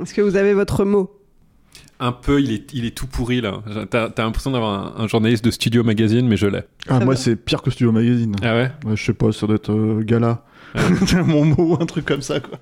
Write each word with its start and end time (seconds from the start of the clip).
Est-ce 0.00 0.14
que 0.14 0.20
vous 0.20 0.36
avez 0.36 0.54
votre 0.54 0.84
mot? 0.84 1.10
Un 1.98 2.12
peu, 2.12 2.40
il 2.40 2.52
est, 2.52 2.72
il 2.72 2.84
est 2.86 2.96
tout 2.96 3.06
pourri 3.06 3.40
là. 3.42 3.62
T'as 3.90 4.08
t'as 4.08 4.22
l'impression 4.24 4.50
d'avoir 4.50 4.98
un, 4.98 5.04
un 5.04 5.06
journaliste 5.08 5.44
de 5.44 5.50
Studio 5.50 5.84
Magazine, 5.84 6.26
mais 6.26 6.36
je 6.38 6.46
l'ai. 6.46 6.62
Ah, 6.88 7.00
moi, 7.00 7.14
c'est 7.14 7.36
pire 7.36 7.60
que 7.62 7.70
Studio 7.70 7.92
Magazine. 7.92 8.34
Ah 8.42 8.54
ouais? 8.54 8.72
Ouais, 8.86 8.96
je 8.96 9.04
sais 9.04 9.12
pas, 9.12 9.32
ça 9.32 9.46
doit 9.46 9.56
être 9.56 9.70
euh, 9.72 10.02
Gala. 10.02 10.44
Mon 11.26 11.44
mot, 11.44 11.76
un 11.80 11.86
truc 11.86 12.06
comme 12.06 12.22
ça, 12.22 12.40
quoi. 12.40 12.58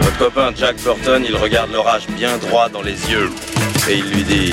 Votre 0.00 0.18
copain 0.18 0.50
Jack 0.56 0.76
Burton, 0.82 1.22
il 1.28 1.36
regarde 1.36 1.70
l'orage 1.72 2.06
bien 2.16 2.36
droit 2.38 2.68
dans 2.68 2.82
les 2.82 3.10
yeux 3.10 3.30
et 3.88 3.98
il 3.98 4.04
lui 4.10 4.22
dit 4.24 4.52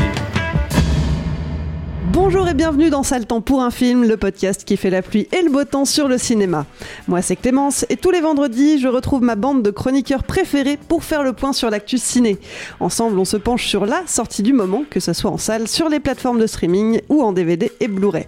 Bonjour 2.13 2.45
et 2.49 2.53
bienvenue 2.53 2.89
dans 2.89 3.03
Sale 3.03 3.25
Temps 3.25 3.39
pour 3.39 3.61
un 3.61 3.71
film, 3.71 4.03
le 4.03 4.17
podcast 4.17 4.65
qui 4.65 4.75
fait 4.75 4.89
la 4.89 5.01
pluie 5.01 5.29
et 5.31 5.41
le 5.41 5.49
beau 5.49 5.63
temps 5.63 5.85
sur 5.85 6.09
le 6.09 6.17
cinéma. 6.17 6.65
Moi 7.07 7.21
c'est 7.21 7.37
Clémence 7.37 7.85
et 7.87 7.95
tous 7.95 8.11
les 8.11 8.19
vendredis 8.19 8.79
je 8.79 8.89
retrouve 8.89 9.23
ma 9.23 9.35
bande 9.35 9.63
de 9.63 9.71
chroniqueurs 9.71 10.23
préférés 10.23 10.77
pour 10.89 11.05
faire 11.05 11.23
le 11.23 11.31
point 11.31 11.53
sur 11.53 11.69
l'actu 11.69 11.97
ciné. 11.97 12.37
Ensemble 12.81 13.17
on 13.17 13.23
se 13.23 13.37
penche 13.37 13.65
sur 13.65 13.85
la 13.85 14.05
sortie 14.07 14.43
du 14.43 14.51
moment, 14.51 14.83
que 14.89 14.99
ce 14.99 15.13
soit 15.13 15.31
en 15.31 15.37
salle, 15.37 15.69
sur 15.69 15.87
les 15.87 16.01
plateformes 16.01 16.39
de 16.39 16.47
streaming 16.47 16.99
ou 17.07 17.21
en 17.21 17.31
DVD 17.31 17.71
et 17.79 17.87
Blu-ray. 17.87 18.27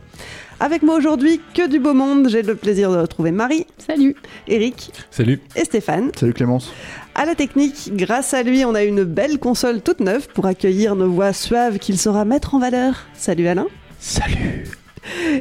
Avec 0.64 0.81
moi 0.81 0.95
aujourd'hui, 0.95 1.42
que 1.53 1.67
du 1.67 1.78
beau 1.78 1.94
monde, 1.94 2.30
j'ai 2.30 2.42
le 2.42 2.56
plaisir 2.56 2.89
de 2.89 2.95
retrouver 2.95 3.31
Marie. 3.31 3.67
Salut. 3.86 4.16
Eric 4.47 4.94
Salut. 5.11 5.42
et 5.58 5.66
Stéphane. 5.66 6.09
Salut 6.17 6.31
Clémence. 6.31 6.72
À 7.16 7.25
la 7.25 7.36
technique, 7.36 7.92
grâce 7.92 8.33
à 8.33 8.44
lui, 8.44 8.64
on 8.64 8.73
a 8.73 8.84
une 8.84 9.03
belle 9.03 9.39
console 9.39 9.81
toute 9.81 10.00
neuve 10.00 10.30
pour 10.34 10.45
accueillir 10.45 10.95
nos 10.95 11.11
voix 11.11 11.34
suaves 11.34 11.80
qu'il 11.80 12.00
saura 12.00 12.23
mettre 12.23 12.56
en 12.56 12.59
valeur. 12.59 13.08
Salut 13.14 13.45
Alain. 13.50 13.67
Salut. 14.00 14.64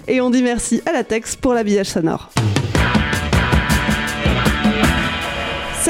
Et 0.08 0.20
on 0.20 0.28
dit 0.28 0.42
merci 0.42 0.82
à 0.86 0.92
la 0.92 1.04
Tex 1.04 1.36
pour 1.36 1.54
l'habillage 1.54 1.86
sonore. 1.86 2.32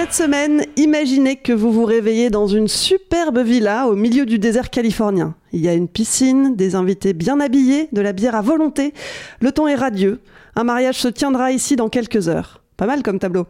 Cette 0.03 0.15
semaine, 0.15 0.65
imaginez 0.75 1.37
que 1.37 1.53
vous 1.53 1.71
vous 1.71 1.85
réveillez 1.85 2.29
dans 2.29 2.49
une 2.49 2.67
superbe 2.67 3.39
villa 3.39 3.87
au 3.87 3.95
milieu 3.95 4.27
du 4.27 4.41
désert 4.41 4.69
californien. 4.69 5.37
Il 5.53 5.61
y 5.61 5.69
a 5.69 5.75
une 5.75 5.87
piscine, 5.87 6.57
des 6.57 6.75
invités 6.75 7.13
bien 7.13 7.39
habillés, 7.39 7.89
de 7.93 8.01
la 8.01 8.13
bière 8.13 8.35
à 8.35 8.43
volonté. 8.43 8.95
Le 9.39 9.53
temps 9.53 9.69
est 9.69 9.77
radieux. 9.77 10.19
Un 10.57 10.65
mariage 10.65 10.99
se 10.99 11.07
tiendra 11.07 11.53
ici 11.53 11.77
dans 11.77 11.89
quelques 11.89 12.27
heures. 12.27 12.63
Pas 12.77 12.87
mal 12.87 13.05
comme 13.05 13.21
tableau. 13.21 13.47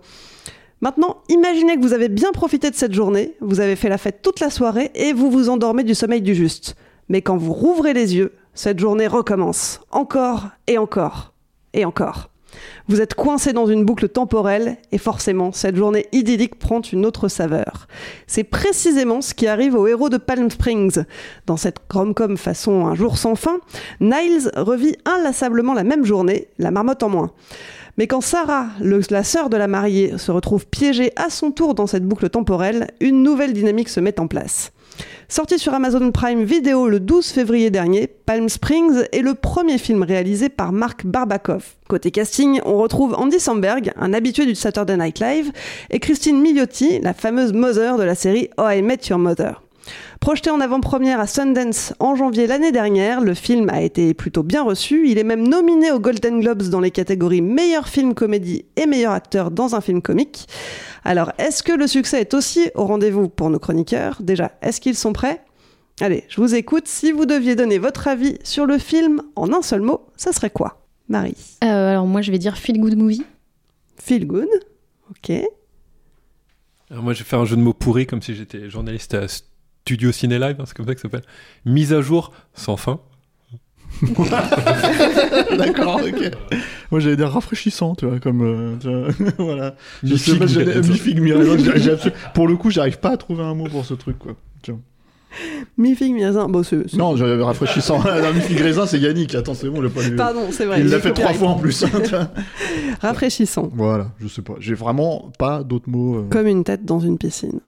Maintenant, 0.82 1.22
imaginez 1.30 1.76
que 1.76 1.80
vous 1.80 1.94
avez 1.94 2.10
bien 2.10 2.32
profité 2.32 2.68
de 2.68 2.76
cette 2.76 2.92
journée, 2.92 3.32
vous 3.40 3.60
avez 3.60 3.74
fait 3.74 3.88
la 3.88 3.96
fête 3.96 4.20
toute 4.20 4.40
la 4.40 4.50
soirée 4.50 4.90
et 4.94 5.14
vous 5.14 5.30
vous 5.30 5.48
endormez 5.48 5.84
du 5.84 5.94
sommeil 5.94 6.20
du 6.20 6.34
juste. 6.34 6.76
Mais 7.08 7.22
quand 7.22 7.38
vous 7.38 7.54
rouvrez 7.54 7.94
les 7.94 8.14
yeux, 8.14 8.34
cette 8.52 8.78
journée 8.78 9.06
recommence. 9.06 9.80
Encore 9.90 10.48
et 10.66 10.76
encore. 10.76 11.32
Et 11.72 11.86
encore. 11.86 12.28
Vous 12.88 13.00
êtes 13.00 13.14
coincé 13.14 13.52
dans 13.52 13.66
une 13.66 13.84
boucle 13.84 14.08
temporelle 14.08 14.76
et 14.90 14.98
forcément, 14.98 15.52
cette 15.52 15.76
journée 15.76 16.06
idyllique 16.12 16.58
prend 16.58 16.80
une 16.80 17.06
autre 17.06 17.28
saveur. 17.28 17.86
C'est 18.26 18.44
précisément 18.44 19.20
ce 19.20 19.34
qui 19.34 19.46
arrive 19.46 19.74
aux 19.74 19.86
héros 19.86 20.08
de 20.08 20.16
Palm 20.16 20.50
Springs. 20.50 21.04
Dans 21.46 21.56
cette 21.56 21.78
rom-com 21.90 22.36
façon 22.36 22.86
Un 22.86 22.94
jour 22.94 23.18
sans 23.18 23.34
fin, 23.34 23.60
Niles 24.00 24.50
revit 24.56 24.96
inlassablement 25.04 25.74
la 25.74 25.84
même 25.84 26.04
journée, 26.04 26.48
la 26.58 26.70
marmotte 26.70 27.02
en 27.02 27.08
moins. 27.08 27.32
Mais 27.98 28.06
quand 28.06 28.22
Sarah, 28.22 28.68
la 28.80 29.24
sœur 29.24 29.50
de 29.50 29.56
la 29.56 29.68
mariée, 29.68 30.16
se 30.16 30.32
retrouve 30.32 30.66
piégée 30.66 31.12
à 31.16 31.28
son 31.28 31.50
tour 31.50 31.74
dans 31.74 31.86
cette 31.86 32.06
boucle 32.06 32.30
temporelle, 32.30 32.88
une 33.00 33.22
nouvelle 33.22 33.52
dynamique 33.52 33.90
se 33.90 34.00
met 34.00 34.18
en 34.18 34.26
place. 34.26 34.72
Sorti 35.28 35.58
sur 35.58 35.72
Amazon 35.72 36.10
Prime 36.12 36.44
Video 36.44 36.88
le 36.88 37.00
12 37.00 37.26
février 37.28 37.70
dernier, 37.70 38.06
Palm 38.06 38.48
Springs 38.48 39.04
est 39.12 39.22
le 39.22 39.34
premier 39.34 39.78
film 39.78 40.02
réalisé 40.02 40.48
par 40.48 40.72
Mark 40.72 41.06
Barbakov. 41.06 41.64
Côté 41.88 42.10
casting, 42.10 42.60
on 42.64 42.76
retrouve 42.76 43.14
Andy 43.14 43.40
Samberg, 43.40 43.92
un 43.96 44.12
habitué 44.12 44.44
du 44.44 44.54
Saturday 44.54 44.96
Night 44.96 45.20
Live, 45.20 45.52
et 45.90 46.00
Christine 46.00 46.40
Milioti, 46.40 46.98
la 47.00 47.14
fameuse 47.14 47.52
Mother 47.52 47.96
de 47.96 48.02
la 48.02 48.14
série 48.14 48.50
Oh 48.58 48.68
I 48.68 48.82
Met 48.82 49.00
Your 49.08 49.18
Mother. 49.18 49.61
Projeté 50.20 50.50
en 50.50 50.60
avant-première 50.60 51.18
à 51.18 51.26
Sundance 51.26 51.94
en 51.98 52.14
janvier 52.14 52.46
l'année 52.46 52.70
dernière, 52.70 53.20
le 53.20 53.34
film 53.34 53.68
a 53.70 53.82
été 53.82 54.14
plutôt 54.14 54.42
bien 54.42 54.62
reçu. 54.62 55.08
Il 55.08 55.18
est 55.18 55.24
même 55.24 55.46
nominé 55.46 55.90
aux 55.90 55.98
Golden 55.98 56.40
Globes 56.40 56.62
dans 56.68 56.80
les 56.80 56.90
catégories 56.90 57.42
meilleur 57.42 57.88
film 57.88 58.14
comédie 58.14 58.64
et 58.76 58.86
meilleur 58.86 59.12
acteur 59.12 59.50
dans 59.50 59.74
un 59.74 59.80
film 59.80 60.00
comique. 60.00 60.46
Alors, 61.04 61.32
est-ce 61.38 61.62
que 61.62 61.72
le 61.72 61.86
succès 61.86 62.20
est 62.20 62.34
aussi 62.34 62.70
au 62.74 62.84
rendez-vous 62.84 63.28
pour 63.28 63.50
nos 63.50 63.58
chroniqueurs? 63.58 64.18
Déjà, 64.20 64.52
est-ce 64.62 64.80
qu'ils 64.80 64.96
sont 64.96 65.12
prêts? 65.12 65.42
Allez, 66.00 66.24
je 66.28 66.40
vous 66.40 66.54
écoute. 66.54 66.86
Si 66.86 67.10
vous 67.12 67.26
deviez 67.26 67.56
donner 67.56 67.78
votre 67.78 68.06
avis 68.06 68.38
sur 68.44 68.66
le 68.66 68.78
film 68.78 69.22
en 69.36 69.52
un 69.52 69.62
seul 69.62 69.80
mot, 69.80 70.02
ça 70.16 70.32
serait 70.32 70.50
quoi? 70.50 70.86
Marie 71.08 71.36
Euh, 71.64 71.90
alors 71.90 72.06
moi 72.06 72.22
je 72.22 72.30
vais 72.30 72.38
dire 72.38 72.56
feel 72.56 72.80
good 72.80 72.96
movie. 72.96 73.24
Feel 73.96 74.26
good 74.26 74.48
Ok. 75.10 75.32
Alors 76.90 77.02
moi, 77.02 77.14
je 77.14 77.20
vais 77.20 77.24
faire 77.24 77.38
un 77.38 77.44
jeu 77.46 77.56
de 77.56 77.62
mots 77.62 77.72
pourri 77.72 78.06
comme 78.06 78.20
si 78.20 78.34
j'étais 78.34 78.68
journaliste 78.68 79.14
à 79.14 79.26
Studio 79.82 80.12
Ciné 80.12 80.38
Live, 80.38 80.56
hein, 80.58 80.64
c'est 80.66 80.76
comme 80.76 80.86
ça 80.86 80.94
que 80.94 81.00
ça 81.00 81.08
s'appelle. 81.08 81.24
Mise 81.64 81.92
à 81.92 82.00
jour 82.00 82.32
sans 82.54 82.76
fin. 82.76 83.00
D'accord, 85.58 86.00
ok. 86.02 86.30
Moi, 86.90 87.00
j'allais 87.00 87.16
dire 87.16 87.28
rafraîchissant, 87.30 87.94
tu 87.94 88.06
vois, 88.06 88.18
comme. 88.20 88.42
euh, 88.42 88.76
tu 88.80 89.22
vois, 89.24 89.30
voilà. 89.38 89.74
Je 90.02 90.16
sais 90.16 90.36
pas, 90.38 90.46
j'allais- 90.46 90.66
mi-raisin. 90.76 90.92
mi-figue, 90.92 91.20
mi-raisin, 91.20 91.58
j'ai- 91.58 91.80
j'ai 91.80 91.90
absolu- 91.92 92.12
Pour 92.34 92.48
le 92.48 92.56
coup, 92.56 92.70
j'arrive 92.70 92.98
pas 93.00 93.10
à 93.10 93.16
trouver 93.16 93.42
un 93.42 93.54
mot 93.54 93.64
pour 93.68 93.84
ce 93.84 93.94
truc, 93.94 94.18
quoi. 94.18 94.32
Tu 94.62 94.70
vois. 94.72 94.80
Mi-raisin. 95.78 96.48
Bon, 96.48 96.62
c'est- 96.62 96.88
c'est- 96.88 96.96
Non, 96.96 97.16
j'avais 97.16 97.42
rafraîchissant. 97.42 98.02
La 98.04 98.32
mi-figue 98.32 98.60
raisin, 98.60 98.86
c'est 98.86 98.98
Yannick. 98.98 99.34
Attends, 99.34 99.54
c'est 99.54 99.68
bon, 99.68 99.80
le 99.80 99.88
pas. 99.90 100.00
Pardon, 100.16 100.46
c'est 100.50 100.64
vrai. 100.66 100.80
Il 100.80 100.88
l'a 100.88 101.00
fait 101.00 101.12
trois 101.12 101.32
fois 101.32 101.48
en 101.48 101.54
plus. 101.58 101.82
hein, 101.84 101.88
tu 102.04 102.10
vois. 102.10 102.28
Rafraîchissant. 103.00 103.70
voilà, 103.74 104.10
je 104.20 104.28
sais 104.28 104.42
pas. 104.42 104.54
J'ai 104.60 104.74
vraiment 104.74 105.32
pas 105.38 105.62
d'autres 105.64 105.88
mots. 105.90 106.16
euh, 106.18 106.28
Comme 106.30 106.46
une 106.46 106.64
tête 106.64 106.84
dans 106.84 107.00
une 107.00 107.18
piscine. 107.18 107.60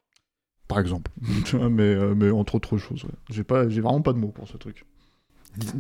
Par 0.69 0.79
exemple. 0.81 1.11
Mais, 1.71 1.83
euh, 1.83 2.15
mais 2.17 2.31
entre 2.31 2.55
autres 2.57 2.79
choses, 2.79 3.05
ouais. 3.05 3.11
J'ai 3.31 3.45
pas, 3.45 3.69
j'ai 3.69 3.81
vraiment 3.81 4.01
pas 4.01 4.13
de 4.13 4.19
mots 4.19 4.33
pour 4.35 4.49
ce 4.49 4.57
truc. 4.57 4.85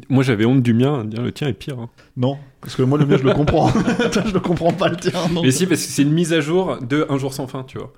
Moi, 0.08 0.22
j'avais 0.22 0.44
honte 0.44 0.62
du 0.62 0.72
mien. 0.72 1.04
Le 1.04 1.32
tien 1.32 1.48
est 1.48 1.52
pire. 1.54 1.80
hein. 1.80 1.90
Non, 2.16 2.38
parce 2.60 2.76
que 2.76 2.82
moi, 2.82 2.96
le 2.98 3.06
mien, 3.06 3.16
je 3.16 3.24
le 3.24 3.32
comprends. 3.32 3.68
Je 4.26 4.32
le 4.32 4.40
comprends 4.40 4.72
pas 4.72 4.88
le 4.88 4.96
tien. 4.96 5.12
non. 5.32 5.42
Mais 5.42 5.50
si, 5.50 5.66
parce 5.66 5.82
que 5.84 5.88
c'est 5.90 6.02
une 6.02 6.12
mise 6.12 6.32
à 6.32 6.40
jour 6.40 6.78
de 6.80 7.06
Un 7.08 7.18
jour 7.18 7.32
sans 7.34 7.46
fin, 7.48 7.64
tu 7.64 7.78
vois. 7.78 7.92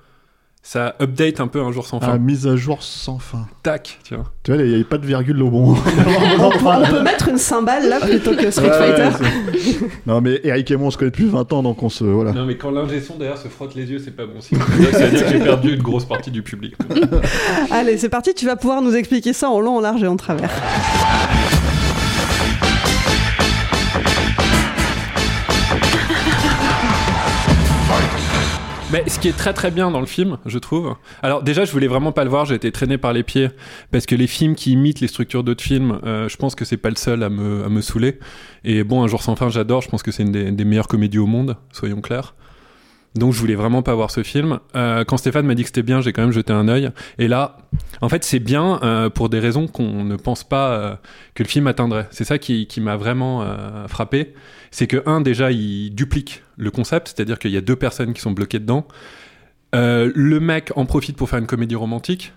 Ça 0.68 0.96
update 1.00 1.38
un 1.38 1.46
peu 1.46 1.60
Un 1.60 1.70
jour 1.70 1.86
sans 1.86 2.00
fin. 2.00 2.14
Ah, 2.14 2.18
mise 2.18 2.48
à 2.48 2.56
jour 2.56 2.82
sans 2.82 3.20
fin. 3.20 3.46
Tac, 3.62 4.00
tu 4.02 4.16
vois. 4.16 4.24
Tu 4.42 4.52
vois, 4.52 4.60
il 4.60 4.68
n'y 4.68 4.74
avait 4.74 4.82
pas 4.82 4.98
de 4.98 5.06
virgule 5.06 5.40
au 5.44 5.48
bon. 5.48 5.76
On 6.40 6.50
peut, 6.50 6.58
on 6.64 6.86
peut 6.90 7.02
mettre 7.02 7.28
une 7.28 7.38
cymbale 7.38 7.88
là 7.88 8.00
plutôt 8.00 8.34
que 8.34 8.50
Street 8.50 8.68
ouais, 8.68 8.96
Fighter. 8.96 9.84
non, 10.06 10.20
mais 10.20 10.40
Eric 10.42 10.68
et 10.72 10.76
moi, 10.76 10.88
on 10.88 10.90
se 10.90 10.98
connaît 10.98 11.12
depuis 11.12 11.26
20 11.26 11.52
ans, 11.52 11.62
donc 11.62 11.84
on 11.84 11.88
se. 11.88 12.02
Voilà. 12.02 12.32
Non, 12.32 12.46
mais 12.46 12.56
quand 12.56 12.72
l'ingé 12.72 13.00
son 13.00 13.16
derrière 13.16 13.38
se 13.38 13.46
frotte 13.46 13.76
les 13.76 13.88
yeux, 13.88 14.00
c'est 14.00 14.10
pas 14.10 14.26
bon 14.26 14.40
signe. 14.40 14.58
Ça 14.90 15.06
veut 15.06 15.16
dire 15.16 15.24
que 15.24 15.32
j'ai 15.32 15.38
perdu 15.38 15.72
une 15.72 15.82
grosse 15.82 16.04
partie 16.04 16.32
du 16.32 16.42
public. 16.42 16.74
Allez, 17.70 17.96
c'est 17.96 18.08
parti, 18.08 18.34
tu 18.34 18.46
vas 18.46 18.56
pouvoir 18.56 18.82
nous 18.82 18.96
expliquer 18.96 19.32
ça 19.32 19.48
en 19.48 19.60
long, 19.60 19.76
en 19.76 19.80
large 19.80 20.02
et 20.02 20.08
en 20.08 20.16
travers. 20.16 20.50
Ce 29.06 29.18
qui 29.18 29.28
est 29.28 29.36
très 29.36 29.52
très 29.52 29.70
bien 29.70 29.90
dans 29.90 30.00
le 30.00 30.06
film, 30.06 30.38
je 30.46 30.58
trouve. 30.58 30.94
Alors 31.22 31.42
déjà, 31.42 31.64
je 31.64 31.72
voulais 31.72 31.86
vraiment 31.86 32.12
pas 32.12 32.24
le 32.24 32.30
voir, 32.30 32.46
j'ai 32.46 32.54
été 32.54 32.72
traîné 32.72 32.98
par 32.98 33.12
les 33.12 33.22
pieds 33.22 33.50
parce 33.90 34.06
que 34.06 34.14
les 34.14 34.26
films 34.26 34.54
qui 34.54 34.72
imitent 34.72 35.00
les 35.00 35.08
structures 35.08 35.44
d'autres 35.44 35.62
films, 35.62 36.00
euh, 36.04 36.28
je 36.28 36.36
pense 36.36 36.54
que 36.54 36.64
c'est 36.64 36.76
pas 36.76 36.88
le 36.88 36.96
seul 36.96 37.22
à 37.22 37.28
me, 37.28 37.80
saouler. 37.80 38.18
Et 38.64 38.84
bon, 38.84 39.02
Un 39.02 39.06
jour 39.06 39.22
sans 39.22 39.36
fin, 39.36 39.48
j'adore, 39.48 39.82
je 39.82 39.88
pense 39.88 40.02
que 40.02 40.10
c'est 40.10 40.22
une 40.22 40.32
des 40.32 40.64
meilleures 40.64 40.88
comédies 40.88 41.18
au 41.18 41.26
monde, 41.26 41.56
soyons 41.72 42.00
clairs. 42.00 42.34
Donc 43.16 43.32
je 43.32 43.40
voulais 43.40 43.54
vraiment 43.54 43.82
pas 43.82 43.94
voir 43.94 44.10
ce 44.10 44.22
film. 44.22 44.60
Euh, 44.74 45.04
quand 45.04 45.16
Stéphane 45.16 45.46
m'a 45.46 45.54
dit 45.54 45.62
que 45.62 45.68
c'était 45.68 45.82
bien, 45.82 46.00
j'ai 46.00 46.12
quand 46.12 46.22
même 46.22 46.32
jeté 46.32 46.52
un 46.52 46.68
œil. 46.68 46.90
Et 47.18 47.28
là, 47.28 47.56
en 48.02 48.08
fait, 48.08 48.24
c'est 48.24 48.38
bien 48.38 48.78
euh, 48.82 49.08
pour 49.08 49.30
des 49.30 49.40
raisons 49.40 49.66
qu'on 49.66 50.04
ne 50.04 50.16
pense 50.16 50.44
pas 50.44 50.72
euh, 50.72 50.96
que 51.34 51.42
le 51.42 51.48
film 51.48 51.66
atteindrait. 51.66 52.08
C'est 52.10 52.24
ça 52.24 52.38
qui, 52.38 52.66
qui 52.66 52.80
m'a 52.80 52.96
vraiment 52.96 53.44
frappé. 53.88 54.34
C'est 54.70 54.86
que 54.86 55.02
un, 55.06 55.20
déjà, 55.20 55.50
il 55.50 55.94
duplique 55.94 56.42
le 56.56 56.70
concept, 56.70 57.08
c'est-à-dire 57.08 57.38
qu'il 57.38 57.50
y 57.50 57.56
a 57.56 57.60
deux 57.60 57.76
personnes 57.76 58.12
qui 58.12 58.20
sont 58.20 58.32
bloquées 58.32 58.58
dedans. 58.58 58.86
Le 59.72 60.38
mec 60.38 60.72
en 60.76 60.84
profite 60.86 61.16
pour 61.16 61.28
faire 61.28 61.38
une 61.38 61.46
comédie 61.46 61.74
romantique, 61.74 62.32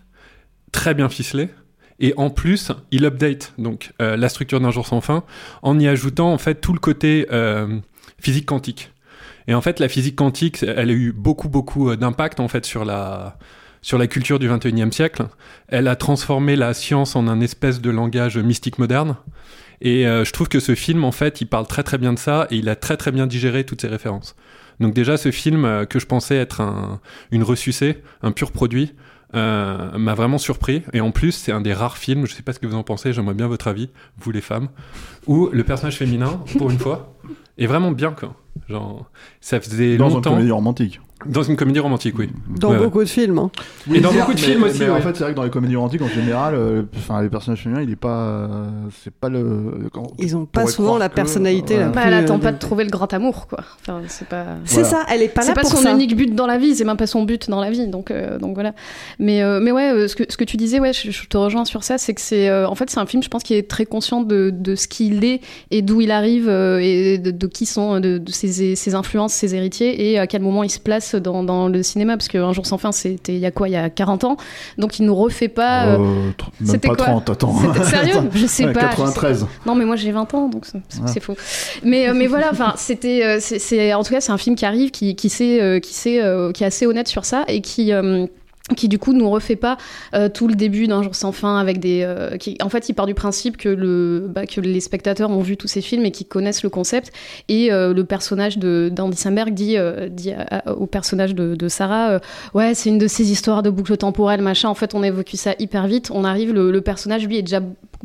très 0.71 0.93
bien 0.93 1.09
ficelée. 1.09 1.49
Et 1.99 2.13
en 2.15 2.29
plus, 2.29 2.71
il 2.91 3.05
update 3.05 3.53
donc 3.57 3.91
la 3.99 4.29
structure 4.29 4.59
d'un 4.59 4.71
jour 4.71 4.87
sans 4.87 5.01
fin 5.01 5.23
en 5.61 5.79
y 5.79 5.87
ajoutant 5.87 6.31
en 6.31 6.37
fait 6.37 6.55
tout 6.55 6.73
le 6.73 6.79
côté 6.79 7.27
physique 8.19 8.45
quantique. 8.45 8.91
Et 9.49 9.55
en 9.55 9.61
fait, 9.61 9.79
la 9.79 9.89
physique 9.89 10.15
quantique, 10.15 10.61
elle 10.61 10.91
a 10.91 10.93
eu 10.93 11.11
beaucoup, 11.11 11.49
beaucoup 11.49 11.89
euh, 11.89 11.97
d'impact 11.97 12.39
en 12.39 12.47
fait 12.47 12.65
sur 12.65 12.85
la 12.85 13.37
sur 13.81 13.97
la 13.97 14.05
culture 14.05 14.37
du 14.37 14.47
21e 14.47 14.91
siècle. 14.91 15.25
Elle 15.69 15.87
a 15.87 15.95
transformé 15.95 16.55
la 16.55 16.75
science 16.75 17.15
en 17.15 17.27
un 17.27 17.41
espèce 17.41 17.81
de 17.81 17.89
langage 17.89 18.37
mystique 18.37 18.77
moderne. 18.77 19.15
Et 19.81 20.05
euh, 20.05 20.23
je 20.23 20.33
trouve 20.33 20.49
que 20.49 20.59
ce 20.59 20.75
film, 20.75 21.03
en 21.03 21.11
fait, 21.11 21.41
il 21.41 21.47
parle 21.47 21.65
très 21.65 21.81
très 21.81 21.97
bien 21.97 22.13
de 22.13 22.19
ça 22.19 22.45
et 22.51 22.57
il 22.57 22.69
a 22.69 22.75
très 22.75 22.95
très 22.95 23.11
bien 23.11 23.25
digéré 23.25 23.63
toutes 23.63 23.81
ces 23.81 23.87
références. 23.87 24.35
Donc 24.79 24.93
déjà, 24.93 25.17
ce 25.17 25.31
film 25.31 25.65
euh, 25.65 25.85
que 25.85 25.97
je 25.97 26.05
pensais 26.05 26.35
être 26.35 26.61
un, 26.61 26.99
une 27.31 27.41
ressucée, 27.41 28.03
un 28.21 28.31
pur 28.31 28.51
produit, 28.51 28.93
m'a 29.33 30.13
vraiment 30.15 30.37
surpris. 30.37 30.83
Et 30.93 31.01
en 31.01 31.09
plus, 31.09 31.31
c'est 31.31 31.51
un 31.51 31.61
des 31.61 31.73
rares 31.73 31.97
films, 31.97 32.27
je 32.27 32.35
sais 32.35 32.43
pas 32.43 32.53
ce 32.53 32.59
que 32.59 32.67
vous 32.67 32.75
en 32.75 32.83
pensez, 32.83 33.13
j'aimerais 33.13 33.35
bien 33.35 33.47
votre 33.47 33.67
avis, 33.67 33.89
vous 34.17 34.31
les 34.31 34.41
femmes, 34.41 34.69
où 35.25 35.49
le 35.51 35.63
personnage 35.63 35.97
féminin, 35.97 36.43
pour 36.57 36.69
une 36.69 36.79
fois, 36.79 37.15
est 37.57 37.67
vraiment 37.67 37.91
bien, 37.91 38.11
quoi. 38.11 38.35
Genre, 38.67 39.09
ça 39.41 39.59
faisait 39.61 39.97
Dans 39.97 40.09
une 40.09 40.15
longtemps. 40.15 40.31
comédie 40.31 40.51
romantique. 40.51 40.99
Dans 41.25 41.43
une 41.43 41.57
comédie 41.57 41.79
romantique, 41.79 42.17
oui. 42.17 42.29
Dans 42.59 42.69
Ouais, 42.69 42.77
ouais. 42.77 42.83
beaucoup 42.85 43.03
de 43.03 43.09
films. 43.09 43.39
hein. 43.39 43.51
Et 43.93 43.99
dans 43.99 44.13
beaucoup 44.13 44.33
de 44.33 44.39
mais- 44.39 44.45
films 44.47 44.63
aussi, 44.63 44.79
Mais 44.79 44.89
en 44.89 45.01
fait, 45.01 45.15
c'est 45.15 45.23
vrai 45.23 45.31
que 45.31 45.35
dans 45.35 45.43
les 45.43 45.49
comédies 45.49 45.75
romantiques, 45.75 46.01
en 46.01 46.07
général, 46.07 46.55
euh, 46.55 46.83
enfin, 46.95 47.21
les 47.21 47.27
personnages 47.29 47.61
féminins, 47.63 47.81
il 47.81 47.91
est 47.91 47.95
pas. 47.97 48.09
euh, 48.21 48.67
c'est 49.03 49.13
pas 49.13 49.27
le. 49.27 49.89
quand- 49.91 50.13
Ils 50.17 50.37
ont 50.37 50.41
on 50.41 50.45
pas 50.45 50.65
souvent 50.67 50.97
la 50.97 51.09
que- 51.09 51.15
personnalité 51.15 51.77
la. 51.77 51.89
Bah, 51.89 52.03
elle 52.05 52.13
attend 52.13 52.35
euh, 52.35 52.39
pas 52.39 52.51
de 52.53 52.57
trouver 52.57 52.85
le 52.85 52.89
grand 52.89 53.11
amour, 53.13 53.47
quoi. 53.47 53.59
Enfin, 53.81 54.01
c'est 54.07 54.27
pas. 54.29 54.45
C'est 54.63 54.81
Voilà. 54.81 54.89
ça, 54.89 55.05
elle 55.11 55.21
est 55.21 55.27
pas 55.27 55.41
là 55.41 55.47
C'est 55.47 55.53
pas 55.55 55.61
pour 55.61 55.71
son 55.71 55.77
ça. 55.83 55.91
unique 55.91 56.15
but 56.15 56.33
dans 56.33 56.47
la 56.47 56.57
vie, 56.57 56.73
c'est 56.75 56.85
même 56.85 56.95
pas 56.95 57.07
son 57.07 57.23
but 57.23 57.49
dans 57.49 57.59
la 57.59 57.69
vie, 57.69 57.87
donc 57.87 58.11
euh, 58.11 58.39
donc 58.39 58.53
voilà. 58.53 58.73
Mais 59.19 59.41
euh, 59.43 59.59
mais 59.61 59.71
ouais, 59.73 60.07
ce 60.07 60.15
que 60.15 60.23
ce 60.29 60.37
que 60.37 60.45
tu 60.45 60.55
disais, 60.55 60.79
ouais, 60.79 60.93
je, 60.93 61.11
je 61.11 61.27
te 61.27 61.35
rejoins 61.35 61.65
sur 61.65 61.83
ça, 61.83 61.97
c'est 61.97 62.13
que 62.13 62.21
c'est 62.21 62.47
euh, 62.49 62.65
en 62.67 62.75
fait 62.75 62.89
c'est 62.89 62.99
un 62.99 63.05
film, 63.05 63.23
je 63.23 63.27
pense, 63.29 63.43
qui 63.43 63.55
est 63.55 63.69
très 63.69 63.85
conscient 63.85 64.21
de, 64.21 64.51
de 64.53 64.75
ce 64.75 64.87
qu'il 64.87 65.25
est 65.25 65.41
et 65.71 65.81
d'où 65.81 65.99
il 65.99 66.11
arrive 66.11 66.47
euh, 66.47 66.79
et 66.81 67.17
de, 67.17 67.31
de 67.31 67.47
qui 67.47 67.65
sont 67.65 67.99
de, 67.99 68.17
de 68.19 68.31
ses, 68.31 68.75
ses 68.75 68.95
influences, 68.95 69.33
ses 69.33 69.53
héritiers 69.53 70.11
et 70.11 70.17
à 70.17 70.25
quel 70.27 70.41
moment 70.41 70.63
il 70.63 70.69
se 70.69 70.79
place 70.79 71.08
dans, 71.15 71.43
dans 71.43 71.67
le 71.67 71.83
cinéma, 71.83 72.17
parce 72.17 72.27
qu'un 72.27 72.51
jour 72.53 72.65
sans 72.65 72.77
fin, 72.77 72.91
c'était 72.91 73.33
il 73.33 73.39
y 73.39 73.45
a 73.45 73.51
quoi, 73.51 73.69
il 73.69 73.73
y 73.73 73.75
a 73.77 73.89
40 73.89 74.23
ans, 74.23 74.37
donc 74.77 74.99
il 74.99 75.05
nous 75.05 75.15
refait 75.15 75.47
pas. 75.47 75.85
euh, 75.87 75.97
Euh, 75.99 76.31
c'était 76.65 76.87
pas 76.89 76.95
quoi 76.95 77.05
30, 77.05 77.29
attends. 77.29 77.55
Sérieux? 77.83 78.13
Je 78.33 78.45
sais 78.45 78.65
Ouais, 78.65 78.73
pas. 78.73 78.79
je 78.81 78.85
sais 78.85 78.91
93. 78.97 79.43
pas. 79.43 79.49
Non, 79.65 79.75
mais 79.75 79.85
moi 79.85 79.95
j'ai 79.95 80.11
20 80.11 80.33
ans, 80.33 80.47
donc 80.49 80.65
c'est 80.65 80.79
Ah. 81.03 81.19
faux. 81.21 81.35
Mais, 81.83 82.09
euh, 82.09 82.13
mais 82.15 82.27
voilà, 82.27 82.49
enfin, 82.51 82.73
c'était, 82.77 83.23
euh, 83.23 83.37
c'est, 83.39 83.93
en 83.93 84.03
tout 84.03 84.13
cas, 84.13 84.21
c'est 84.21 84.31
un 84.31 84.37
film 84.37 84.55
qui 84.55 84.65
arrive, 84.65 84.91
qui, 84.91 85.15
qui, 85.15 85.29
sait, 85.29 85.79
qui, 85.83 85.93
sait, 85.93 86.21
qui 86.53 86.63
est 86.63 86.67
assez 86.67 86.85
honnête 86.85 87.07
sur 87.07 87.25
ça 87.25 87.43
et 87.47 87.61
qui. 87.61 87.91
Qui 88.75 88.87
du 88.87 88.99
coup 88.99 89.13
nous 89.13 89.29
refait 89.29 89.55
pas 89.55 89.77
euh, 90.13 90.29
tout 90.29 90.47
le 90.47 90.55
début 90.55 90.87
d'un 90.87 91.03
jour 91.03 91.15
sans 91.15 91.31
fin 91.31 91.57
avec 91.57 91.79
des 91.79 92.03
euh, 92.03 92.37
en 92.61 92.69
fait 92.69 92.89
il 92.89 92.93
part 92.93 93.05
du 93.05 93.13
principe 93.13 93.57
bah, 93.57 94.45
que 94.45 94.61
les 94.61 94.79
spectateurs 94.79 95.29
ont 95.29 95.41
vu 95.41 95.57
tous 95.57 95.67
ces 95.67 95.81
films 95.81 96.05
et 96.05 96.11
qui 96.11 96.25
connaissent 96.25 96.63
le 96.63 96.69
concept. 96.69 97.11
Et 97.47 97.71
euh, 97.71 97.93
le 97.93 98.03
personnage 98.03 98.57
d'Andy 98.57 99.17
Samberg 99.17 99.53
dit 99.53 99.77
au 100.67 100.85
personnage 100.85 101.35
de, 101.35 101.67
Sarah 101.67 102.19
ouais 102.53 102.73
c'est 102.73 102.89
une 102.89 102.97
de 102.97 103.07
ces 103.07 103.31
histoires 103.31 103.61
de 103.63 103.69
boucle 103.69 103.95
temporelle 103.97 104.41
machin 104.41 104.69
en 104.69 104.73
fait 104.73 104.95
on 104.95 105.03
évoque 105.03 105.29
ça 105.33 105.53
hyper 105.59 105.87
vite. 105.87 106.11
On 106.13 106.23
arrive 106.23 106.53
le, 106.53 106.79
personnage 106.81 107.27
lui 107.27 107.37
est 107.37 107.41
déjà 107.41 107.61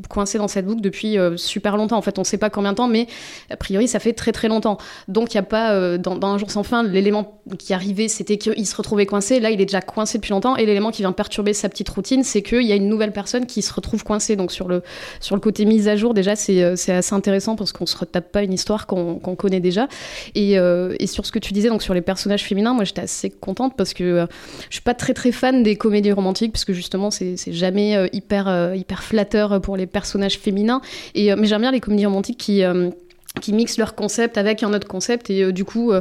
coincé 0.09 0.39
dans 0.39 0.49
cette 0.49 0.67
boucle 0.67 0.81
depuis 0.81 1.17
super 1.37 1.77
longtemps. 1.77 1.97
En 1.97 2.03
fait 2.03 2.19
on 2.19 2.25
sait 2.25 2.39
pas 2.39 2.51
combien 2.51 2.73
de 2.73 2.77
temps 2.77 2.89
mais 2.89 3.07
a 3.51 3.57
priori 3.57 3.89
ça 3.89 3.99
fait 3.99 4.13
très 4.13 4.33
très 4.33 4.49
longtemps. 4.49 4.79
Donc 5.09 5.33
il 5.33 5.37
y 5.37 5.39
a 5.39 5.45
pas 5.45 5.99
dans 5.99 6.27
un 6.27 6.39
jour 6.39 6.51
sans 6.51 6.63
fin 6.63 6.83
l'élément 6.83 7.41
qui 7.59 7.75
arrivait 7.75 8.09
c'était 8.09 8.39
qu'il 8.39 8.67
se 8.67 8.77
retrouvait 8.77 9.07
coincé. 9.07 9.41
Là 9.41 9.51
il 9.51 9.61
est 9.61 9.67
déjà 9.67 9.81
coincé 9.81 10.19
depuis 10.19 10.33
longtemps 10.33 10.54
et 10.57 10.67
l'élément 10.67 10.91
qui 10.91 11.03
vient 11.03 11.13
perturber 11.13 11.53
sa 11.53 11.69
petite 11.69 11.89
routine 11.89 12.23
c'est 12.23 12.43
qu'il 12.43 12.63
y 12.63 12.73
a 12.73 12.75
une 12.75 12.89
nouvelle 12.89 13.13
personne 13.13 13.47
qui 13.47 13.63
se 13.63 13.73
retrouve 13.73 14.05
coincée. 14.05 14.37
Donc 14.37 14.53
sur 14.53 14.69
le 14.69 14.83
sur 15.21 15.35
le 15.35 15.41
côté 15.41 15.65
mise 15.65 15.89
à 15.89 15.97
jour 15.97 16.15
déjà 16.15 16.37
c'est 16.37 16.63
euh, 16.63 16.73
assez 16.73 17.15
intéressant 17.15 17.57
parce 17.57 17.73
qu'on 17.73 17.87
se 17.87 17.97
retape 17.97 18.31
pas 18.33 18.43
une 18.43 18.53
histoire 18.53 18.87
qu'on 18.87 19.17
qu'on 19.17 19.37
connaît 19.37 19.61
déjà. 19.61 19.89
Et, 20.35 20.59
euh, 20.59 20.95
et 20.99 21.07
sur 21.07 21.27
ce 21.27 21.33
que 21.33 21.39
tu 21.39 21.53
disais 21.53 21.69
donc 21.69 21.83
sur 21.83 21.95
les 21.95 22.03
personnages 22.03 22.45
féminins 22.45 22.75
moi 22.75 22.85
j'étais 22.85 23.03
assez 23.03 23.31
contente 23.31 23.75
parce 23.77 23.95
que 23.95 24.05
euh, 24.05 24.27
je 24.69 24.75
suis 24.77 24.83
pas 24.83 24.95
très 24.95 25.15
très 25.15 25.33
fan 25.33 25.63
des 25.63 25.77
comédies 25.77 26.13
romantiques 26.13 26.53
parce 26.53 26.65
que 26.65 26.73
justement 26.73 27.11
c'est 27.11 27.37
jamais 27.53 27.97
euh, 27.97 28.07
hyper 28.13 28.75
hyper 28.75 29.03
flatteur 29.03 29.61
pour 29.61 29.77
les 29.77 29.87
personnages 29.87 30.39
féminins. 30.39 30.81
Et 31.15 31.35
mais 31.35 31.47
j'aime 31.47 31.61
bien 31.61 31.73
les 31.73 31.81
comédies 31.81 32.07
romantiques 32.07 32.39
qui 32.39 32.63
qui 33.41 33.53
mixent 33.53 33.79
leur 33.79 33.95
concept 33.97 34.39
avec 34.39 34.63
un 34.63 34.73
autre 34.73 34.87
concept. 34.87 35.29
Et 35.29 35.43
euh, 35.43 35.53
du 35.53 35.65
coup 35.65 35.91
euh, 35.93 36.01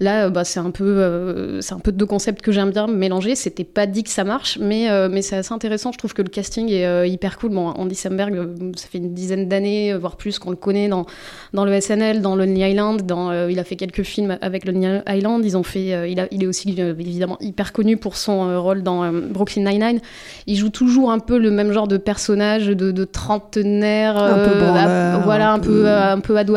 là 0.00 0.24
euh, 0.26 0.30
bah, 0.30 0.42
c'est 0.44 0.58
un 0.58 0.70
peu 0.72 1.58
c'est 1.60 1.74
un 1.74 1.78
peu 1.78 1.92
deux 1.92 2.06
concepts 2.06 2.42
que 2.42 2.50
j'aime 2.50 2.70
bien 2.70 2.86
mélanger 2.88 3.34
c'était 3.36 3.62
pas 3.64 3.86
dit 3.86 4.02
que 4.02 4.10
ça 4.10 4.24
marche 4.24 4.58
mais 4.60 4.88
mais 5.08 5.22
c'est 5.22 5.36
assez 5.36 5.52
intéressant. 5.52 5.92
Je 5.92 5.98
trouve 5.98 6.12
que 6.12 6.22
le 6.22 6.28
casting 6.28 6.68
est 6.70 7.08
hyper 7.08 7.38
cool. 7.38 7.50
Bon 7.50 7.68
Andy 7.68 7.94
Samberg 7.94 8.34
ça 8.76 8.86
fait 8.88 8.98
une 8.98 9.14
dizaine 9.14 9.48
d'années 9.48 9.94
voire 9.94 10.16
plus 10.16 10.38
qu'on 10.38 10.50
le 10.50 10.56
connaît 10.56 10.88
dans 10.88 11.06
dans 11.52 11.64
le 11.64 11.80
SNL 11.80 12.20
dans 12.20 12.34
Lonely 12.34 12.60
Island 12.70 13.02
dans 13.06 13.46
il 13.48 13.58
a 13.58 13.64
fait 13.64 13.76
quelques 13.76 14.02
films 14.02 14.36
avec 14.40 14.64
Lonely 14.66 15.00
Island. 15.08 15.44
Ils 15.44 15.56
ont 15.56 15.62
fait 15.62 16.10
il 16.10 16.18
a 16.20 16.26
il 16.30 16.42
est 16.42 16.46
aussi 16.46 16.74
évidemment 16.78 17.36
hyper 17.40 17.72
connu 17.72 17.96
pour 17.96 18.16
son 18.16 18.60
rôle 18.60 18.82
dans 18.82 19.10
Brooklyn 19.12 19.70
Nine-Nine. 19.70 20.00
Il 20.46 20.56
joue 20.56 20.70
toujours 20.70 21.10
un 21.12 21.20
peu 21.20 21.38
le 21.38 21.50
même 21.50 21.72
genre 21.72 21.88
de 21.88 21.96
personnage 21.96 22.66
de, 22.66 22.90
de 22.90 23.04
trentenaire 23.04 24.16
Un 24.18 24.48
peu 24.48 24.58
branleur, 24.58 24.76
à- 24.88 25.18
voilà 25.18 25.52
un 25.52 25.54
un 25.54 25.58
peu- 25.60 25.82
peu 25.82 25.88
un 25.88 26.20
peu 26.20 26.36
ado 26.36 26.56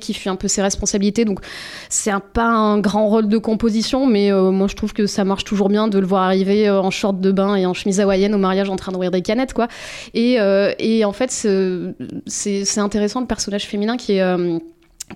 qui 0.00 0.14
fuit 0.14 0.30
un 0.30 0.36
peu 0.36 0.48
ses 0.48 0.62
responsabilités. 0.62 1.24
Donc 1.24 1.40
c'est 1.88 2.12
pas 2.32 2.46
un 2.46 2.78
grand 2.78 3.08
rôle 3.08 3.28
de 3.28 3.38
composition 3.38 4.06
mais 4.06 4.32
euh, 4.32 4.50
moi 4.50 4.66
je 4.68 4.76
trouve 4.76 4.92
que 4.92 5.06
ça 5.06 5.24
marche 5.24 5.44
toujours 5.44 5.68
bien 5.68 5.88
de 5.88 5.98
le 5.98 6.06
voir 6.06 6.22
arriver 6.22 6.68
euh, 6.68 6.80
en 6.80 6.90
short 6.90 7.20
de 7.20 7.32
bain 7.32 7.56
et 7.56 7.66
en 7.66 7.74
chemise 7.74 8.00
hawaïenne 8.00 8.34
au 8.34 8.38
mariage 8.38 8.70
en 8.70 8.76
train 8.76 8.92
d'ouvrir 8.92 9.10
des 9.10 9.22
canettes 9.22 9.52
quoi. 9.52 9.68
Et, 10.14 10.40
euh, 10.40 10.72
et 10.78 11.04
en 11.04 11.12
fait 11.12 11.30
c'est 11.30 12.78
intéressant 12.78 13.20
le 13.20 13.26
personnage 13.26 13.66
féminin 13.66 13.96
qui 13.96 14.12
est 14.12 14.22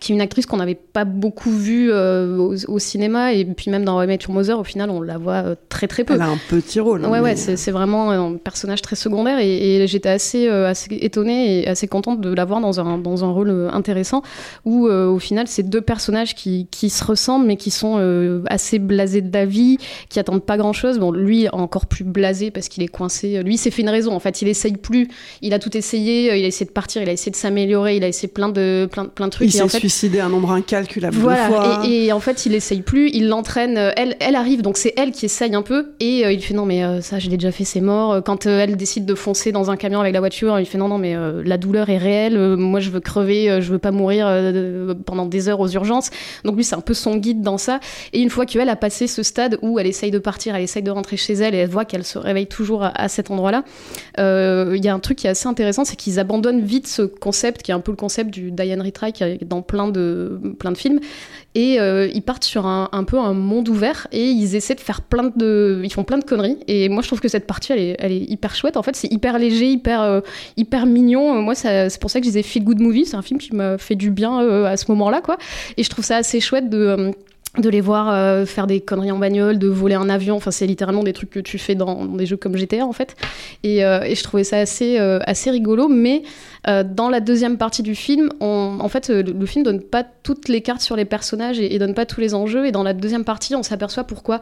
qui 0.00 0.12
est 0.12 0.14
une 0.14 0.20
actrice 0.20 0.44
qu'on 0.44 0.58
n'avait 0.58 0.74
pas 0.76 1.04
beaucoup 1.06 1.50
vue 1.50 1.90
euh, 1.90 2.36
au, 2.36 2.54
au 2.68 2.78
cinéma 2.78 3.32
et 3.32 3.44
puis 3.46 3.70
même 3.70 3.84
dans 3.84 3.98
Met 4.06 4.18
Your 4.22 4.32
Mother 4.32 4.58
au 4.60 4.62
final 4.64 4.90
on 4.90 5.00
la 5.00 5.16
voit 5.16 5.42
euh, 5.44 5.54
très 5.70 5.88
très 5.88 6.04
peu 6.04 6.14
Elle 6.14 6.20
a 6.20 6.28
un 6.28 6.38
petit 6.50 6.78
rôle. 6.78 7.04
hein, 7.04 7.08
Ouais, 7.08 7.18
mais- 7.20 7.24
ouais, 7.30 7.36
c'est 7.36 7.56
c'est 7.56 7.70
vraiment 7.70 8.10
un 8.10 8.36
personnage 8.36 8.82
très 8.82 8.96
secondaire 8.96 9.38
et, 9.38 9.76
et 9.82 9.86
j'étais 9.86 10.10
assez, 10.10 10.46
euh, 10.46 10.68
assez 10.68 10.88
étonnée 11.00 11.62
et 11.62 11.68
assez 11.68 11.88
contente 11.88 12.20
de 12.20 12.32
la 12.32 12.44
voir 12.44 12.60
dans 12.60 12.80
un, 12.80 12.98
dans 12.98 13.24
un 13.24 13.30
rôle 13.30 13.48
euh, 13.50 13.70
intéressant 13.72 14.22
où 14.66 14.86
euh, 14.88 15.06
au 15.08 15.18
final 15.18 15.46
c'est 15.48 15.62
deux 15.68 15.80
personnages 15.80 16.34
qui, 16.34 16.68
qui 16.70 16.90
se 16.90 17.02
ressemblent 17.02 17.46
mais 17.46 17.56
qui 17.56 17.70
sont 17.70 17.96
euh, 17.98 18.42
assez 18.48 18.78
blasés 18.78 19.22
de 19.22 19.32
la 19.32 19.46
vie, 19.46 19.78
qui 20.10 20.20
attendent 20.20 20.44
pas 20.44 20.58
grand 20.58 20.74
chose. 20.74 20.98
Bon, 20.98 21.12
lui 21.12 21.48
encore 21.48 21.86
plus 21.86 22.04
blasé 22.04 22.50
parce 22.50 22.68
qu'il 22.68 22.82
est 22.82 22.88
coincé. 22.88 23.42
Lui, 23.42 23.56
c'est 23.56 23.70
fait 23.70 23.82
une 23.82 23.88
raison. 23.88 24.12
En 24.12 24.20
fait, 24.20 24.42
il 24.42 24.48
essaye 24.48 24.76
plus. 24.76 25.08
Il 25.42 25.54
a 25.54 25.58
tout 25.58 25.74
essayé. 25.76 26.30
euh, 26.30 26.36
Il 26.36 26.44
a 26.44 26.48
essayé 26.48 26.66
de 26.66 26.72
partir. 26.72 27.02
Il 27.02 27.08
a 27.08 27.12
essayé 27.12 27.30
de 27.32 27.36
s'améliorer. 27.36 27.96
Il 27.96 28.04
a 28.04 28.08
essayé 28.08 28.28
plein 28.28 28.48
de, 28.50 28.86
plein, 28.90 29.06
plein 29.06 29.26
de 29.26 29.30
trucs. 29.32 29.52
Il 29.52 29.56
et 29.58 29.62
en 29.62 29.68
s'est 29.68 29.76
fait, 29.80 29.87
suicidé 29.88 30.20
un 30.20 30.28
nombre 30.28 30.52
incalculable 30.52 31.16
de 31.16 31.20
voilà, 31.20 31.48
fois. 31.48 31.82
et, 31.86 32.06
et 32.06 32.12
en 32.12 32.20
fait, 32.20 32.46
il 32.46 32.54
essaye 32.54 32.82
plus, 32.82 33.10
il 33.12 33.28
l'entraîne. 33.28 33.76
euh, 33.78 33.90
Elle, 33.96 34.16
elle 34.20 34.36
arrive, 34.36 34.62
donc 34.62 34.76
c'est 34.76 34.92
elle 34.96 35.12
qui 35.12 35.24
essaye 35.26 35.54
un 35.54 35.62
peu, 35.62 35.92
et 36.00 36.24
euh, 36.24 36.32
il 36.32 36.42
fait 36.42 36.54
non, 36.54 36.66
mais 36.66 36.84
euh, 36.84 37.00
ça, 37.00 37.18
je 37.18 37.28
l'ai 37.30 37.36
déjà 37.36 37.52
fait, 37.52 37.64
c'est 37.64 37.80
mort. 37.80 38.22
Quand 38.24 38.46
euh, 38.46 38.60
elle 38.60 38.76
décide 38.76 39.06
de 39.06 39.14
foncer 39.14 39.50
dans 39.52 39.70
un 39.70 39.76
camion 39.76 40.00
avec 40.00 40.12
la 40.12 40.20
voiture, 40.20 40.58
il 40.60 40.66
fait 40.66 40.78
non, 40.78 40.88
non, 40.88 40.98
mais 40.98 41.14
la 41.44 41.58
douleur 41.58 41.88
est 41.90 41.98
réelle. 41.98 42.38
moi, 42.56 42.80
je 42.80 42.90
veux 42.90 43.00
crever, 43.00 43.60
je 43.60 43.72
veux 43.72 43.78
pas 43.78 43.90
mourir 43.90 44.26
pendant 45.06 45.26
des 45.26 45.48
heures 45.48 45.60
aux 45.60 45.68
urgences. 45.68 46.10
Donc 46.44 46.56
lui, 46.56 46.64
c'est 46.64 46.76
un 46.76 46.80
peu 46.80 46.94
son 46.94 47.16
guide 47.16 47.42
dans 47.42 47.58
ça. 47.58 47.80
Et 48.12 48.20
une 48.20 48.30
fois 48.30 48.46
qu'elle 48.46 48.68
a 48.68 48.76
passé 48.76 49.06
ce 49.06 49.22
stade 49.22 49.58
où 49.62 49.78
elle 49.78 49.86
essaye 49.86 50.10
de 50.10 50.18
partir, 50.18 50.54
elle 50.54 50.62
essaye 50.62 50.82
de 50.82 50.90
rentrer 50.90 51.16
chez 51.16 51.34
elle, 51.34 51.54
et 51.54 51.58
elle 51.58 51.68
voit 51.70 51.84
qu'elle 51.84 52.04
se 52.04 52.18
réveille 52.18 52.46
toujours 52.46 52.84
à, 52.84 52.88
à 53.00 53.08
cet 53.08 53.30
endroit-là. 53.30 53.64
Il 54.18 54.84
y 54.84 54.88
a 54.88 54.94
un 54.94 54.98
truc 55.00 55.18
qui 55.18 55.26
est 55.26 55.30
assez 55.30 55.48
intéressant, 55.48 55.84
c'est 55.84 55.96
qu'ils 55.96 56.18
abandonnent 56.18 56.62
vite 56.62 56.86
ce 56.86 57.02
concept, 57.02 57.62
qui 57.62 57.70
est 57.70 57.74
un 57.74 57.80
peu 57.80 57.92
le 57.92 57.96
concept 57.96 58.30
du 58.30 58.50
Diane 58.50 58.82
Retry, 58.82 59.12
qui 59.12 59.22
est 59.24 59.44
dans 59.44 59.62
plein 59.68 59.88
de 59.88 60.40
plein 60.58 60.72
de 60.72 60.76
films. 60.76 60.98
Et 61.54 61.80
euh, 61.80 62.08
ils 62.12 62.22
partent 62.22 62.44
sur 62.44 62.66
un, 62.66 62.88
un 62.92 63.04
peu 63.04 63.18
un 63.18 63.32
monde 63.32 63.68
ouvert 63.68 64.06
et 64.12 64.24
ils 64.24 64.54
essaient 64.54 64.74
de 64.74 64.80
faire 64.80 65.02
plein 65.02 65.32
de 65.34 65.80
ils 65.84 65.92
font 65.92 66.04
plein 66.04 66.18
de 66.18 66.24
conneries. 66.24 66.58
Et 66.66 66.88
moi 66.88 67.02
je 67.02 67.08
trouve 67.08 67.20
que 67.20 67.28
cette 67.28 67.46
partie 67.46 67.72
elle 67.72 67.78
est, 67.78 67.96
elle 68.00 68.12
est 68.12 68.30
hyper 68.30 68.54
chouette. 68.54 68.76
En 68.76 68.82
fait 68.82 68.96
c'est 68.96 69.12
hyper 69.12 69.38
léger 69.38 69.70
hyper 69.70 70.02
euh, 70.02 70.20
hyper 70.56 70.86
mignon. 70.86 71.40
Moi 71.42 71.54
c'est 71.54 72.00
pour 72.00 72.10
ça 72.10 72.18
que 72.18 72.24
je 72.24 72.30
disais 72.30 72.42
feel 72.42 72.64
good 72.64 72.80
movie. 72.80 73.06
C'est 73.06 73.16
un 73.16 73.22
film 73.22 73.38
qui 73.38 73.54
m'a 73.54 73.78
fait 73.78 73.94
du 73.94 74.10
bien 74.10 74.42
euh, 74.42 74.64
à 74.64 74.76
ce 74.76 74.86
moment 74.88 75.10
là 75.10 75.20
quoi. 75.20 75.38
Et 75.76 75.82
je 75.84 75.90
trouve 75.90 76.04
ça 76.04 76.16
assez 76.16 76.40
chouette 76.40 76.68
de 76.68 77.12
de 77.60 77.68
les 77.68 77.80
voir 77.80 78.10
euh, 78.10 78.46
faire 78.46 78.66
des 78.66 78.80
conneries 78.80 79.10
en 79.10 79.18
bagnole, 79.18 79.58
de 79.58 79.68
voler 79.68 79.94
un 79.94 80.08
avion. 80.08 80.36
Enfin, 80.36 80.50
c'est 80.50 80.66
littéralement 80.66 81.02
des 81.02 81.12
trucs 81.12 81.30
que 81.30 81.40
tu 81.40 81.58
fais 81.58 81.74
dans, 81.74 82.04
des 82.04 82.26
jeux 82.26 82.36
comme 82.36 82.56
GTA 82.56 82.84
en 82.84 82.92
fait. 82.92 83.16
Et, 83.62 83.84
euh, 83.84 84.02
et 84.02 84.14
je 84.14 84.22
trouvais 84.22 84.44
ça 84.44 84.58
assez, 84.58 84.98
euh, 84.98 85.18
assez 85.26 85.50
rigolo. 85.50 85.88
Mais 85.88 86.22
dans 86.66 87.08
la 87.08 87.20
deuxième 87.20 87.56
partie 87.56 87.82
du 87.82 87.94
film, 87.94 88.28
en 88.40 88.88
fait, 88.88 89.08
le, 89.08 89.22
le, 89.22 89.46
film 89.46 89.64
donne 89.64 89.80
pas 89.80 90.04
toutes 90.04 90.48
les 90.48 90.60
cartes 90.60 90.82
sur 90.82 90.96
les 90.96 91.06
personnages 91.06 91.58
et, 91.58 91.74
et, 91.74 91.78
donne 91.78 91.94
pas 91.94 92.04
tous 92.04 92.20
les 92.20 92.34
enjeux. 92.34 92.66
Et 92.66 92.72
dans 92.72 92.82
la 92.82 92.92
deuxième 92.92 93.24
partie, 93.24 93.54
on 93.54 93.62
s'aperçoit 93.62 94.04
pourquoi 94.04 94.40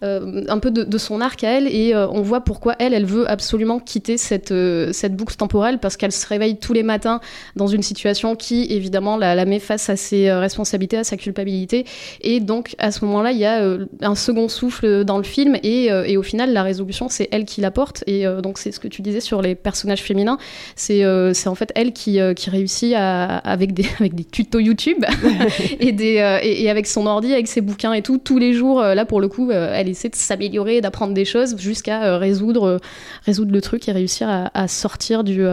un 0.00 0.58
peu 0.58 0.70
de, 0.70 0.84
de, 0.84 0.98
son 0.98 1.20
arc 1.20 1.44
à 1.44 1.50
elle 1.50 1.66
et 1.66 1.94
on 1.94 2.22
voit 2.22 2.40
pourquoi 2.40 2.76
elle, 2.78 2.94
elle 2.94 3.04
veut 3.04 3.28
absolument 3.30 3.78
quitter 3.78 4.16
cette, 4.16 4.54
cette 4.92 5.16
boucle 5.16 5.36
temporelle 5.36 5.78
parce 5.78 5.98
qu'elle 5.98 6.12
se 6.12 6.26
réveille 6.26 6.56
tous 6.56 6.72
les 6.72 6.82
matins 6.82 7.20
dans 7.56 7.66
une 7.66 7.82
situation 7.82 8.36
qui 8.36 8.66
évidemment 8.70 9.18
la, 9.18 9.34
la 9.34 9.44
met 9.44 9.58
face 9.58 9.90
à 9.90 9.96
ses 9.96 10.32
responsabilités, 10.32 10.96
à 10.96 11.04
sa 11.04 11.18
culpabilité 11.18 11.84
et 12.22 12.40
donc 12.40 12.55
donc 12.56 12.74
à 12.78 12.90
ce 12.90 13.04
moment-là, 13.04 13.32
il 13.32 13.38
y 13.38 13.44
a 13.44 13.60
euh, 13.60 13.84
un 14.00 14.14
second 14.14 14.48
souffle 14.48 15.04
dans 15.04 15.18
le 15.18 15.24
film 15.24 15.58
et, 15.62 15.92
euh, 15.92 16.04
et 16.06 16.16
au 16.16 16.22
final, 16.22 16.54
la 16.54 16.62
résolution, 16.62 17.10
c'est 17.10 17.28
elle 17.30 17.44
qui 17.44 17.60
l'apporte. 17.60 18.02
Et 18.06 18.26
euh, 18.26 18.40
donc 18.40 18.56
c'est 18.56 18.72
ce 18.72 18.80
que 18.80 18.88
tu 18.88 19.02
disais 19.02 19.20
sur 19.20 19.42
les 19.42 19.54
personnages 19.54 20.02
féminins, 20.02 20.38
c'est 20.74 21.04
en 21.04 21.54
fait 21.54 21.70
elle 21.74 21.92
qui, 21.92 22.18
qui 22.34 22.50
réussit 22.50 22.94
à, 22.96 23.36
avec, 23.38 23.74
des, 23.74 23.84
avec 24.00 24.14
des 24.14 24.24
tutos 24.24 24.60
YouTube 24.60 25.04
et, 25.80 25.92
des, 25.92 26.40
et, 26.42 26.62
et, 26.62 26.70
avec 26.70 26.86
son 26.86 27.06
ordi, 27.06 27.30
avec 27.34 27.46
ses 27.46 27.60
bouquins 27.60 27.92
et 27.92 28.00
tout, 28.00 28.16
tous 28.16 28.38
les 28.38 28.54
jours, 28.54 28.80
là 28.80 29.04
pour 29.04 29.20
le 29.20 29.28
coup, 29.28 29.50
elle 29.50 29.90
essaie 29.90 30.08
de 30.08 30.16
s'améliorer, 30.16 30.80
d'apprendre 30.80 31.12
des 31.12 31.26
choses 31.26 31.58
jusqu'à 31.58 32.16
résoudre, 32.16 32.80
résoudre 33.26 33.52
le 33.52 33.60
truc 33.60 33.86
et 33.88 33.92
réussir 33.92 34.30
à, 34.30 34.50
à 34.54 34.66
sortir 34.66 35.24
du 35.24 35.44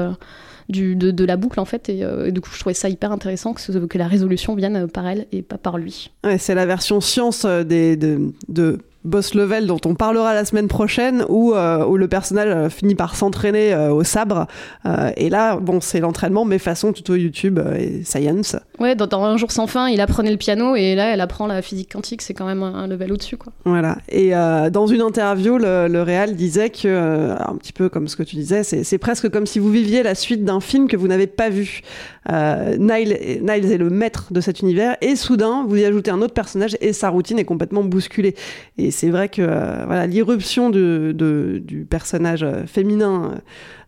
de, 0.74 1.26
la 1.26 1.38
boucle 1.38 1.60
en 1.60 1.66
fait. 1.66 1.90
Et, 1.90 2.04
euh, 2.04 2.28
et, 2.28 2.32
du 2.32 2.42
coup, 2.42 2.50
je 2.54 2.60
trouvais 2.60 2.74
ça 2.74 2.90
hyper 2.90 3.12
intéressant 3.12 3.54
que, 3.54 3.98
la 3.98 4.08
résolution 4.08 4.56
vienne 4.56 4.88
par 4.88 5.08
elle 5.08 5.28
et 5.32 5.42
pas 5.42 5.58
par 5.58 5.78
lui. 5.78 6.12
Ouais, 6.24 6.38
c'est 6.38 6.56
la 6.56 6.66
version 6.66 7.00
science 7.00 7.46
euh, 7.46 7.64
des, 7.64 7.96
de, 7.96 8.34
de 8.50 8.80
boss 9.06 9.34
level 9.34 9.68
dont 9.68 9.80
on 9.86 9.96
parlera 9.96 10.34
la 10.34 10.46
semaine 10.46 10.68
prochaine 10.68 11.26
où, 11.30 11.54
euh, 11.54 11.86
où 11.86 11.98
le 11.98 12.08
personnage 12.08 12.48
euh, 12.50 12.70
finit 12.70 12.96
par 12.96 13.16
s'entraîner 13.16 13.74
euh, 13.74 13.92
au 13.92 14.04
sabre. 14.04 14.48
Euh, 14.86 15.12
et 15.18 15.30
là 15.30 15.58
bon 15.58 15.82
c'est 15.82 16.00
l'entraînement 16.00 16.46
mais 16.46 16.58
façon 16.58 16.94
tuto 16.94 17.16
YouTube 17.16 17.60
et 17.78 18.04
science. 18.04 18.56
Ouais 18.80 18.96
dans, 18.96 19.08
dans, 19.08 19.24
un 19.24 19.38
jour 19.38 19.52
sans 19.52 19.68
fin 19.68 19.88
il 19.90 20.00
apprenait 20.02 20.32
le 20.32 20.38
piano 20.38 20.76
et 20.76 20.96
là 20.96 21.14
elle 21.14 21.22
apprend 21.22 21.48
la 21.48 21.62
physique 21.62 21.92
quantique 21.92 22.22
c'est 22.22 22.34
quand 22.34 22.46
même 22.46 22.64
un, 22.64 22.74
un 22.76 22.88
level 22.88 23.12
au 23.12 23.18
dessus 23.18 23.38
quoi. 23.38 23.52
Voilà. 23.66 23.98
Et 24.10 24.32
dans 24.72 24.88
une 24.88 25.02
interview 25.02 25.58
le, 25.58 25.88
le 25.88 26.02
réal 26.02 26.36
disait 26.36 26.70
que 26.70 27.32
un 27.32 27.56
petit 27.58 27.74
peu 27.74 27.90
comme 27.90 28.08
ce 28.08 28.16
que 28.16 28.24
tu 28.24 28.36
disais 28.36 28.64
c'est 28.64 28.98
presque 28.98 29.30
comme 29.30 29.46
si 29.46 29.60
vous 29.60 29.70
viviez 29.70 30.04
la 30.04 30.16
suite 30.16 30.44
d'un 30.44 30.60
film 30.60 30.88
que 30.88 30.98
vous 30.98 31.08
n'avez 31.08 31.28
pas 31.28 31.50
vu. 31.50 31.82
Niles, 32.30 33.40
Niles 33.42 33.72
est 33.72 33.78
le 33.78 33.90
maître 33.90 34.28
de 34.32 34.40
cet 34.40 34.62
univers 34.62 34.96
et 35.02 35.16
soudain 35.16 35.66
vous 35.68 35.76
y 35.76 35.86
ajoutez 35.86 36.12
un 36.12 36.22
autre 36.22 36.34
personnage 36.34 36.78
et 36.80 36.94
sa 36.94 37.10
routine 37.10 37.38
est 37.40 37.46
complètement 37.46 37.84
bousculée. 37.84 38.36
Et 38.78 38.92
c'est 38.94 39.10
vrai 39.10 39.28
que 39.28 39.42
euh, 39.42 40.06
l'irruption 40.06 40.70
du 40.70 41.86
personnage 41.90 42.44
euh, 42.44 42.66
féminin 42.66 43.32
euh, 43.34 43.38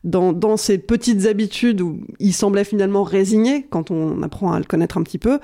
dans, 0.04 0.34
dans 0.34 0.58
ses 0.58 0.78
petites 0.78 1.26
habitudes 1.26 1.80
où 1.80 2.02
il 2.20 2.34
semblait 2.34 2.66
finalement 2.66 3.04
résigné 3.04 3.66
quand 3.70 3.90
on 3.92 4.22
apprend 4.22 4.52
à 4.52 4.60
le 4.60 4.66
connaître 4.66 4.98
un 4.98 5.04
petit 5.04 5.18
peu, 5.18 5.40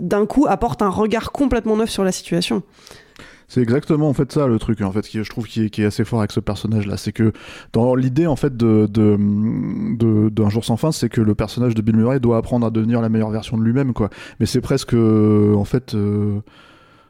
d'un 0.00 0.26
coup 0.26 0.46
apporte 0.48 0.82
un 0.82 0.88
regard 0.88 1.30
complètement 1.30 1.76
neuf 1.76 1.90
sur 1.90 2.02
la 2.02 2.10
situation. 2.10 2.62
C'est 3.46 3.60
exactement 3.60 4.08
en 4.08 4.12
fait 4.12 4.32
ça 4.32 4.48
le 4.48 4.58
truc 4.58 4.80
en 4.82 4.90
fait 4.90 5.02
qui 5.02 5.22
je 5.22 5.30
trouve 5.30 5.46
qui 5.46 5.62
est, 5.62 5.84
assez 5.84 6.04
fort 6.04 6.18
avec 6.18 6.32
ce 6.32 6.40
personnage 6.40 6.88
là, 6.88 6.96
c'est 6.96 7.12
que 7.12 7.32
dans 7.72 7.94
l'idée 7.94 8.26
en 8.26 8.34
fait 8.34 8.56
de 8.56 8.88
d'un 10.28 10.48
jour 10.48 10.64
sans 10.64 10.76
fin, 10.76 10.90
c'est 10.90 11.08
que 11.08 11.20
le 11.20 11.36
personnage 11.36 11.76
de 11.76 11.82
Bill 11.82 11.96
Murray 11.96 12.18
doit 12.18 12.38
apprendre 12.38 12.66
à 12.66 12.70
devenir 12.70 13.00
la 13.00 13.08
meilleure 13.08 13.30
version 13.30 13.56
de 13.56 13.62
lui-même 13.62 13.92
quoi. 13.92 14.10
Mais 14.40 14.46
c'est 14.46 14.60
presque 14.60 14.94
en 14.94 15.64
fait 15.64 15.94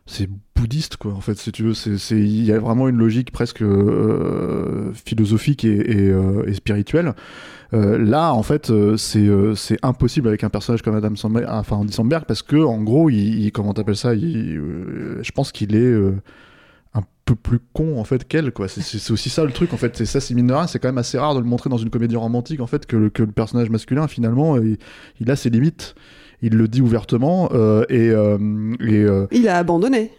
c'est 0.07 0.29
bouddhiste 0.55 0.97
quoi 0.97 1.13
en 1.13 1.21
fait 1.21 1.37
si 1.37 1.53
tu 1.53 1.65
veux. 1.65 1.75
C'est 1.75 2.17
il 2.17 2.45
y 2.45 2.53
a 2.53 2.59
vraiment 2.59 2.89
une 2.89 2.97
logique 2.97 3.33
presque 3.33 3.63
euh, 3.63 4.93
philosophique 4.95 5.65
et, 5.65 6.11
euh, 6.11 6.53
spirituelle. 6.55 7.15
Euh, 7.75 7.99
là 7.99 8.33
en 8.33 8.45
fait 8.45 8.73
c'est 8.97 9.79
impossible 9.83 10.29
avec 10.29 10.45
un 10.45 10.49
personnage 10.49 10.83
comme 10.83 10.95
Adam 10.95 11.17
Sandberg 11.17 11.47
enfin 11.51 11.77
Andy 11.77 11.93
Samberg 11.93 12.25
parce 12.25 12.43
que 12.43 12.57
en 12.57 12.81
gros 12.83 13.11
il, 13.11 13.51
comment 13.51 13.75
t'appelles 13.75 13.97
ça 13.97 14.15
je 14.17 15.31
pense 15.33 15.51
qu'il 15.51 15.75
est 15.75 15.95
un 16.95 17.03
peu 17.25 17.35
plus 17.35 17.59
con 17.73 17.99
en 17.99 18.05
fait 18.05 18.27
qu'elle 18.27 18.53
quoi. 18.53 18.69
C'est 18.69 19.11
aussi 19.11 19.29
ça 19.29 19.45
le 19.45 19.51
truc 19.51 19.75
en 19.75 19.77
fait. 19.77 19.97
C'est 19.97 20.07
ça 20.07 20.21
c'est 20.21 20.35
mine 20.35 20.55
c'est 20.69 20.79
quand 20.79 20.89
même 20.89 20.99
assez 20.99 21.19
rare 21.19 21.35
de 21.35 21.41
le 21.41 21.47
montrer 21.47 21.69
dans 21.69 21.79
une 21.79 21.91
comédie 21.91 22.17
romantique 22.17 22.61
en 22.61 22.69
fait 22.69 22.87
que 22.87 22.97
le, 22.97 23.11
personnage 23.11 23.71
masculin 23.71 24.07
finalement 24.07 24.57
il 24.57 25.31
a 25.31 25.35
ses 25.35 25.51
limites 25.51 25.97
il 26.43 26.55
le 26.55 26.69
dit 26.69 26.81
ouvertement 26.81 27.49
euh, 27.53 27.85
et, 27.89 28.11
euh, 28.11 28.39
et 28.81 29.03
euh, 29.03 29.27
il 29.31 29.49
a 29.49 29.57
abandonné. 29.59 30.13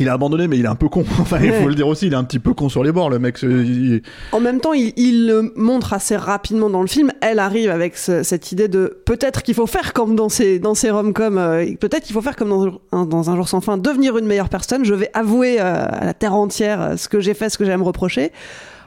Il 0.00 0.08
a 0.08 0.12
abandonné, 0.12 0.46
mais 0.46 0.58
il 0.58 0.64
est 0.64 0.68
un 0.68 0.76
peu 0.76 0.88
con. 0.88 1.04
Enfin, 1.20 1.38
il 1.42 1.52
faut 1.52 1.68
le 1.68 1.74
dire 1.74 1.88
aussi, 1.88 2.06
il 2.06 2.12
est 2.12 2.16
un 2.16 2.24
petit 2.24 2.38
peu 2.38 2.54
con 2.54 2.68
sur 2.68 2.84
les 2.84 2.92
bords, 2.92 3.10
le 3.10 3.18
mec. 3.18 3.38
Il... 3.42 4.02
En 4.32 4.40
même 4.40 4.60
temps, 4.60 4.72
il, 4.72 4.92
il, 4.96 5.26
le 5.26 5.52
montre 5.56 5.92
assez 5.92 6.16
rapidement 6.16 6.70
dans 6.70 6.82
le 6.82 6.86
film. 6.86 7.10
Elle 7.20 7.38
arrive 7.38 7.70
avec 7.70 7.96
ce, 7.96 8.22
cette 8.22 8.52
idée 8.52 8.68
de 8.68 8.98
peut-être 9.04 9.42
qu'il 9.42 9.54
faut 9.54 9.66
faire 9.66 9.92
comme 9.92 10.14
dans 10.14 10.28
ces, 10.28 10.58
dans 10.58 10.74
ces 10.74 10.90
rom-coms, 10.90 11.38
euh, 11.38 11.74
peut-être 11.80 12.04
qu'il 12.04 12.14
faut 12.14 12.22
faire 12.22 12.36
comme 12.36 12.48
dans 12.50 12.80
un, 12.92 13.06
dans 13.06 13.30
un 13.30 13.36
jour 13.36 13.48
sans 13.48 13.60
fin, 13.60 13.76
devenir 13.76 14.16
une 14.18 14.26
meilleure 14.26 14.48
personne. 14.48 14.84
Je 14.84 14.94
vais 14.94 15.10
avouer 15.14 15.60
euh, 15.60 15.86
à 15.88 16.04
la 16.04 16.14
terre 16.14 16.34
entière 16.34 16.94
ce 16.96 17.08
que 17.08 17.18
j'ai 17.18 17.34
fait, 17.34 17.50
ce 17.50 17.58
que 17.58 17.64
j'ai 17.64 17.72
à 17.72 17.78
me 17.78 17.82
reprocher. 17.82 18.30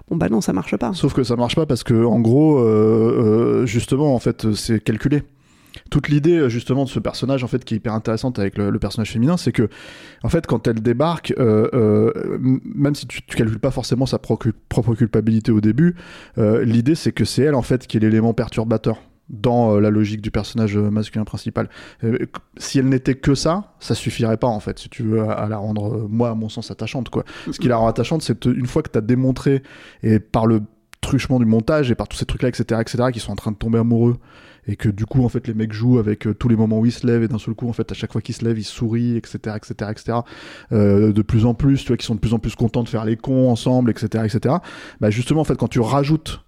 Bon 0.10 0.18
bah 0.18 0.30
non, 0.30 0.42
ça 0.42 0.54
marche 0.54 0.76
pas. 0.78 0.92
Sauf 0.94 1.14
que 1.14 1.24
ça 1.24 1.36
marche 1.36 1.56
pas 1.56 1.66
parce 1.66 1.84
que 1.84 2.06
en 2.06 2.20
gros, 2.20 2.60
euh, 2.60 3.66
justement, 3.66 4.16
en 4.16 4.20
fait, 4.20 4.54
c'est 4.54 4.82
calculé 4.82 5.24
toute 5.92 6.08
l'idée 6.08 6.50
justement 6.50 6.86
de 6.86 6.90
ce 6.90 7.00
personnage 7.00 7.44
en 7.44 7.48
fait 7.48 7.64
qui 7.64 7.76
est 7.76 7.78
hyper 7.78 7.94
intéressante 7.94 8.40
avec 8.40 8.58
le, 8.58 8.80
personnage 8.80 9.12
féminin 9.12 9.38
c'est 9.38 9.52
que 9.52 9.70
en 10.24 10.30
fait 10.30 10.48
quand 10.48 10.68
elle 10.68 10.82
débarque 10.82 11.36
euh, 11.38 11.70
euh, 11.76 12.40
même 12.42 12.96
si 12.96 13.06
tu, 13.06 13.22
tu 13.22 13.38
calcules 13.38 13.60
pas 13.60 13.70
forcément 13.70 14.08
sa 14.08 14.18
pro 14.18 14.40
propre 14.70 14.96
culpabilité 14.96 15.52
au 15.52 15.62
début 15.62 15.96
euh, 16.40 16.64
l'idée 16.64 16.96
c'est 16.96 17.12
que 17.12 17.26
c'est 17.26 17.44
elle 17.44 17.56
en 17.56 17.62
fait 17.62 17.86
qui 17.86 17.98
est 17.98 18.00
l'élément 18.00 18.34
perturbateur 18.34 19.04
dans 19.30 19.80
la 19.80 19.90
logique 19.90 20.22
du 20.22 20.30
personnage 20.30 20.76
masculin 20.76 21.24
principal. 21.24 21.70
si 22.58 22.80
elle 22.80 22.90
n'était 22.90 23.16
que 23.16 23.34
ça, 23.34 23.76
ça 23.80 23.96
suffirait 23.96 24.36
pas 24.36 24.48
en 24.48 24.60
fait, 24.60 24.78
si 24.78 24.90
tu 24.90 25.04
veux, 25.04 25.22
à, 25.22 25.32
à 25.32 25.48
la 25.48 25.56
rendre, 25.56 26.06
moi 26.10 26.32
à 26.32 26.36
mon 26.36 26.50
sens, 26.50 26.70
attachante 26.70 27.08
quoi. 27.08 27.24
Ce 27.50 27.58
qui 27.58 27.70
la 27.70 27.78
rend 27.78 27.88
attachante, 27.88 28.24
c'est 28.24 28.44
une 28.44 28.66
fois 28.66 28.84
que 28.84 28.90
tu 28.90 28.98
as 28.98 29.02
démontré, 29.02 29.64
et 30.04 30.20
par 30.20 30.48
le 30.48 30.64
truchement 31.12 31.40
du 31.40 31.46
montage 31.46 31.92
et 31.92 31.96
par 31.96 32.08
tous 32.08 32.16
ces 32.16 32.26
trucs 32.26 32.42
là, 32.42 32.48
etc., 32.48 32.80
etc., 32.80 33.04
qui 33.12 33.20
sont 33.20 33.34
en 33.34 33.36
train 33.36 33.52
de 33.52 33.58
tomber 33.58 33.80
amoureux 33.80 34.16
et 34.66 34.78
que 34.78 34.88
du 34.88 35.06
coup 35.06 35.26
en 35.26 35.30
fait 35.30 35.46
les 35.48 35.54
mecs 35.54 35.74
jouent 35.74 36.00
avec 36.00 36.26
euh, 36.26 36.34
tous 36.34 36.48
les 36.48 36.56
moments 36.56 36.80
où 36.80 36.86
ils 36.86 36.92
se 36.94 37.06
lèvent 37.06 37.24
et 37.24 37.28
d'un 37.28 37.40
seul 37.40 37.54
coup 37.54 37.68
en 37.68 37.74
fait 37.74 37.92
à 37.92 37.96
chaque 37.96 38.14
fois 38.14 38.22
qu'ils 38.22 38.36
se 38.36 38.46
lèvent 38.46 38.60
ils 38.60 38.64
sourient 38.64 39.18
etc 39.18 39.58
etc 39.58 39.92
etc 39.92 40.20
de 40.70 41.22
plus 41.24 41.48
en 41.48 41.56
plus 41.56 41.82
tu 41.82 41.88
vois 41.88 41.98
qu'ils 41.98 42.06
sont 42.06 42.14
de 42.14 42.20
plus 42.20 42.36
en 42.36 42.40
plus 42.40 42.54
contents 42.54 42.84
de 42.84 42.88
faire 42.88 43.04
les 43.04 43.18
cons 43.18 43.50
ensemble 43.50 43.90
etc 43.90 44.24
etc 44.24 44.56
bah 45.00 45.10
justement 45.10 45.42
en 45.42 45.46
fait 45.46 45.56
quand 45.56 45.68
tu 45.68 45.80
rajoutes 45.80 46.46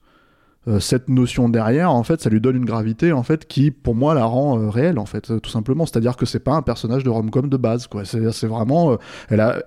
euh, 0.67 0.79
cette 0.79 1.09
notion 1.09 1.49
derrière 1.49 1.91
en 1.91 2.03
fait 2.03 2.21
ça 2.21 2.29
lui 2.29 2.39
donne 2.39 2.55
une 2.55 2.65
gravité 2.65 3.11
en 3.13 3.23
fait 3.23 3.47
qui 3.47 3.71
pour 3.71 3.95
moi 3.95 4.13
la 4.13 4.25
rend 4.25 4.59
euh, 4.59 4.69
réelle 4.69 4.99
en 4.99 5.07
fait 5.07 5.41
tout 5.41 5.49
simplement 5.49 5.87
c'est 5.87 5.97
à 5.97 5.99
dire 5.99 6.15
que 6.15 6.27
c'est 6.27 6.39
pas 6.39 6.53
un 6.53 6.61
personnage 6.61 7.03
de 7.03 7.09
rom-com 7.09 7.49
de 7.49 7.57
base 7.57 7.87
quoi 7.87 8.05
c'est 8.05 8.45
vraiment 8.45 8.95
elle 9.29 9.39
a 9.39 9.63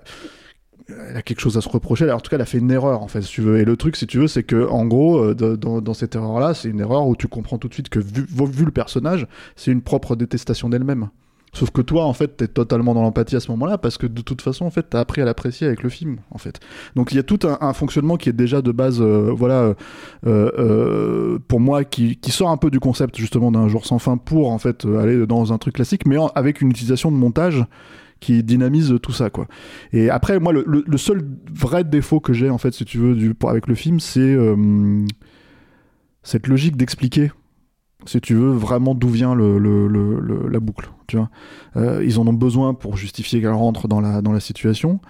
elle 0.88 1.16
a 1.16 1.22
quelque 1.22 1.40
chose 1.40 1.56
à 1.56 1.60
se 1.60 1.68
reprocher. 1.68 2.04
Alors, 2.04 2.18
en 2.18 2.20
tout 2.20 2.30
cas, 2.30 2.36
elle 2.36 2.42
a 2.42 2.46
fait 2.46 2.58
une 2.58 2.70
erreur, 2.70 3.02
en 3.02 3.08
fait, 3.08 3.22
si 3.22 3.28
tu 3.28 3.40
veux. 3.40 3.58
Et 3.58 3.64
le 3.64 3.76
truc, 3.76 3.96
si 3.96 4.06
tu 4.06 4.18
veux, 4.18 4.28
c'est 4.28 4.44
que, 4.44 4.68
en 4.68 4.86
gros, 4.86 5.18
euh, 5.18 5.34
dans, 5.34 5.94
cette 5.94 6.14
erreur-là, 6.14 6.54
c'est 6.54 6.68
une 6.68 6.80
erreur 6.80 7.06
où 7.06 7.16
tu 7.16 7.28
comprends 7.28 7.58
tout 7.58 7.68
de 7.68 7.74
suite 7.74 7.88
que, 7.88 7.98
vu, 7.98 8.64
le 8.64 8.70
personnage, 8.70 9.26
c'est 9.56 9.72
une 9.72 9.82
propre 9.82 10.16
détestation 10.16 10.68
d'elle-même. 10.68 11.08
Sauf 11.52 11.70
que 11.70 11.80
toi, 11.80 12.04
en 12.04 12.12
fait, 12.12 12.36
t'es 12.36 12.48
totalement 12.48 12.92
dans 12.92 13.00
l'empathie 13.00 13.34
à 13.34 13.40
ce 13.40 13.50
moment-là, 13.52 13.78
parce 13.78 13.96
que 13.96 14.06
de 14.06 14.20
toute 14.20 14.42
façon, 14.42 14.66
en 14.66 14.70
fait, 14.70 14.90
t'as 14.90 15.00
appris 15.00 15.22
à 15.22 15.24
l'apprécier 15.24 15.66
avec 15.66 15.82
le 15.82 15.88
film, 15.88 16.18
en 16.30 16.36
fait. 16.36 16.60
Donc 16.96 17.12
il 17.12 17.16
y 17.16 17.18
a 17.18 17.22
tout 17.22 17.38
un, 17.44 17.72
fonctionnement 17.72 18.18
qui 18.18 18.28
est 18.28 18.34
déjà 18.34 18.60
de 18.60 18.72
base, 18.72 19.00
euh, 19.00 19.32
voilà, 19.34 19.72
euh, 20.26 21.38
pour 21.48 21.60
moi, 21.60 21.84
qui, 21.84 22.18
sort 22.28 22.50
un 22.50 22.58
peu 22.58 22.70
du 22.70 22.78
concept 22.78 23.16
justement 23.16 23.50
d'un 23.50 23.68
jour 23.68 23.86
sans 23.86 23.98
fin 23.98 24.18
pour 24.18 24.50
en 24.50 24.58
fait 24.58 24.84
aller 24.84 25.26
dans 25.26 25.54
un 25.54 25.56
truc 25.56 25.76
classique, 25.76 26.04
mais 26.04 26.18
avec 26.34 26.60
une 26.60 26.68
utilisation 26.68 27.10
de 27.10 27.16
montage 27.16 27.64
qui 28.20 28.42
dynamise 28.42 28.94
tout 29.02 29.12
ça 29.12 29.30
quoi. 29.30 29.46
Et 29.92 30.10
après 30.10 30.38
moi 30.38 30.52
le, 30.52 30.96
seul 30.96 31.22
vrai 31.52 31.84
défaut 31.84 32.20
que 32.20 32.32
j'ai 32.32 32.50
en 32.50 32.58
fait 32.58 32.74
si 32.74 32.84
tu 32.84 32.98
veux 32.98 33.34
avec 33.46 33.66
le 33.66 33.74
film 33.74 34.00
c'est 34.00 34.20
euh, 34.20 35.04
cette 36.22 36.46
logique 36.46 36.76
d'expliquer 36.76 37.30
si 38.06 38.20
tu 38.20 38.34
veux 38.34 38.52
vraiment 38.52 38.94
d'où 38.94 39.08
vient 39.08 39.34
la 39.34 40.60
boucle 40.60 40.90
tu 41.06 41.16
vois 41.16 41.30
euh, 41.76 42.02
ils 42.04 42.18
en 42.18 42.26
ont 42.26 42.32
besoin 42.32 42.74
pour 42.74 42.96
justifier 42.96 43.40
qu'elle 43.40 43.50
rentre 43.50 43.88
dans 43.88 44.00
la 44.00 44.22
dans 44.22 44.32
la 44.32 44.40
situation 44.40 45.00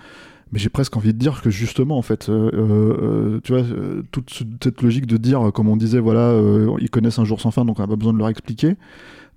mais 0.53 0.59
j'ai 0.59 0.69
presque 0.69 0.97
envie 0.97 1.13
de 1.13 1.19
dire 1.19 1.43
que 1.43 1.51
justement 1.51 1.99
en 1.99 2.03
fait 2.03 2.29
euh, 2.29 3.41
tu 3.45 3.53
vois 3.53 3.63
toute 4.11 4.45
cette 4.63 4.83
logique 4.83 5.07
de 5.07 5.17
dire 5.17 5.53
comme 5.53 5.69
on 5.69 5.77
disait 5.77 6.01
voilà 6.01 6.35
ils 6.81 6.91
connaissent 6.91 7.19
un 7.19 7.25
jour 7.25 7.41
sans 7.41 7.51
fin 7.51 7.65
donc 7.65 7.79
on 7.79 7.83
n'a 7.83 7.89
pas 7.89 7.97
besoin 7.97 8.13
de 8.13 8.19
leur 8.19 8.29
expliquer 8.29 8.77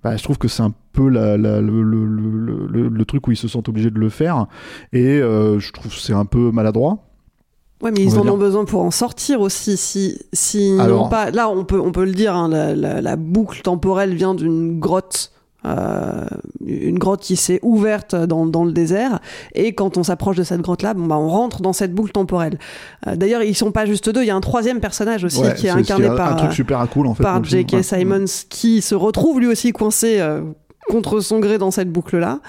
bah, 0.02 0.16
je 0.16 0.22
trouve 0.22 0.38
que 0.38 0.48
c'est 0.48 0.62
un 0.62 0.72
peu 0.92 1.08
la, 1.08 1.36
la, 1.36 1.60
le, 1.60 1.82
le, 1.82 2.06
le, 2.06 2.88
le, 2.88 3.04
truc 3.04 3.26
où 3.28 3.32
ils 3.32 3.36
se 3.36 3.48
sentent 3.48 3.68
obligés 3.68 3.90
de 3.90 3.98
le 3.98 4.08
faire. 4.08 4.46
Et 4.92 5.18
euh, 5.20 5.58
je 5.58 5.72
trouve 5.72 5.92
que 5.92 5.98
c'est 5.98 6.14
un 6.14 6.24
peu 6.24 6.50
maladroit. 6.50 6.98
Ouais, 7.82 7.90
mais 7.90 8.02
ils 8.02 8.18
en 8.18 8.22
dire. 8.22 8.34
ont 8.34 8.38
besoin 8.38 8.64
pour 8.64 8.82
en 8.82 8.90
sortir 8.90 9.40
aussi. 9.40 9.76
Si, 9.76 10.18
si 10.32 10.76
Alors... 10.78 11.08
pas, 11.08 11.30
là, 11.30 11.48
on 11.48 11.64
peut, 11.64 11.80
on 11.80 11.92
peut 11.92 12.04
le 12.04 12.12
dire, 12.12 12.34
hein, 12.34 12.48
la, 12.48 12.74
la, 12.74 13.00
la, 13.00 13.16
boucle 13.16 13.62
temporelle 13.62 14.14
vient 14.14 14.34
d'une 14.34 14.78
grotte 14.78 15.32
Euh, 15.66 16.24
une 16.64 16.98
grotte 16.98 17.20
qui 17.20 17.36
s'est 17.36 17.58
ouverte 17.62 18.14
dans, 18.14 18.46
dans, 18.46 18.64
le 18.64 18.72
désert 18.72 19.20
et 19.54 19.74
quand 19.74 19.98
on 19.98 20.02
s'approche 20.02 20.36
de 20.36 20.42
cette 20.42 20.62
grotte 20.62 20.80
là 20.80 20.94
bon, 20.94 21.04
bah, 21.04 21.18
on 21.18 21.28
rentre 21.28 21.60
dans 21.60 21.74
cette 21.74 21.92
boucle 21.92 22.12
temporelle 22.12 22.58
euh, 23.06 23.14
d'ailleurs 23.14 23.42
ils 23.42 23.54
sont 23.54 23.70
pas 23.70 23.84
juste 23.84 24.08
deux 24.08 24.22
il 24.22 24.28
y 24.28 24.30
a 24.30 24.36
un 24.36 24.40
troisième 24.40 24.80
personnage 24.80 25.22
aussi 25.22 25.42
Ouais, 25.42 25.54
qui 25.54 25.66
est 25.66 25.70
incarné 25.70 26.06
un- 26.06 26.16
par 26.16 26.32
un 26.32 26.36
truc 26.36 26.52
super 26.54 26.88
cool 26.88 27.06
en 27.06 27.14
fait. 27.14 27.22
par. 27.22 27.44
J.K. 27.44 27.72
Ouais. 27.74 27.82
Simons 27.82 28.24
qui 28.48 28.80
se 28.80 28.94
retrouve 28.94 29.38
lui 29.38 29.48
aussi 29.48 29.72
coincé 29.72 30.18
euh, 30.20 30.40
contre 30.88 31.20
son 31.20 31.38
gré 31.38 31.58
dans 31.58 31.70
cette 31.70 31.90
boucle 31.90 32.18
là 32.18 32.40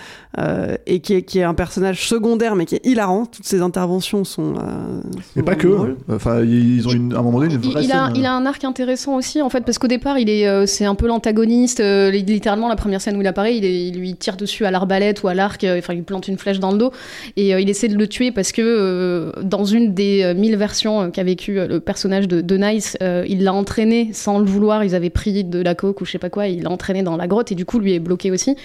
et 0.87 0.99
qui 1.01 1.13
est, 1.13 1.21
qui 1.23 1.39
est 1.39 1.43
un 1.43 1.53
personnage 1.53 2.07
secondaire 2.07 2.55
mais 2.55 2.65
qui 2.65 2.75
est 2.75 2.85
hilarant 2.85 3.25
toutes 3.25 3.45
ses 3.45 3.61
interventions 3.61 4.23
sont, 4.23 4.53
euh, 4.55 5.01
Et 5.35 5.39
sont 5.39 5.45
pas 5.45 5.55
que. 5.55 5.67
drôles. 5.67 5.97
Enfin, 6.09 6.41
ils 6.41 6.87
ont 6.87 6.91
une, 6.91 7.13
à 7.13 7.19
un 7.19 7.21
moment 7.21 7.39
donné 7.41 7.53
une 7.53 7.61
Il, 7.63 7.69
vraie 7.71 7.83
il 7.83 7.91
a, 7.91 8.05
scène. 8.07 8.15
il 8.15 8.25
a 8.25 8.33
un 8.33 8.45
arc 8.45 8.63
intéressant 8.63 9.15
aussi 9.17 9.41
en 9.41 9.49
fait 9.49 9.61
parce 9.65 9.77
qu'au 9.77 9.87
départ 9.87 10.17
il 10.17 10.29
est 10.29 10.47
euh, 10.47 10.65
c'est 10.65 10.85
un 10.85 10.95
peu 10.95 11.07
l'antagoniste 11.07 11.81
euh, 11.81 12.09
li- 12.09 12.23
littéralement 12.23 12.69
la 12.69 12.77
première 12.77 13.01
scène 13.01 13.17
où 13.17 13.21
il 13.21 13.27
apparaît 13.27 13.57
il, 13.57 13.65
est- 13.65 13.87
il 13.89 13.97
lui 13.99 14.15
tire 14.15 14.37
dessus 14.37 14.65
à 14.65 14.71
l'arbalète 14.71 15.21
ou 15.23 15.27
à 15.27 15.33
l'arc 15.33 15.63
euh, 15.65 15.77
enfin 15.79 15.93
il 15.93 15.97
lui 15.97 16.03
plante 16.03 16.27
une 16.29 16.37
flèche 16.37 16.59
dans 16.59 16.71
le 16.71 16.77
dos 16.77 16.91
et 17.35 17.53
euh, 17.53 17.59
il 17.59 17.69
essaie 17.69 17.89
de 17.89 17.97
le 17.97 18.07
tuer 18.07 18.31
parce 18.31 18.53
que 18.53 18.61
euh, 18.63 19.31
dans 19.43 19.65
une 19.65 19.93
des 19.93 20.23
euh, 20.23 20.33
mille 20.33 20.55
versions 20.55 21.01
euh, 21.01 21.07
qu'a 21.09 21.23
vécu 21.23 21.59
euh, 21.59 21.67
le 21.67 21.79
personnage 21.81 22.27
de, 22.29 22.39
de 22.41 22.57
Nice 22.57 22.97
euh, 23.01 23.25
il 23.27 23.43
l'a 23.43 23.53
entraîné 23.53 24.11
sans 24.13 24.39
le 24.39 24.45
vouloir 24.45 24.83
ils 24.85 24.95
avaient 24.95 25.09
pris 25.09 25.43
de 25.43 25.61
la 25.61 25.75
coke 25.75 25.99
ou 26.01 26.05
je 26.05 26.11
sais 26.11 26.17
pas 26.19 26.29
quoi 26.29 26.47
il 26.47 26.63
l'a 26.63 26.71
entraîné 26.71 27.03
dans 27.03 27.17
la 27.17 27.27
grotte 27.27 27.51
et 27.51 27.55
du 27.55 27.65
coup 27.65 27.77
lui 27.77 27.93
est 27.93 27.99
bloqué 27.99 28.20
aussi 28.29 28.55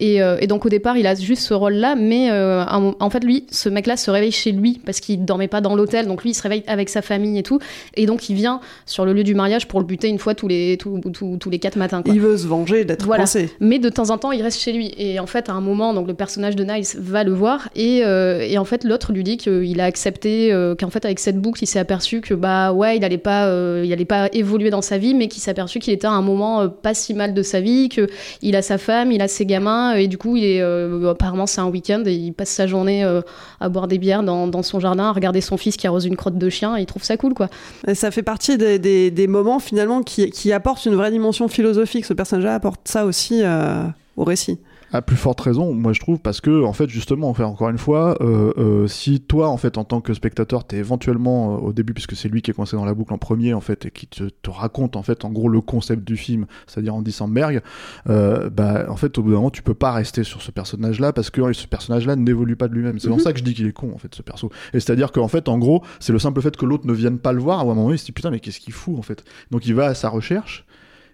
et, 0.00 0.20
euh, 0.22 0.36
et 0.40 0.46
donc 0.46 0.66
au 0.66 0.68
départ 0.68 0.98
il 0.98 1.06
a 1.06 1.14
juste 1.14 1.42
ce 1.42 1.54
rôle 1.54 1.74
là 1.74 1.94
mais 1.94 2.30
euh, 2.30 2.62
en, 2.64 2.94
en 3.00 3.10
fait 3.10 3.24
lui 3.24 3.46
ce 3.50 3.68
mec 3.68 3.86
là 3.86 3.96
se 3.96 4.10
réveille 4.10 4.32
chez 4.32 4.52
lui 4.52 4.80
parce 4.84 5.00
qu'il 5.00 5.24
dormait 5.24 5.48
pas 5.48 5.60
dans 5.60 5.74
l'hôtel 5.76 6.06
donc 6.06 6.22
lui 6.24 6.30
il 6.30 6.34
se 6.34 6.42
réveille 6.42 6.64
avec 6.66 6.88
sa 6.88 7.00
famille 7.00 7.38
et 7.38 7.42
tout 7.42 7.58
et 7.94 8.04
donc 8.06 8.28
il 8.28 8.34
vient 8.34 8.60
sur 8.84 9.04
le 9.06 9.12
lieu 9.12 9.24
du 9.24 9.34
mariage 9.34 9.68
pour 9.68 9.80
le 9.80 9.86
buter 9.86 10.08
une 10.08 10.18
fois 10.18 10.34
tous 10.34 10.48
les, 10.48 10.76
tous, 10.76 11.00
tous- 11.12 11.36
tous 11.38 11.50
les 11.50 11.58
quatre 11.58 11.76
matins. 11.76 12.02
Quoi. 12.02 12.12
il 12.12 12.20
veut 12.20 12.36
se 12.36 12.46
venger 12.46 12.84
d'être 12.84 13.04
Voilà. 13.06 13.22
coincé 13.22 13.50
Mais 13.60 13.78
de 13.78 13.88
temps 13.88 14.10
en 14.10 14.18
temps, 14.18 14.32
il 14.32 14.42
reste 14.42 14.60
chez 14.60 14.72
lui. 14.72 14.92
Et 14.98 15.20
en 15.20 15.26
fait, 15.26 15.48
à 15.48 15.52
un 15.52 15.60
moment, 15.60 15.94
donc 15.94 16.08
le 16.08 16.14
personnage 16.14 16.56
de 16.56 16.64
Nice 16.64 16.96
va 16.98 17.22
le 17.24 17.32
voir. 17.32 17.68
Et, 17.76 18.02
euh, 18.04 18.40
et 18.40 18.58
en 18.58 18.64
fait, 18.64 18.82
l'autre 18.84 19.12
lui 19.12 19.22
dit 19.22 19.36
qu'il 19.36 19.80
a 19.80 19.84
accepté, 19.84 20.50
qu'en 20.78 20.90
fait, 20.90 21.04
avec 21.04 21.18
cette 21.20 21.38
boucle, 21.38 21.62
il 21.62 21.66
s'est 21.66 21.78
aperçu 21.78 22.20
que, 22.20 22.34
bah 22.34 22.72
ouais, 22.72 22.96
il 22.96 23.04
allait 23.04 23.18
pas, 23.18 23.48
il 23.84 23.92
allait 23.92 24.04
pas 24.04 24.28
évoluer 24.32 24.70
dans 24.70 24.82
sa 24.82 24.98
vie, 24.98 25.14
mais 25.14 25.28
qu'il 25.28 25.40
s'est 25.42 25.50
aperçu 25.50 25.78
qu'il 25.78 25.92
était 25.92 26.06
à 26.06 26.12
un 26.12 26.22
moment 26.22 26.68
pas 26.68 26.94
si 26.94 27.14
mal 27.14 27.34
de 27.34 27.42
sa 27.42 27.60
vie, 27.60 27.88
qu'il 27.88 28.56
a 28.56 28.62
sa 28.62 28.78
femme, 28.78 29.05
il 29.12 29.22
a 29.22 29.28
ses 29.28 29.46
gamins. 29.46 29.94
Et 29.94 30.08
du 30.08 30.18
coup, 30.18 30.36
il 30.36 30.44
est, 30.44 30.60
euh, 30.60 31.10
apparemment, 31.10 31.46
c'est 31.46 31.60
un 31.60 31.68
week-end 31.68 32.02
et 32.06 32.14
il 32.14 32.32
passe 32.32 32.50
sa 32.50 32.66
journée 32.66 33.04
euh, 33.04 33.20
à 33.60 33.68
boire 33.68 33.88
des 33.88 33.98
bières 33.98 34.22
dans, 34.22 34.62
son 34.62 34.80
jardin, 34.80 35.04
à 35.04 35.12
regarder 35.12 35.40
son 35.40 35.56
fils 35.56 35.76
qui 35.76 35.86
arrose 35.86 36.06
une 36.06 36.16
crotte 36.16 36.38
de 36.38 36.50
chien. 36.50 36.76
Et 36.76 36.82
il 36.82 36.86
trouve 36.86 37.04
ça 37.04 37.16
cool, 37.16 37.34
quoi. 37.34 37.48
Ça 37.94 38.10
fait 38.10 38.22
partie 38.22 38.56
des, 38.58 39.26
moments 39.28 39.58
finalement 39.58 40.02
qui, 40.02 40.30
qui 40.30 40.52
apportent 40.52 40.84
une 40.86 40.94
vraie 40.94 41.10
dimension 41.10 41.48
philosophique. 41.48 42.04
Ce 42.04 42.14
personnage-là 42.14 42.54
apporte 42.54 42.80
ça 42.84 43.04
aussi 43.06 43.42
euh, 43.42 43.82
au 44.16 44.24
récit. 44.24 44.58
À 44.92 45.02
plus 45.02 45.16
forte 45.16 45.40
raison, 45.40 45.74
moi 45.74 45.92
je 45.92 45.98
trouve, 46.00 46.20
parce 46.20 46.40
que 46.40 46.62
en 46.64 46.72
fait 46.72 46.88
justement, 46.88 47.28
enfin, 47.28 47.44
encore 47.44 47.68
une 47.70 47.76
fois, 47.76 48.16
euh, 48.22 48.52
euh, 48.56 48.86
si 48.86 49.20
toi 49.20 49.48
en 49.48 49.56
fait 49.56 49.78
en 49.78 49.84
tant 49.84 50.00
que 50.00 50.14
spectateur, 50.14 50.64
t'es 50.64 50.76
éventuellement 50.76 51.54
euh, 51.56 51.58
au 51.58 51.72
début, 51.72 51.92
puisque 51.92 52.14
c'est 52.14 52.28
lui 52.28 52.40
qui 52.40 52.52
est 52.52 52.54
coincé 52.54 52.76
dans 52.76 52.84
la 52.84 52.94
boucle 52.94 53.12
en 53.12 53.18
premier 53.18 53.52
en 53.52 53.60
fait, 53.60 53.86
et 53.86 53.90
qui 53.90 54.06
te, 54.06 54.24
te 54.24 54.48
raconte 54.48 54.94
en 54.94 55.02
fait 55.02 55.24
en 55.24 55.30
gros 55.30 55.48
le 55.48 55.60
concept 55.60 56.04
du 56.04 56.16
film, 56.16 56.46
c'est-à-dire 56.68 56.94
Andy 56.94 57.10
Samberg, 57.10 57.62
bah 58.06 58.86
en 58.88 58.96
fait 58.96 59.18
au 59.18 59.22
bout 59.22 59.30
d'un 59.30 59.36
moment 59.36 59.50
tu 59.50 59.62
peux 59.62 59.74
pas 59.74 59.92
rester 59.92 60.22
sur 60.24 60.40
ce 60.40 60.50
personnage-là 60.52 61.12
parce 61.12 61.30
que 61.30 61.52
ce 61.52 61.66
personnage-là 61.66 62.14
n'évolue 62.16 62.56
pas 62.56 62.68
de 62.68 62.74
lui-même. 62.74 62.98
C'est 63.00 63.08
pour 63.08 63.16
Mhm. 63.18 63.22
ça 63.24 63.32
que 63.32 63.38
je 63.40 63.44
dis 63.44 63.54
qu'il 63.54 63.66
est 63.66 63.72
con 63.72 63.92
en 63.94 63.98
fait 63.98 64.14
ce 64.14 64.22
perso. 64.22 64.50
Et 64.72 64.80
c'est-à-dire 64.80 65.10
qu'en 65.12 65.28
fait 65.28 65.48
en 65.48 65.58
gros 65.58 65.82
c'est 65.98 66.12
le 66.12 66.18
simple 66.20 66.40
fait 66.40 66.56
que 66.56 66.64
l'autre 66.64 66.86
ne 66.86 66.92
vienne 66.92 67.18
pas 67.18 67.32
le 67.32 67.40
voir, 67.40 67.58
à 67.58 67.62
un 67.62 67.64
moment 67.66 67.82
donné 67.84 67.96
il 67.96 67.98
se 67.98 68.06
dit 68.06 68.12
putain 68.12 68.30
mais 68.30 68.40
qu'est-ce 68.40 68.60
qu'il 68.60 68.72
fout 68.72 68.96
en 68.98 69.02
fait? 69.02 69.24
Donc 69.50 69.66
il 69.66 69.74
va 69.74 69.86
à 69.86 69.94
sa 69.94 70.08
recherche. 70.08 70.64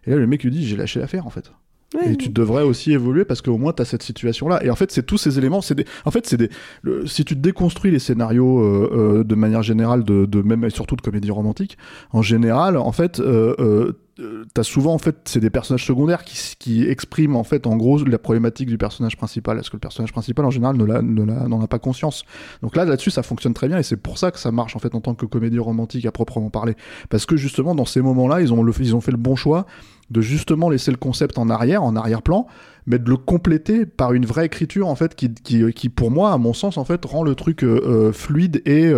Et 0.04 0.10
là, 0.10 0.16
le 0.16 0.26
mec 0.26 0.42
lui 0.42 0.50
dit 0.50 0.66
J'ai 0.66 0.76
lâché 0.76 0.98
l'affaire 1.00 1.26
en 1.26 1.30
fait. 1.30 1.52
Et 2.04 2.16
tu 2.16 2.28
devrais 2.30 2.62
aussi 2.62 2.92
évoluer 2.92 3.24
parce 3.24 3.42
qu'au 3.42 3.58
moins 3.58 3.72
tu 3.72 3.82
as 3.82 3.84
cette 3.84 4.02
situation-là. 4.02 4.64
Et 4.64 4.70
en 4.70 4.76
fait, 4.76 4.90
c'est 4.90 5.02
tous 5.04 5.18
ces 5.18 5.38
éléments. 5.38 5.60
C'est 5.60 5.74
des... 5.74 5.84
En 6.04 6.10
fait, 6.10 6.26
c'est 6.26 6.36
des. 6.36 6.48
le- 6.82 7.06
Si 7.06 7.24
tu 7.24 7.36
déconstruis 7.36 7.90
les 7.90 7.98
scénarios 7.98 8.60
euh, 8.60 8.90
euh, 9.20 9.24
de 9.24 9.34
manière 9.34 9.62
générale, 9.62 10.04
de, 10.04 10.24
de 10.26 10.42
même 10.42 10.64
et 10.64 10.70
surtout 10.70 10.96
de 10.96 11.02
comédie 11.02 11.30
romantique, 11.30 11.76
en 12.12 12.22
général, 12.22 12.76
en 12.76 12.92
fait, 12.92 13.20
euh, 13.20 13.54
euh, 13.58 13.92
euh, 14.20 14.44
t'as 14.52 14.62
souvent 14.62 14.92
en 14.92 14.98
fait 14.98 15.16
c'est 15.24 15.40
des 15.40 15.48
personnages 15.48 15.86
secondaires 15.86 16.22
qui, 16.22 16.38
qui 16.58 16.84
expriment 16.86 17.34
en 17.36 17.44
fait 17.44 17.66
en 17.66 17.76
gros 17.76 18.04
la 18.04 18.18
problématique 18.18 18.68
du 18.68 18.76
personnage 18.76 19.16
principal. 19.16 19.58
Est-ce 19.58 19.70
que 19.70 19.76
le 19.76 19.80
personnage 19.80 20.12
principal 20.12 20.44
en 20.44 20.50
général 20.50 20.76
ne 20.76 20.84
l'a- 20.84 21.00
ne 21.00 21.24
l'a- 21.24 21.48
n'en 21.48 21.62
a 21.62 21.66
pas 21.66 21.78
conscience 21.78 22.24
Donc 22.62 22.76
là, 22.76 22.84
là-dessus, 22.84 23.10
ça 23.10 23.22
fonctionne 23.22 23.54
très 23.54 23.68
bien 23.68 23.78
et 23.78 23.82
c'est 23.82 23.96
pour 23.96 24.18
ça 24.18 24.30
que 24.30 24.38
ça 24.38 24.52
marche 24.52 24.76
en 24.76 24.80
fait 24.80 24.94
en 24.94 25.00
tant 25.00 25.14
que 25.14 25.24
comédie 25.24 25.58
romantique 25.58 26.04
à 26.04 26.12
proprement 26.12 26.50
parler. 26.50 26.74
Parce 27.08 27.24
que 27.24 27.36
justement, 27.38 27.74
dans 27.74 27.86
ces 27.86 28.02
moments-là, 28.02 28.42
ils 28.42 28.52
ont, 28.52 28.62
le, 28.62 28.72
ils 28.80 28.94
ont 28.94 29.00
fait 29.00 29.12
le 29.12 29.16
bon 29.16 29.34
choix 29.34 29.66
de 30.12 30.20
justement 30.20 30.68
laisser 30.68 30.90
le 30.90 30.96
concept 30.96 31.38
en 31.38 31.48
arrière, 31.48 31.82
en 31.82 31.96
arrière-plan, 31.96 32.46
mais 32.86 32.98
de 32.98 33.08
le 33.08 33.16
compléter 33.16 33.86
par 33.86 34.12
une 34.12 34.26
vraie 34.26 34.46
écriture 34.46 34.88
en 34.88 34.94
fait 34.94 35.14
qui, 35.14 35.32
qui, 35.32 35.72
qui 35.72 35.88
pour 35.88 36.10
moi, 36.10 36.32
à 36.32 36.38
mon 36.38 36.52
sens, 36.52 36.76
en 36.76 36.84
fait, 36.84 37.04
rend 37.04 37.22
le 37.22 37.34
truc 37.34 37.64
euh, 37.64 37.80
euh, 37.84 38.12
fluide 38.12 38.62
et 38.66 38.92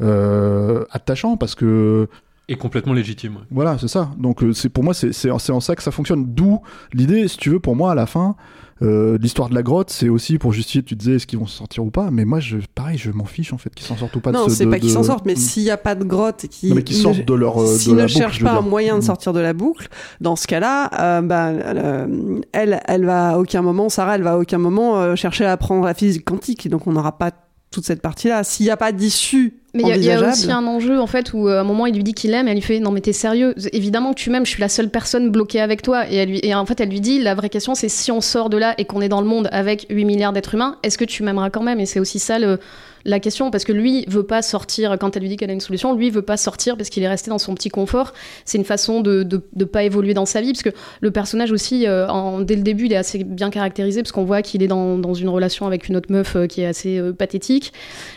euh, 0.00 0.84
attachant 0.90 1.36
parce 1.36 1.54
que 1.54 2.08
Et 2.50 2.56
complètement 2.56 2.94
légitime. 2.94 3.34
ouais. 3.36 3.42
voilà, 3.50 3.76
c'est 3.78 3.88
ça. 3.88 4.10
Donc 4.18 4.42
euh, 4.42 4.52
c'est 4.54 4.70
pour 4.70 4.82
moi 4.84 4.94
c'est 4.94 5.12
c'est 5.12 5.30
en 5.30 5.60
ça 5.60 5.76
que 5.76 5.82
ça 5.82 5.90
fonctionne. 5.90 6.24
D'où 6.26 6.60
l'idée, 6.94 7.28
si 7.28 7.36
tu 7.36 7.50
veux, 7.50 7.60
pour 7.60 7.76
moi 7.76 7.92
à 7.92 7.94
la 7.94 8.06
fin, 8.06 8.36
euh, 8.80 9.18
l'histoire 9.20 9.48
de 9.50 9.54
la 9.54 9.62
grotte, 9.62 9.90
c'est 9.90 10.08
aussi 10.08 10.38
pour 10.38 10.52
justifier. 10.54 10.82
Tu 10.82 10.94
disais 10.96 11.16
est-ce 11.16 11.26
qu'ils 11.26 11.38
vont 11.38 11.46
s'en 11.46 11.58
sortir 11.58 11.84
ou 11.84 11.90
pas, 11.90 12.10
mais 12.10 12.24
moi 12.24 12.40
je 12.40 12.56
pareil, 12.74 12.96
je 12.96 13.10
m'en 13.10 13.26
fiche 13.26 13.52
en 13.52 13.58
fait 13.58 13.74
qu'ils 13.74 13.84
s'en 13.86 13.96
sortent 13.96 14.16
ou 14.16 14.20
pas. 14.20 14.32
de 14.32 14.36
non, 14.38 14.44
ce- 14.48 14.54
c'est 14.54 14.66
pas 14.66 14.78
qu'ils 14.78 14.88
s'en 14.90 15.02
sortent, 15.02 15.26
mais 15.26 15.34
s'il 15.36 15.64
n'y 15.64 15.70
a 15.70 15.76
pas 15.76 15.94
de 15.94 16.04
grotte 16.04 16.44
et 16.44 16.48
qu'ils 16.48 16.94
sortent 16.96 17.24
de 17.26 17.34
leur, 17.34 17.60
euh, 17.60 17.64
de 17.74 17.78
s'ils 17.78 17.94
la 17.96 18.04
ne 18.04 18.08
boucle, 18.08 18.18
cherchent 18.18 18.42
pas 18.42 18.52
un 18.58 18.60
moyen 18.62 18.94
de 18.94 19.00
Mm. 19.00 19.02
sortir 19.02 19.32
de 19.34 19.40
la 19.40 19.52
boucle, 19.52 19.88
dans 20.22 20.36
ce 20.36 20.46
cas-là, 20.46 20.90
euh, 21.18 21.20
bah, 21.22 21.48
euh, 21.48 22.40
elle, 22.52 22.80
elle 22.86 23.04
va 23.04 23.30
à 23.32 23.38
aucun 23.38 23.60
moment, 23.60 23.88
Sarah, 23.90 24.14
elle 24.14 24.22
va 24.22 24.32
à 24.34 24.38
aucun 24.38 24.58
moment 24.58 24.98
euh, 24.98 25.16
chercher 25.16 25.44
à 25.44 25.52
apprendre 25.52 25.84
la 25.84 25.92
physique 25.94 26.24
quantique, 26.24 26.68
donc 26.70 26.86
on 26.86 26.92
n'aura 26.92 27.18
pas 27.18 27.30
toute 27.70 27.84
cette 27.84 28.00
partie-là. 28.00 28.44
S'il 28.44 28.64
n'y 28.64 28.70
a 28.70 28.76
pas 28.76 28.92
d'issue 28.92 29.54
Mais 29.74 29.82
il 29.82 29.88
y 29.88 30.10
a- 30.10 30.18
y, 30.18 30.24
aussi 30.24 30.50
un 30.50 30.66
enjeu 30.66 30.98
en 31.00 31.06
fait 31.06 31.32
où 31.34 31.48
euh, 31.48 31.58
à 31.58 31.60
un 31.60 31.64
moment 31.64 31.86
il 31.86 31.94
lui 31.94 32.02
dit 32.02 32.14
qu'il 32.14 32.32
aime 32.32 32.48
et 32.48 32.52
elle 32.52 32.56
lui 32.56 32.62
fait 32.62 32.80
non 32.80 32.90
mais 32.90 33.00
t'es 33.00 33.12
sérieux. 33.12 33.54
Évidemment 33.72 34.14
que 34.14 34.20
tu 34.20 34.30
m'aimes 34.30 34.46
je 34.46 34.50
suis 34.52 34.60
la 34.60 34.68
seule 34.70 34.88
personne 34.90 35.30
bloquée 35.30 35.60
avec 35.60 35.82
toi. 35.82 36.10
Et, 36.10 36.16
elle 36.16 36.28
lui, 36.30 36.40
et 36.42 36.54
en 36.54 36.64
fait 36.64 36.80
elle 36.80 36.88
lui 36.88 37.00
dit 37.00 37.20
la 37.20 37.34
vraie 37.34 37.50
question 37.50 37.74
c'est 37.74 37.88
si 37.90 38.10
on 38.10 38.20
sort 38.20 38.48
de 38.48 38.56
là 38.56 38.74
et 38.78 38.84
qu'on 38.86 39.00
est 39.02 39.08
dans 39.08 39.20
le 39.20 39.26
monde 39.26 39.48
avec 39.52 39.86
8 39.90 40.04
milliards 40.04 40.32
d'êtres 40.32 40.54
humains 40.54 40.76
est-ce 40.82 40.96
que 40.96 41.04
tu 41.04 41.22
m'aimeras 41.22 41.50
quand 41.50 41.62
même? 41.62 41.78
Et 41.80 41.86
c'est 41.86 42.00
aussi 42.00 42.18
ça 42.18 42.38
le, 42.38 42.58
la 43.04 43.20
question 43.20 43.50
parce 43.50 43.64
que 43.64 43.72
lui 43.72 44.04
veut 44.08 44.22
pas 44.22 44.42
sortir 44.42 44.96
quand 44.98 45.16
elle 45.16 45.22
lui 45.22 45.28
dit 45.28 45.36
qu'elle 45.36 45.50
a 45.50 45.54
une 45.54 45.60
solution 45.60 45.88
lui 45.94 46.10
veut 46.10 46.22
pas 46.22 46.36
sortir 46.36 46.76
parce 46.76 46.88
qu'il 46.88 47.02
est 47.02 47.08
resté 47.08 47.30
dans 47.30 47.38
son 47.38 47.54
petit 47.54 47.68
confort. 47.68 48.12
C'est 48.44 48.58
une 48.58 48.64
façon 48.64 49.00
de, 49.00 49.22
de, 49.22 49.42
de 49.54 49.64
pas 49.64 49.82
évoluer 49.82 50.14
dans 50.14 50.26
sa 50.26 50.40
vie 50.40 50.52
parce 50.52 50.62
que 50.62 50.70
le 51.00 51.10
personnage 51.10 51.52
aussi 51.52 51.86
euh, 51.86 52.08
en, 52.08 52.40
dès 52.40 52.56
le 52.56 52.62
début 52.62 52.86
il 52.86 52.92
est 52.92 52.96
assez 52.96 53.24
bien 53.24 53.50
caractérisé 53.50 54.02
parce 54.02 54.12
qu'on 54.12 54.24
voit 54.24 54.42
qu'il 54.42 54.62
est 54.62 54.68
dans, 54.68 54.98
dans 54.98 55.14
une 55.14 55.28
relation 55.28 55.66
avec 55.66 55.88
une 55.88 55.96
autre 55.96 56.10
meuf 56.10 56.36
euh, 56.36 56.46
qui 56.46 56.62
est 56.62 56.66
assez 56.66 56.98
euh, 56.98 57.12
pathétique. 57.12 57.72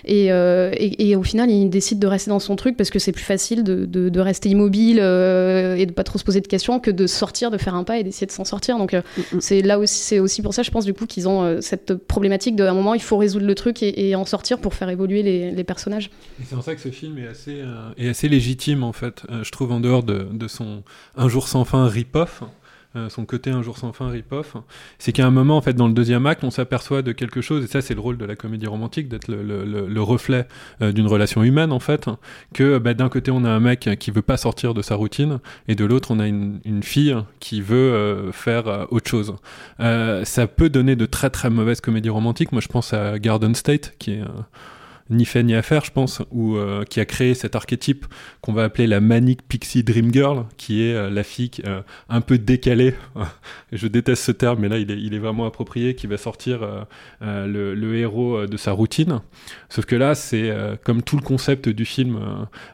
Et, 0.05 0.27
et, 0.27 1.09
et 1.09 1.15
au 1.15 1.23
final, 1.23 1.49
il 1.49 1.69
décide 1.69 1.99
de 1.99 2.07
rester 2.07 2.29
dans 2.29 2.39
son 2.39 2.55
truc 2.55 2.77
parce 2.77 2.89
que 2.89 2.99
c'est 2.99 3.11
plus 3.11 3.23
facile 3.23 3.63
de, 3.63 3.85
de, 3.85 4.19
rester 4.19 4.49
immobile 4.49 4.97
et 4.97 5.85
de 5.85 5.91
pas 5.91 6.03
trop 6.03 6.17
se 6.17 6.23
poser 6.23 6.41
de 6.41 6.47
questions 6.47 6.79
que 6.79 6.91
de 6.91 7.07
sortir, 7.07 7.51
de 7.51 7.57
faire 7.57 7.75
un 7.75 7.83
pas 7.83 7.97
et 7.97 8.03
d'essayer 8.03 8.27
de 8.27 8.31
s'en 8.31 8.45
sortir. 8.45 8.77
Donc 8.77 8.95
c'est 9.39 9.61
là 9.61 9.79
aussi, 9.79 9.99
c'est 9.99 10.19
aussi 10.19 10.41
pour 10.41 10.53
ça, 10.53 10.63
je 10.63 10.71
pense 10.71 10.85
du 10.85 10.93
coup 10.93 11.05
qu'ils 11.05 11.27
ont 11.27 11.61
cette 11.61 11.93
problématique 11.95 12.55
de 12.55 12.63
à 12.63 12.71
un 12.71 12.73
moment, 12.73 12.93
il 12.93 13.01
faut 13.01 13.17
résoudre 13.17 13.45
le 13.45 13.55
truc 13.55 13.83
et, 13.83 14.09
et 14.09 14.15
en 14.15 14.25
sortir 14.25 14.59
pour 14.59 14.70
faire 14.73 14.89
évoluer 14.89 15.23
les, 15.23 15.51
les 15.51 15.63
personnages. 15.63 16.09
Et 16.39 16.45
c'est 16.45 16.55
en 16.55 16.61
ça 16.61 16.75
que 16.75 16.81
ce 16.81 16.89
film 16.89 17.17
est 17.17 17.27
assez, 17.27 17.61
euh, 17.61 18.13
légitime, 18.23 18.83
en 18.83 18.93
fait. 18.93 19.23
Euh, 19.29 19.43
je 19.43 19.51
trouve, 19.51 19.71
en 19.71 19.79
dehors 19.79 20.03
de, 20.03 20.27
de 20.31 20.47
son 20.47 20.83
Un 21.15 21.27
jour 21.27 21.47
sans 21.47 21.65
fin 21.65 21.87
rip-off, 21.87 22.43
euh, 22.95 23.09
son 23.09 23.25
côté 23.25 23.51
Un 23.51 23.61
jour 23.61 23.77
sans 23.77 23.93
fin 23.93 24.09
rip-off, 24.09 24.55
c'est 24.99 25.11
qu'à 25.11 25.25
un 25.25 25.31
moment, 25.31 25.57
en 25.57 25.61
fait, 25.61 25.73
dans 25.73 25.87
le 25.87 25.93
deuxième 25.93 26.25
acte, 26.25 26.43
on 26.43 26.51
s'aperçoit 26.51 27.01
de 27.01 27.11
quelque 27.11 27.41
chose, 27.41 27.63
et 27.63 27.67
ça, 27.67 27.81
c'est 27.81 27.93
le 27.93 28.01
rôle 28.01 28.17
de 28.17 28.25
la 28.25 28.35
comédie 28.35 28.67
romantique, 28.67 29.07
d'être 29.07 29.27
le, 29.27 29.43
le- 29.43 29.63
le- 29.65 29.87
le 29.87 30.01
reflet 30.01 30.47
euh, 30.81 30.91
d'une 30.91 31.07
relation 31.07 31.43
humaine, 31.43 31.71
en 31.71 31.79
fait, 31.79 32.09
que 32.53 32.77
bah, 32.77 32.93
d'un 32.93 33.09
côté, 33.09 33.31
on 33.31 33.43
a 33.45 33.49
un 33.49 33.59
mec 33.59 33.89
qui 33.99 34.11
veut 34.11 34.21
pas 34.21 34.37
sortir 34.37 34.73
de 34.73 34.81
sa 34.81 34.95
routine, 34.95 35.39
et 35.67 35.75
de 35.75 35.85
l'autre, 35.85 36.11
on 36.11 36.19
a 36.19 36.27
une, 36.27 36.59
fille 36.83 37.15
qui 37.39 37.61
veut 37.61 37.75
euh, 37.77 38.31
faire 38.31 38.67
euh, 38.67 38.85
autre 38.91 39.09
chose. 39.09 39.35
Euh, 39.79 40.25
ça 40.25 40.47
peut 40.47 40.69
donner 40.69 40.95
de 40.95 41.05
très 41.05 41.29
très 41.29 41.49
mauvaises 41.49 41.81
comédies 41.81 42.09
romantiques. 42.09 42.51
Moi, 42.51 42.61
je 42.61 42.67
pense 42.67 42.93
à 42.93 43.19
Garden 43.19 43.55
State, 43.55 43.93
qui 43.99 44.11
est... 44.13 44.21
ni 45.11 45.25
fait 45.25 45.43
ni 45.43 45.53
à 45.53 45.61
faire, 45.61 45.83
je 45.85 45.91
pense, 45.91 46.21
ou 46.31 46.55
euh, 46.55 46.83
qui 46.83 46.99
a 46.99 47.05
créé 47.05 47.33
cet 47.33 47.55
archétype 47.55 48.05
qu'on 48.41 48.53
va 48.53 48.63
appeler 48.63 48.87
la 48.87 48.99
manic 48.99 49.47
pixie 49.47 49.83
dream 49.83 50.11
girl, 50.11 50.45
qui 50.57 50.83
est 50.83 50.93
euh, 50.93 51.09
la 51.09 51.23
fille 51.23 51.51
euh, 51.65 51.81
un 52.09 52.21
peu 52.21 52.37
décalée. 52.37 52.95
je 53.71 53.87
déteste 53.87 54.23
ce 54.23 54.31
terme, 54.31 54.59
mais 54.59 54.69
là 54.69 54.77
il 54.77 55.13
est, 55.13 55.19
vraiment 55.19 55.45
approprié, 55.45 55.95
qui 55.95 56.07
va 56.07 56.17
sortir 56.17 56.63
euh, 56.63 56.81
euh, 57.21 57.45
le, 57.45 57.75
le 57.75 57.95
héros 57.95 58.47
de 58.47 58.57
sa 58.57 58.71
routine. 58.71 59.19
Sauf 59.69 59.85
que 59.85 59.95
là, 59.95 60.15
c'est 60.15 60.51
comme 60.83 61.03
tout 61.03 61.15
le 61.15 61.21
concept 61.21 61.69
du 61.69 61.85
film 61.85 62.19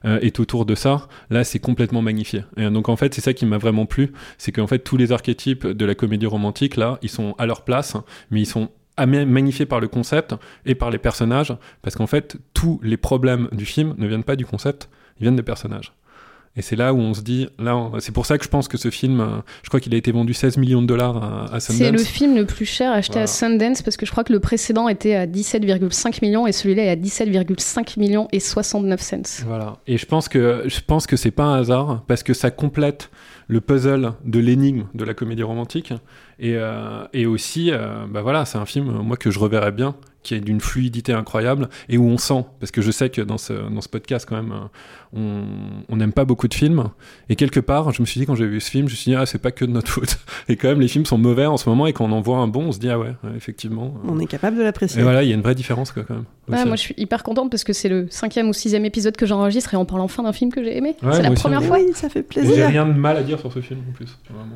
est 0.03 0.39
autour 0.39 0.65
de 0.65 0.75
ça. 0.75 1.07
Là, 1.29 1.43
c'est 1.43 1.59
complètement 1.59 2.01
magnifié. 2.01 2.43
Et 2.57 2.69
donc 2.69 2.89
en 2.89 2.95
fait, 2.95 3.13
c'est 3.13 3.21
ça 3.21 3.33
qui 3.33 3.45
m'a 3.45 3.57
vraiment 3.57 3.85
plu, 3.85 4.13
c'est 4.37 4.51
qu'en 4.51 4.67
fait 4.67 4.79
tous 4.79 4.97
les 4.97 5.11
archétypes 5.11 5.67
de 5.67 5.85
la 5.85 5.95
comédie 5.95 6.25
romantique 6.25 6.75
là, 6.75 6.99
ils 7.01 7.09
sont 7.09 7.35
à 7.37 7.45
leur 7.45 7.63
place, 7.63 7.95
mais 8.31 8.41
ils 8.41 8.45
sont 8.45 8.69
magnifiés 9.05 9.65
par 9.65 9.79
le 9.79 9.87
concept 9.87 10.35
et 10.65 10.75
par 10.75 10.89
les 10.89 10.97
personnages, 10.97 11.53
parce 11.81 11.95
qu'en 11.95 12.07
fait, 12.07 12.37
tous 12.53 12.79
les 12.83 12.97
problèmes 12.97 13.49
du 13.51 13.65
film 13.65 13.93
ne 13.97 14.07
viennent 14.07 14.23
pas 14.23 14.35
du 14.35 14.45
concept, 14.45 14.89
ils 15.19 15.23
viennent 15.23 15.35
des 15.35 15.43
personnages. 15.43 15.93
Et 16.57 16.61
c'est 16.63 16.75
là 16.75 16.91
où 16.93 16.97
on 16.97 17.13
se 17.13 17.21
dit, 17.21 17.47
là, 17.59 17.89
c'est 17.99 18.11
pour 18.11 18.25
ça 18.25 18.37
que 18.39 18.43
je 18.43 18.49
pense 18.49 18.67
que 18.67 18.77
ce 18.77 18.89
film, 18.89 19.21
euh, 19.21 19.27
je 19.61 19.69
crois 19.69 19.79
qu'il 19.79 19.93
a 19.93 19.97
été 19.97 20.11
vendu 20.11 20.33
16 20.33 20.57
millions 20.57 20.81
de 20.81 20.87
dollars 20.87 21.17
à, 21.17 21.53
à 21.55 21.59
Sundance. 21.59 21.77
C'est 21.77 21.91
le 21.91 21.99
film 21.99 22.35
le 22.35 22.45
plus 22.45 22.65
cher 22.65 22.91
acheté 22.91 23.13
Voilà. 23.13 23.23
à 23.25 23.27
Sundance 23.27 23.81
parce 23.83 23.95
que 23.95 24.05
je 24.07 24.11
crois 24.11 24.23
que 24.23 24.33
le 24.33 24.39
précédent 24.39 24.87
était 24.89 25.13
à 25.15 25.27
17,5 25.27 26.19
millions 26.23 26.47
et 26.47 26.51
celui-là 26.51 26.83
est 26.85 26.89
à 26.89 26.95
17,5 26.95 27.99
millions 27.99 28.27
et 28.31 28.39
69 28.39 28.99
cents. 29.01 29.43
Voilà. 29.45 29.77
Et 29.87 29.97
je 29.97 30.05
pense 30.05 30.27
que 30.29 30.63
je 30.65 30.79
pense 30.85 31.05
que 31.07 31.15
c'est 31.15 31.31
pas 31.31 31.43
un 31.43 31.59
hasard 31.59 32.03
parce 32.07 32.23
que 32.23 32.33
ça 32.33 32.49
complète 32.51 33.09
le 33.47 33.61
puzzle 33.61 34.13
de 34.25 34.39
l'énigme 34.39 34.85
de 34.93 35.05
la 35.05 35.13
comédie 35.13 35.43
romantique 35.43 35.93
et, 36.39 36.55
euh, 36.55 37.05
et 37.13 37.25
aussi 37.25 37.71
euh, 37.71 38.05
bah 38.09 38.21
voilà 38.21 38.43
c'est 38.45 38.57
un 38.57 38.65
film 38.65 38.91
moi 39.03 39.15
que 39.15 39.31
je 39.31 39.39
reverrais 39.39 39.71
bien 39.71 39.95
qui 40.27 40.35
est 40.35 40.41
d'une 40.41 40.59
fluidité 40.59 41.13
incroyable 41.13 41.69
et 41.87 41.97
où 41.97 42.03
on 42.05 42.17
sent 42.17 42.43
parce 42.59 42.71
que 42.71 42.81
je 42.81 42.91
sais 42.91 43.09
que 43.09 43.21
dans 43.21 43.37
ce 43.37 43.53
dans 43.53 43.79
ce 43.79 43.87
podcast 43.87 44.25
quand 44.27 44.35
même 44.35 44.51
euh, 44.51 44.65
on 45.13 45.43
on 45.87 45.95
n'aime 45.95 46.11
pas 46.11 46.25
beaucoup 46.25 46.49
de 46.49 46.53
films 46.53 46.89
et 47.29 47.37
quelque 47.37 47.61
part 47.61 47.93
je 47.93 48.01
me 48.01 48.05
suis 48.05 48.19
dit 48.19 48.25
quand 48.25 48.35
j'ai 48.35 48.45
vu 48.45 48.59
ce 48.59 48.69
film 48.69 48.87
je 48.89 48.93
me 48.93 48.97
suis 48.97 49.11
dit 49.11 49.15
ah 49.15 49.25
c'est 49.25 49.37
pas 49.37 49.51
que 49.51 49.63
de 49.63 49.71
notre 49.71 49.87
faute 49.93 50.17
et 50.49 50.57
quand 50.57 50.67
même 50.67 50.81
les 50.81 50.89
films 50.89 51.05
sont 51.05 51.17
mauvais 51.17 51.45
en 51.45 51.55
ce 51.55 51.69
moment 51.69 51.87
et 51.87 51.93
quand 51.93 52.03
on 52.05 52.11
en 52.11 52.19
voit 52.19 52.39
un 52.39 52.47
bon 52.47 52.65
on 52.65 52.71
se 52.73 52.79
dit 52.79 52.89
ah 52.89 52.99
ouais, 52.99 53.13
ouais, 53.23 53.31
effectivement 53.37 53.93
On 54.05 54.19
est 54.19 54.25
capable 54.25 54.57
de 54.57 54.63
l'apprécier. 54.63 54.99
et 54.99 55.03
voilà 55.03 55.23
il 55.23 55.29
y 55.29 55.31
a 55.31 55.35
une 55.35 55.41
vraie 55.41 55.55
différence 55.55 55.93
quoi, 55.93 56.03
quand 56.03 56.15
même 56.15 56.25
Ouais, 56.49 56.65
moi 56.65 56.75
je 56.77 56.81
suis 56.81 56.93
hyper 56.97 57.23
contente 57.23 57.49
parce 57.51 57.63
que 57.65 57.73
c'est 57.73 57.89
le 57.89 58.07
cinquième 58.09 58.47
ou 58.49 58.53
sixième 58.53 58.85
épisode 58.85 59.17
que 59.17 59.25
j'enregistre 59.25 59.73
et 59.73 59.77
on 59.77 59.83
parle 59.85 60.01
enfin 60.01 60.23
d'un 60.23 60.31
film 60.31 60.49
que 60.51 60.63
j'ai 60.63 60.77
aimé. 60.77 60.95
Ouais, 61.03 61.11
c'est 61.11 61.21
la 61.21 61.31
première 61.31 61.61
fois. 61.61 61.77
Oui, 61.77 61.91
ça 61.93 62.07
fait 62.07 62.19
Et 62.19 62.23
j'ai 62.31 62.41
plaisir. 62.41 62.67
rien 62.67 62.85
de 62.85 62.93
mal 62.93 63.17
à 63.17 63.23
dire 63.23 63.37
sur 63.39 63.51
ce 63.51 63.59
film 63.59 63.81
en 63.89 63.91
plus 63.91 64.17
vraiment. 64.29 64.55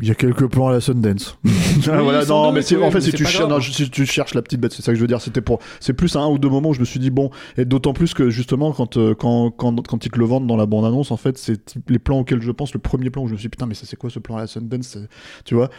Il 0.00 0.08
y 0.08 0.10
a 0.10 0.14
quelques 0.14 0.46
plans 0.48 0.68
à 0.68 0.72
la 0.72 0.80
Sundance. 0.80 1.38
Voilà, 1.84 2.24
non, 2.26 2.52
mais 2.52 2.60
en 2.60 2.90
fait, 2.90 2.98
mais 2.98 3.00
si 3.00 3.12
tu, 3.12 3.24
pas 3.24 3.30
cher- 3.30 3.40
grave. 3.46 3.50
non, 3.52 3.60
si 3.60 3.88
tu 3.90 4.04
cherches 4.06 4.34
la 4.34 4.42
petite 4.42 4.60
bête, 4.60 4.72
c'est 4.72 4.82
ça 4.82 4.92
que 4.92 4.96
je 4.96 5.00
veux 5.00 5.06
dire. 5.06 5.20
C'était 5.22 5.40
pour, 5.40 5.58
c'est 5.80 5.94
plus 5.94 6.14
à 6.16 6.20
un 6.20 6.28
ou 6.28 6.38
deux 6.38 6.48
moments 6.50 6.68
où 6.70 6.74
je 6.74 6.80
me 6.80 6.84
suis 6.84 7.00
dit 7.00 7.10
bon, 7.10 7.30
et 7.56 7.64
d'autant 7.64 7.92
plus 7.94 8.12
que 8.14 8.28
justement 8.30 8.72
quand 8.72 8.96
euh, 8.98 9.14
quand 9.14 9.50
quand 9.50 9.86
quand 9.86 10.04
ils 10.04 10.10
te 10.10 10.18
le 10.18 10.24
vendent 10.26 10.46
dans 10.46 10.56
la 10.56 10.66
bande 10.66 10.84
annonce, 10.84 11.10
en 11.10 11.16
fait, 11.16 11.38
c'est 11.38 11.80
les 11.88 11.98
plans 11.98 12.18
auxquels 12.20 12.42
je 12.42 12.50
pense. 12.50 12.74
Le 12.74 12.78
premier 12.80 13.08
plan 13.10 13.22
où 13.22 13.26
je 13.28 13.32
me 13.32 13.38
suis 13.38 13.46
dit, 13.46 13.50
putain, 13.50 13.66
mais 13.66 13.74
ça 13.74 13.86
c'est 13.86 13.96
quoi 13.96 14.10
ce 14.10 14.18
plan 14.18 14.36
à 14.36 14.40
la 14.40 14.46
Sundance 14.48 14.86
c'est- 14.88 15.08
Tu 15.44 15.54
vois, 15.54 15.70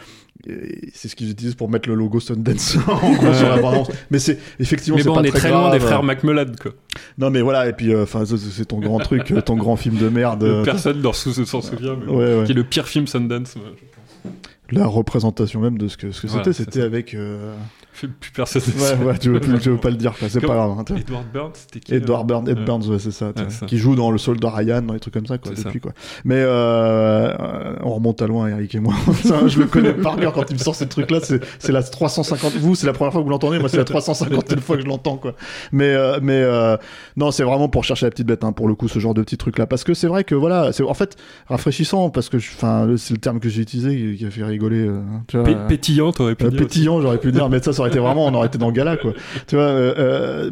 c'est 0.92 1.08
ce 1.08 1.14
qu'ils 1.16 1.30
utilisent 1.30 1.54
pour 1.54 1.70
mettre 1.70 1.88
le 1.88 1.94
logo 1.94 2.18
Sundance 2.20 2.76
en 2.88 3.12
gros 3.12 3.32
sur 3.34 3.48
la 3.48 3.58
bande 3.60 3.74
annonce. 3.74 3.90
Mais 4.10 4.18
c'est 4.18 4.38
effectivement, 4.58 4.96
mais 4.98 5.04
bon 5.04 5.14
pas 5.14 5.20
on 5.20 5.24
est 5.24 5.28
très 5.30 5.38
très 5.38 5.50
loin 5.50 5.60
grave. 5.68 5.72
des 5.74 5.80
frères 5.80 6.02
McMullen 6.02 6.56
quoi 6.60 6.72
Non, 7.18 7.30
mais 7.30 7.40
voilà, 7.40 7.68
et 7.68 7.72
puis 7.72 7.94
enfin, 7.96 8.24
ça, 8.24 8.36
c'est 8.38 8.64
ton 8.66 8.78
grand 8.80 8.98
truc, 8.98 9.30
euh, 9.30 9.40
ton 9.40 9.56
grand 9.56 9.76
film 9.76 9.96
de 9.96 10.08
merde. 10.08 10.42
euh, 10.44 10.64
Personne 10.64 10.98
ne 11.00 11.12
s'en 11.44 11.60
souvient, 11.62 11.96
mais 11.96 12.10
Ouais, 12.12 12.38
ouais. 12.38 12.44
qui 12.44 12.52
est 12.52 12.54
le 12.54 12.64
pire 12.64 12.86
film 12.88 13.06
Sundance. 13.06 13.54
je 13.54 13.60
pense. 13.60 14.32
La 14.70 14.86
représentation 14.86 15.60
même 15.60 15.76
de 15.78 15.88
ce 15.88 15.96
que, 15.96 16.10
ce 16.10 16.22
que 16.22 16.26
Voilà, 16.26 16.44
c'était, 16.44 16.64
c'était 16.64 16.80
ça. 16.80 16.86
avec. 16.86 17.12
euh, 17.14 17.54
Plus 18.18 18.30
personne 18.34 18.62
ne 18.66 18.80
Ouais, 19.02 19.04
ouais, 19.12 19.18
tu 19.18 19.30
veux, 19.30 19.38
plus, 19.38 19.58
tu 19.60 19.68
veux 19.68 19.76
pas 19.76 19.90
le 19.90 19.96
dire, 19.96 20.14
c'est 20.18 20.40
pas 20.40 20.54
grave. 20.54 20.70
hein. 20.78 20.84
Edward 20.96 21.26
Burns, 21.32 21.50
c'était 21.54 21.80
qui 21.80 21.94
Edward 21.94 22.22
euh, 22.22 22.24
Burns, 22.34 22.48
Ed 22.48 22.58
ouais. 22.58 22.64
Burns, 22.64 22.88
ouais, 22.88 22.98
c'est 22.98 23.10
ça, 23.10 23.32
qui 23.66 23.76
joue 23.76 23.94
dans 23.94 24.10
le 24.10 24.16
soldat 24.18 24.50
Ryan, 24.50 24.80
dans 24.82 24.94
les 24.94 25.00
trucs 25.00 25.12
comme 25.14 25.26
ça, 25.26 25.36
quoi, 25.38 25.52
depuis, 25.52 25.62
ça. 25.74 25.78
quoi. 25.78 25.92
Mais 26.24 26.36
euh, 26.38 26.48
euh, 27.38 27.76
on 27.82 27.94
remonte 27.94 28.22
à 28.22 28.26
loin, 28.26 28.48
Eric 28.48 28.74
et 28.74 28.80
moi. 28.80 28.94
Je 29.46 29.58
le 29.60 29.66
connais 29.66 29.92
par 29.92 30.16
cœur 30.16 30.32
quand 30.32 30.50
il 30.50 30.54
me 30.54 30.58
sort 30.58 30.74
ces 30.74 30.88
trucs-là. 30.88 31.18
C'est, 31.58 31.70
la 31.72 31.82
350. 31.82 32.54
Vous, 32.54 32.74
c'est 32.74 32.86
la 32.86 32.94
première 32.94 33.12
fois 33.12 33.20
que 33.20 33.24
vous 33.26 33.30
l'entendez. 33.30 33.58
Moi, 33.58 33.68
c'est 33.68 33.76
la 33.76 33.84
350e 33.84 34.60
fois 34.60 34.76
que 34.76 34.82
je 34.82 34.88
l'entends, 34.88 35.18
quoi. 35.18 35.34
Mais, 35.72 35.94
euh, 35.94 36.18
mais 36.22 36.40
euh, 36.42 36.76
non, 37.16 37.30
c'est 37.30 37.44
vraiment 37.44 37.68
pour 37.68 37.84
chercher 37.84 38.06
la 38.06 38.10
petite 38.10 38.26
bête, 38.26 38.42
hein, 38.44 38.52
pour 38.52 38.66
le 38.66 38.74
coup, 38.74 38.88
ce 38.88 38.98
genre 38.98 39.12
de 39.14 39.22
petits 39.22 39.36
trucs-là, 39.36 39.66
parce 39.66 39.84
que 39.84 39.92
c'est 39.94 40.08
vrai 40.08 40.24
que 40.24 40.34
voilà, 40.34 40.72
c'est 40.72 40.82
en 40.82 40.94
fait 40.94 41.16
rafraîchissant, 41.48 42.08
parce 42.10 42.30
que, 42.30 42.38
enfin, 42.38 42.88
c'est 42.96 43.12
le 43.12 43.20
terme 43.20 43.40
que 43.40 43.48
j'ai 43.50 43.60
utilisé 43.62 44.16
qui 44.16 44.24
a 44.24 44.30
fait 44.30 44.42
rigoler. 44.54 44.86
euh, 44.88 45.00
tu 45.28 45.36
vois, 45.36 45.46
Pé- 45.46 45.54
euh, 45.54 45.66
pétillant, 45.68 46.12
t'aurais 46.12 46.34
pu 46.34 46.46
euh, 46.46 46.50
dire. 46.50 46.58
pétillant, 46.58 47.00
j'aurais 47.00 47.18
pu 47.18 47.30
dire, 47.32 47.48
mais 47.48 47.60
ça, 47.62 47.72
ça 47.72 47.80
aurait 47.80 47.90
été 47.90 47.98
vraiment, 47.98 48.26
on 48.26 48.34
aurait 48.34 48.46
été 48.48 48.58
dans 48.58 48.68
le 48.68 48.72
gala, 48.72 48.96
quoi. 48.96 49.12
Tu 49.46 49.56
vois, 49.56 49.74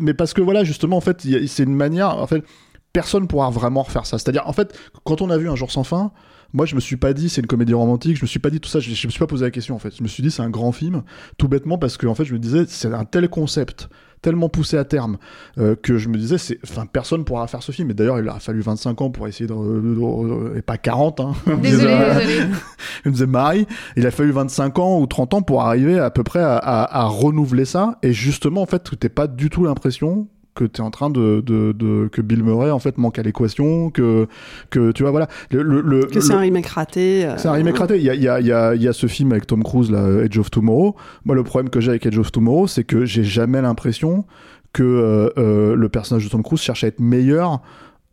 mais 0.01 0.15
parce 0.15 0.33
que 0.35 0.41
voilà, 0.43 0.65
justement, 0.65 0.97
en 0.97 1.01
fait, 1.01 1.25
il 1.25 1.31
y 1.31 1.37
a- 1.37 1.47
c'est 1.47 1.63
une 1.65 1.75
manière, 1.75 2.17
en 2.19 2.27
fait, 2.27 2.45
personne 2.93 3.27
pourra 3.27 3.49
vraiment 3.51 3.83
refaire 3.83 4.05
ça. 4.07 4.19
C'est-à-dire, 4.19 4.47
en 4.47 4.53
fait, 4.53 4.79
quand 5.05 5.23
on 5.23 5.31
a 5.31 5.39
vu 5.39 5.49
Un 5.49 5.57
jour 5.57 5.71
sans 5.71 5.85
fin, 5.85 6.11
moi, 6.55 6.67
je 6.67 6.75
me 6.75 6.81
suis 6.81 6.97
pas 6.99 7.15
dit 7.15 7.31
c'est 7.31 7.41
une 7.41 7.47
comédie 7.47 7.73
romantique, 7.73 8.17
je 8.19 8.23
me 8.23 8.27
suis 8.27 8.39
pas 8.39 8.51
dit 8.51 8.61
tout 8.61 8.69
ça, 8.69 8.79
je, 8.79 8.91
je 8.93 9.07
me 9.07 9.11
suis 9.11 9.19
pas 9.19 9.27
posé 9.27 9.45
la 9.45 9.51
question, 9.51 9.75
en 9.75 9.79
fait. 9.79 9.97
Je 9.97 10.03
me 10.03 10.09
suis 10.09 10.23
dit 10.23 10.31
c'est 10.31 10.43
un 10.43 10.51
grand 10.51 10.71
film, 10.73 11.03
tout 11.39 11.49
bêtement, 11.49 11.79
parce 11.79 11.97
que, 11.97 12.07
en 12.07 12.15
fait, 12.15 12.25
je 12.27 12.35
me 12.35 12.39
disais, 12.39 12.65
c'est 12.69 12.93
un 12.93 13.05
tel 13.07 13.29
concept 13.31 13.89
tellement 14.23 14.49
poussé 14.49 14.79
à 14.79 14.85
terme 14.85 15.19
euh, 15.59 15.75
que 15.75 15.99
je 15.99 16.09
me 16.09 16.17
disais 16.17 16.39
c'est 16.39 16.59
enfin 16.65 16.87
personne 16.87 17.25
pourra 17.25 17.47
faire 17.49 17.63
ce 17.63 17.73
film 17.73 17.91
et 17.91 17.95
d'ailleurs 17.95 18.19
il 18.21 18.29
a 18.29 18.39
fallu 18.39 18.61
25 18.63 19.01
ans 19.03 19.11
pour 19.11 19.27
essayer 19.29 19.47
de, 19.49 19.53
de- 19.55 19.95
de- 19.95 20.57
et 20.59 20.63
pas 20.63 20.79
40 20.79 21.21
hein 21.21 21.33
Désolé, 21.61 21.93
désolé. 22.19 22.41
il 23.05 23.09
me 23.09 23.13
disait 23.13 23.27
Marie, 23.27 23.67
il 23.97 24.07
a 24.07 24.11
fallu 24.11 24.31
25 24.31 24.79
ans 24.79 25.01
ou 25.01 25.07
30 25.07 25.35
ans 25.35 25.43
pour 25.43 25.63
arriver 25.63 25.99
à 25.99 26.11
peu 26.11 26.23
près 26.23 26.41
à, 26.41 26.57
à- 26.57 27.01
à 27.01 27.05
renouveler 27.07 27.65
ça. 27.65 27.99
Et 28.03 28.13
justement, 28.13 28.63
en 28.63 28.67
fait, 28.67 28.91
t'es 28.99 29.09
pas 29.09 29.27
du 29.27 29.51
tout 29.51 29.65
l'impression 29.65 30.29
que 30.55 30.65
t'es 30.65 30.81
en 30.83 30.91
train 30.91 31.09
de, 31.11 31.41
de, 31.41 31.73
de- 31.73 32.09
que 32.13 32.21
Bill 32.21 32.43
Murray 32.45 32.71
en 32.71 32.79
fait 32.79 32.99
manque 32.99 33.19
à 33.19 33.23
l'équation, 33.23 33.91
que 33.91 34.27
que 34.71 34.93
tu 34.93 35.03
vois 35.03 35.11
voilà 35.11 35.29
le, 35.51 35.63
le, 35.63 35.81
le- 35.81 36.05
Que 36.07 36.21
c'est 36.21 36.33
un 36.35 36.41
remake 36.41 36.67
raté. 36.67 37.25
euh, 37.25 37.35
c'est 37.39 37.49
un 37.49 37.53
remake 37.53 37.79
raté. 37.79 37.97
Il 37.97 38.03
y 38.05 38.11
a, 38.11 38.15
il 38.15 38.23
y, 38.23 38.29
a, 38.29 38.41
il 38.41 38.47
y, 38.47 38.53
a, 38.53 38.75
y 38.75 38.87
a 38.89 38.93
ce 38.93 39.07
film 39.07 39.33
avec 39.33 39.47
Tom 39.47 39.63
Cruise, 39.65 39.91
là, 39.91 40.23
Edge 40.25 40.39
of 40.39 40.51
Tomorrow. 40.51 40.95
Moi, 41.25 41.35
le 41.35 41.43
problème 41.43 41.71
que 41.71 41.81
j'ai 41.81 41.91
avec 41.91 42.05
Edge 42.07 42.19
of 42.19 42.31
Tomorrow, 42.33 42.67
c'est 42.67 42.85
que 42.85 43.05
j'ai 43.07 43.25
jamais 43.25 43.63
l'impression 43.63 44.25
que 44.73 44.83
euh, 44.83 45.31
euh, 45.39 45.75
le 45.75 45.89
personnage 45.89 46.25
de 46.25 46.31
Tom 46.31 46.43
Cruise 46.43 46.61
cherche 46.61 46.85
à 46.85 46.87
être 46.89 47.01
meilleur 47.01 47.61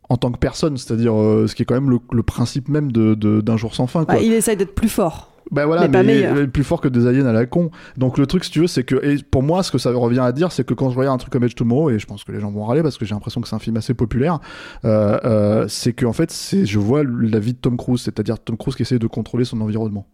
en 0.08 0.16
tant 0.16 0.30
que 0.32 0.38
personne. 0.38 0.76
C'est-à-dire, 0.76 1.14
euh, 1.14 1.46
ce 1.46 1.54
qui 1.54 1.62
est 1.62 1.64
quand 1.64 1.74
même 1.74 1.88
le, 1.90 1.98
le 2.12 2.22
principe 2.22 2.68
même 2.68 2.90
de- 2.90 3.14
de- 3.14 3.40
d'un 3.40 3.56
jour 3.56 3.74
sans 3.74 3.86
fin. 3.86 4.04
Quoi. 4.04 4.14
bah, 4.16 4.20
il 4.20 4.32
essaye 4.32 4.56
d'être 4.56 4.74
plus 4.74 4.88
fort. 4.88 5.29
Bah 5.50 5.66
voilà, 5.66 5.82
mais 5.82 5.88
mais, 5.88 5.92
pas 5.92 6.02
meilleur. 6.02 6.36
il 6.36 6.42
est 6.42 6.46
plus 6.46 6.64
fort 6.64 6.80
que 6.80 6.88
des 6.88 7.06
aliens 7.06 7.26
à 7.26 7.32
la 7.32 7.46
con. 7.46 7.70
Donc 7.96 8.18
le 8.18 8.26
truc, 8.26 8.44
si 8.44 8.50
tu 8.50 8.60
veux, 8.60 8.66
c'est 8.66 8.84
que, 8.84 8.96
et 9.04 9.22
pour 9.22 9.42
moi, 9.42 9.62
ce 9.62 9.70
que 9.70 9.78
ça 9.78 9.90
revient 9.92 10.20
à 10.20 10.32
dire, 10.32 10.52
c'est 10.52 10.64
que 10.64 10.74
quand 10.74 10.90
je 10.90 10.98
regarde 10.98 11.14
un 11.14 11.18
truc 11.18 11.32
comme 11.32 11.44
Edge 11.44 11.54
Tomorrow, 11.54 11.90
et 11.90 11.98
je 11.98 12.06
pense 12.06 12.24
que 12.24 12.32
les 12.32 12.40
gens 12.40 12.50
vont 12.50 12.64
râler 12.64 12.82
parce 12.82 12.98
que 12.98 13.04
j'ai 13.04 13.14
l'impression 13.14 13.40
que 13.40 13.48
c'est 13.48 13.56
un 13.56 13.60
film 13.60 13.76
assez 13.76 13.94
populaire, 13.94 14.38
euh, 14.84 15.18
euh, 15.24 15.68
c'est 15.68 15.92
que 15.92 16.06
en 16.06 16.12
fait, 16.12 16.30
c'est, 16.30 16.66
je 16.66 16.78
vois 16.78 17.02
la 17.04 17.38
vie 17.38 17.52
de 17.52 17.58
Tom 17.58 17.76
Cruise, 17.76 18.02
c'est-à-dire 18.02 18.38
Tom 18.38 18.56
Cruise 18.56 18.76
qui 18.76 18.82
essaie 18.82 18.98
de 18.98 19.06
contrôler 19.06 19.44
son 19.44 19.60
environnement. 19.60 20.06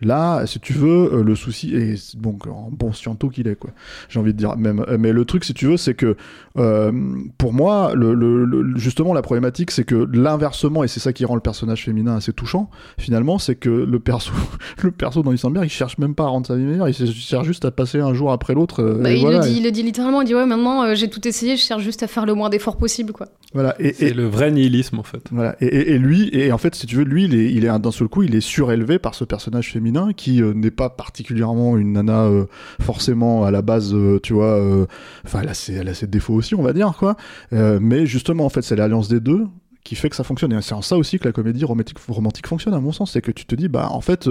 Là, 0.00 0.46
si 0.46 0.60
tu 0.60 0.72
veux, 0.72 1.12
euh, 1.12 1.22
le 1.24 1.34
souci 1.34 1.74
est 1.74 2.16
bon, 2.16 2.36
en 2.48 2.70
bon 2.70 2.92
sciento 2.92 3.28
qu'il 3.28 3.48
est, 3.48 3.56
quoi. 3.56 3.70
J'ai 4.08 4.20
envie 4.20 4.32
de 4.32 4.38
dire 4.38 4.56
même. 4.56 4.84
Euh, 4.88 4.96
Mais 4.98 5.12
le 5.12 5.24
truc, 5.24 5.44
si 5.44 5.54
tu 5.54 5.66
veux, 5.66 5.76
c'est 5.76 5.94
que 5.94 6.16
euh, 6.56 6.92
pour 7.38 7.52
moi, 7.52 7.92
le, 7.94 8.14
le- 8.14 8.44
le- 8.44 8.76
justement, 8.78 9.12
la 9.14 9.22
problématique, 9.22 9.70
c'est 9.70 9.84
que 9.84 10.08
l'inversement, 10.12 10.84
et 10.84 10.88
c'est 10.88 11.00
ça 11.00 11.12
qui 11.12 11.24
rend 11.24 11.34
le 11.34 11.40
personnage 11.40 11.84
féminin 11.84 12.16
assez 12.16 12.32
touchant, 12.32 12.70
finalement, 12.98 13.38
c'est 13.38 13.54
que 13.56 13.68
le 13.70 13.98
perso, 14.00 14.32
le 14.82 14.90
perso 14.90 15.22
dans 15.22 15.32
Isenberg, 15.32 15.66
il 15.66 15.70
cherche 15.70 15.98
même 15.98 16.14
pas 16.14 16.24
à 16.24 16.28
rendre 16.28 16.46
sa 16.46 16.56
vie 16.56 16.64
meilleure, 16.64 16.88
il 16.88 16.94
cherche 16.94 17.46
juste 17.46 17.64
à 17.64 17.70
passer 17.70 18.00
un 18.00 18.14
jour 18.14 18.32
après 18.32 18.54
l'autre. 18.54 18.82
Bah, 19.02 19.12
il, 19.12 19.20
voilà, 19.20 19.38
le 19.38 19.44
dit, 19.44 19.54
et- 19.54 19.56
il 19.58 19.64
le 19.64 19.70
dit 19.70 19.82
littéralement, 19.82 20.22
il 20.22 20.26
dit 20.26 20.34
ouais 20.34 20.46
maintenant 20.46 20.82
euh, 20.84 20.94
j'ai 20.94 21.08
tout 21.10 21.26
essayé, 21.26 21.56
je 21.56 21.62
cherche 21.62 21.82
juste 21.82 22.02
à 22.02 22.06
faire 22.06 22.26
le 22.26 22.34
moins 22.34 22.50
d'efforts 22.50 22.76
possible 22.76 23.12
quoi. 23.12 23.26
voilà. 23.54 23.74
Et, 23.80 23.92
C'est 23.92 24.08
et- 24.08 24.14
le 24.14 24.26
vrai 24.26 24.50
nihilisme 24.50 24.98
en 24.98 25.02
fait. 25.02 25.22
Voilà. 25.30 25.56
Et, 25.60 25.66
et- 25.66 25.92
et 25.92 25.98
lui, 25.98 26.28
et 26.32 26.52
en 26.52 26.58
fait, 26.58 26.74
si 26.74 26.86
tu 26.86 26.96
veux, 26.96 27.04
lui, 27.04 27.24
il 27.24 27.34
est, 27.34 27.52
il 27.52 27.64
est 27.64 27.68
un- 27.68 27.78
d'un 27.78 27.90
seul 27.90 28.08
coup, 28.08 28.22
il 28.22 28.34
est 28.34 28.40
surélevé 28.40 28.98
par 28.98 29.14
ce 29.14 29.24
personnage 29.24 29.72
féminin 29.72 29.87
qui 30.16 30.42
euh, 30.42 30.52
n'est 30.54 30.70
pas 30.70 30.90
particulièrement 30.90 31.76
une 31.76 31.92
nana 31.92 32.24
euh, 32.24 32.46
forcément 32.80 33.44
à 33.44 33.50
la 33.50 33.62
base, 33.62 33.94
euh, 33.94 34.20
tu 34.22 34.32
vois. 34.32 34.86
Enfin, 35.24 35.40
elle 35.42 35.88
a 35.88 35.94
ses, 35.94 36.06
défauts 36.06 36.34
aussi, 36.34 36.54
on 36.54 36.62
va 36.62 36.72
dire, 36.72 36.94
quoi. 36.98 37.16
Mais 37.52 38.06
justement, 38.06 38.44
en 38.44 38.48
fait, 38.48 38.62
c'est 38.62 38.76
l'alliance 38.76 39.08
des 39.08 39.20
deux 39.20 39.46
qui 39.84 39.94
fait 39.94 40.10
que 40.10 40.16
ça 40.16 40.24
fonctionne. 40.24 40.52
Et 40.52 40.62
c'est 40.62 40.74
en 40.74 40.82
ça 40.82 40.96
aussi 40.96 41.18
que 41.18 41.24
la 41.24 41.32
comédie 41.32 41.64
romantique 41.64 42.46
fonctionne, 42.46 42.74
à 42.74 42.80
mon 42.80 42.92
sens, 42.92 43.12
c'est 43.12 43.22
que 43.22 43.30
tu 43.30 43.46
te 43.46 43.54
dis, 43.54 43.68
bah, 43.68 43.88
en 43.90 44.00
fait. 44.00 44.28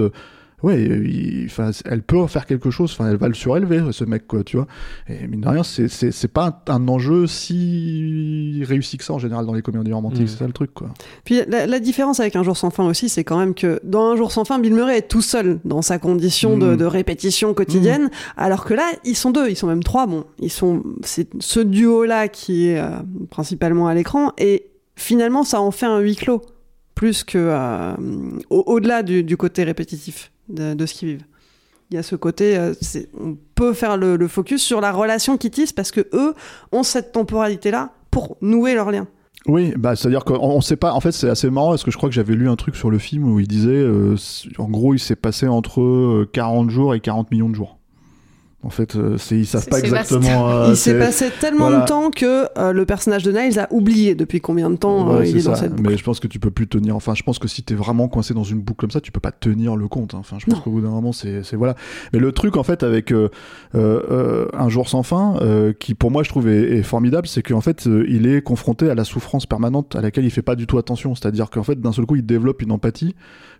Euh, 0.64 0.66
Ouais, 0.66 0.82
il- 0.82 1.46
enfin, 1.46 1.70
elle 1.84 2.02
peut 2.02 2.26
faire 2.26 2.46
quelque 2.46 2.70
chose. 2.70 2.90
Enfin, 2.92 3.10
elle 3.10 3.16
va 3.16 3.28
le 3.28 3.34
surélever, 3.34 3.80
ce 3.92 4.04
mec, 4.04 4.26
quoi, 4.26 4.42
tu 4.44 4.56
vois. 4.56 4.66
Et 5.08 5.26
mine 5.26 5.40
de 5.42 5.48
rien, 5.48 5.62
c'est 5.62 6.28
pas 6.32 6.62
un, 6.66 6.72
un 6.74 6.88
enjeu 6.88 7.26
si 7.28 8.62
réussi 8.66 8.96
que 8.98 9.04
ça 9.04 9.12
en 9.14 9.18
général 9.18 9.46
dans 9.46 9.54
les 9.54 9.62
comédies 9.62 9.92
romantiques. 9.92 10.22
Mm. 10.24 10.28
C'est 10.28 10.38
ça 10.38 10.46
le 10.46 10.52
truc, 10.52 10.72
quoi. 10.74 10.90
Puis 11.24 11.40
la, 11.48 11.66
la 11.66 11.80
différence 11.80 12.20
avec 12.20 12.36
Un 12.36 12.42
jour 12.42 12.56
sans 12.56 12.70
fin 12.70 12.84
aussi, 12.86 13.08
c'est 13.08 13.24
quand 13.24 13.38
même 13.38 13.54
que 13.54 13.80
dans 13.84 14.10
Un 14.12 14.16
jour 14.16 14.32
sans 14.32 14.44
fin, 14.44 14.58
Bill 14.58 14.74
Murray 14.74 14.98
est 14.98 15.08
tout 15.08 15.22
seul 15.22 15.58
dans 15.64 15.82
sa 15.82 15.98
condition 15.98 16.58
de, 16.58 16.72
Mm. 16.74 16.76
de 16.76 16.84
répétition 16.84 17.54
quotidienne, 17.54 18.10
alors 18.36 18.64
que 18.64 18.74
là, 18.74 18.84
ils 19.04 19.16
sont 19.16 19.30
deux, 19.30 19.48
ils 19.48 19.56
sont 19.56 19.66
même 19.66 19.82
trois. 19.82 20.06
Bon, 20.06 20.24
ils 20.40 20.50
sont, 20.50 20.82
c'est 21.02 21.28
ce 21.40 21.60
duo-là 21.60 22.28
qui 22.28 22.68
est 22.68 22.78
euh, 22.80 22.88
principalement 23.30 23.86
à 23.88 23.94
l'écran, 23.94 24.32
et 24.38 24.66
finalement, 24.96 25.44
ça 25.44 25.60
en 25.60 25.70
fait 25.70 25.86
un 25.86 26.00
huis 26.00 26.16
clos, 26.16 26.42
plus 26.94 27.22
que 27.24 27.38
euh, 27.38 27.92
au- 28.50 28.64
au-delà 28.66 29.02
du, 29.02 29.22
du 29.22 29.36
côté 29.36 29.62
répétitif 29.64 30.32
de, 30.48 30.86
ce 30.86 30.94
qu'ils 30.94 31.08
vivent. 31.08 31.24
Il 31.90 31.94
y 31.94 31.98
a 31.98 32.02
ce 32.02 32.16
côté, 32.16 32.56
euh, 32.56 32.74
on 33.18 33.36
peut 33.54 33.72
faire 33.72 33.96
le, 33.96 34.28
focus 34.28 34.62
sur 34.62 34.80
la 34.80 34.92
relation 34.92 35.38
qu'ils 35.38 35.50
tissent 35.50 35.72
parce 35.72 35.90
que 35.90 36.06
eux 36.12 36.34
ont 36.72 36.82
cette 36.82 37.12
temporalité-là 37.12 37.92
pour 38.10 38.36
nouer 38.40 38.74
leur 38.74 38.90
lien. 38.90 39.06
Oui, 39.46 39.72
bah 39.76 39.96
c'est-à-dire 39.96 40.24
qu'on 40.24 40.34
on 40.34 40.60
sait 40.60 40.76
pas. 40.76 40.92
En 40.92 41.00
fait, 41.00 41.12
c'est 41.12 41.30
assez 41.30 41.48
marrant 41.48 41.70
parce 41.70 41.84
que 41.84 41.90
je 41.90 41.96
crois 41.96 42.08
que 42.10 42.14
j'avais 42.14 42.34
lu 42.34 42.48
un 42.48 42.56
truc 42.56 42.76
sur 42.76 42.90
le 42.90 42.98
film 42.98 43.32
où 43.32 43.40
il 43.40 43.48
disait, 43.48 43.70
euh, 43.70 44.16
en 44.58 44.68
gros, 44.68 44.94
il 44.94 44.98
s'est 44.98 45.16
passé 45.16 45.48
entre 45.48 45.80
euh, 45.80 46.28
40 46.32 46.68
jours 46.70 46.94
et 46.94 47.00
40 47.00 47.30
millions 47.30 47.48
de 47.48 47.54
jours. 47.54 47.77
En 48.64 48.70
fait, 48.70 48.96
euh, 48.96 49.16
c'est 49.18 49.38
ils 49.38 49.46
savent 49.46 49.68
pas 49.68 49.78
exactement. 49.78 50.50
euh, 50.50 50.66
il 50.70 50.76
s'est 50.76 50.98
passé 50.98 51.26
tellement 51.40 51.68
voilà. 51.68 51.82
de 51.82 51.86
temps 51.86 52.10
que 52.10 52.46
euh, 52.58 52.72
le 52.72 52.84
personnage 52.86 53.22
de 53.22 53.30
Niles 53.30 53.56
a 53.60 53.68
oublié 53.72 54.16
depuis 54.16 54.40
combien 54.40 54.68
de 54.68 54.74
temps 54.74 55.14
euh, 55.14 55.24
il 55.24 55.36
est 55.38 55.44
dans 55.44 55.54
ça. 55.54 55.62
cette 55.62 55.76
boucle. 55.76 55.90
Mais 55.90 55.96
je 55.96 56.02
pense 56.02 56.18
que 56.18 56.26
tu 56.26 56.40
peux 56.40 56.50
plus 56.50 56.66
tenir. 56.66 56.96
Enfin, 56.96 57.14
je 57.14 57.22
pense 57.22 57.38
que 57.38 57.46
si 57.46 57.62
t'es 57.62 57.76
vraiment 57.76 58.08
coincé 58.08 58.34
dans 58.34 58.42
une 58.42 58.58
boucle 58.58 58.80
comme 58.80 58.90
ça, 58.90 59.00
tu 59.00 59.12
peux 59.12 59.20
pas 59.20 59.30
tenir 59.30 59.76
le 59.76 59.86
compte. 59.86 60.14
hein. 60.14 60.18
Enfin, 60.18 60.38
je 60.40 60.46
pense 60.46 60.58
qu'au 60.58 60.72
bout 60.72 60.80
d'un 60.80 60.90
moment, 60.90 61.12
c'est 61.12 61.44
c'est- 61.44 61.54
voilà. 61.54 61.76
Mais 62.12 62.18
le 62.18 62.32
truc 62.32 62.56
en 62.56 62.64
fait 62.64 62.82
avec 62.82 63.12
euh, 63.12 63.28
euh, 63.76 64.00
euh, 64.10 64.46
un 64.52 64.68
jour 64.68 64.88
sans 64.88 65.04
fin, 65.04 65.36
euh, 65.40 65.72
qui 65.72 65.94
pour 65.94 66.10
moi 66.10 66.24
je 66.24 66.28
trouve 66.28 66.48
est, 66.48 66.78
est 66.78 66.82
formidable, 66.82 67.28
c'est 67.28 67.42
qu'en 67.44 67.60
fait 67.60 67.86
euh, 67.86 68.04
il 68.08 68.26
est 68.26 68.42
confronté 68.42 68.90
à 68.90 68.96
la 68.96 69.04
souffrance 69.04 69.46
permanente 69.46 69.94
à 69.94 70.00
laquelle 70.00 70.24
il 70.24 70.32
fait 70.32 70.42
pas 70.42 70.56
du 70.56 70.66
tout 70.66 70.78
attention. 70.78 71.14
C'est-à-dire 71.14 71.48
qu'en 71.50 71.62
fait 71.62 71.80
d'un 71.80 71.92
seul 71.92 72.06
coup 72.06 72.16
il 72.16 72.26
développe 72.26 72.60
une 72.60 72.72
empathie 72.72 73.14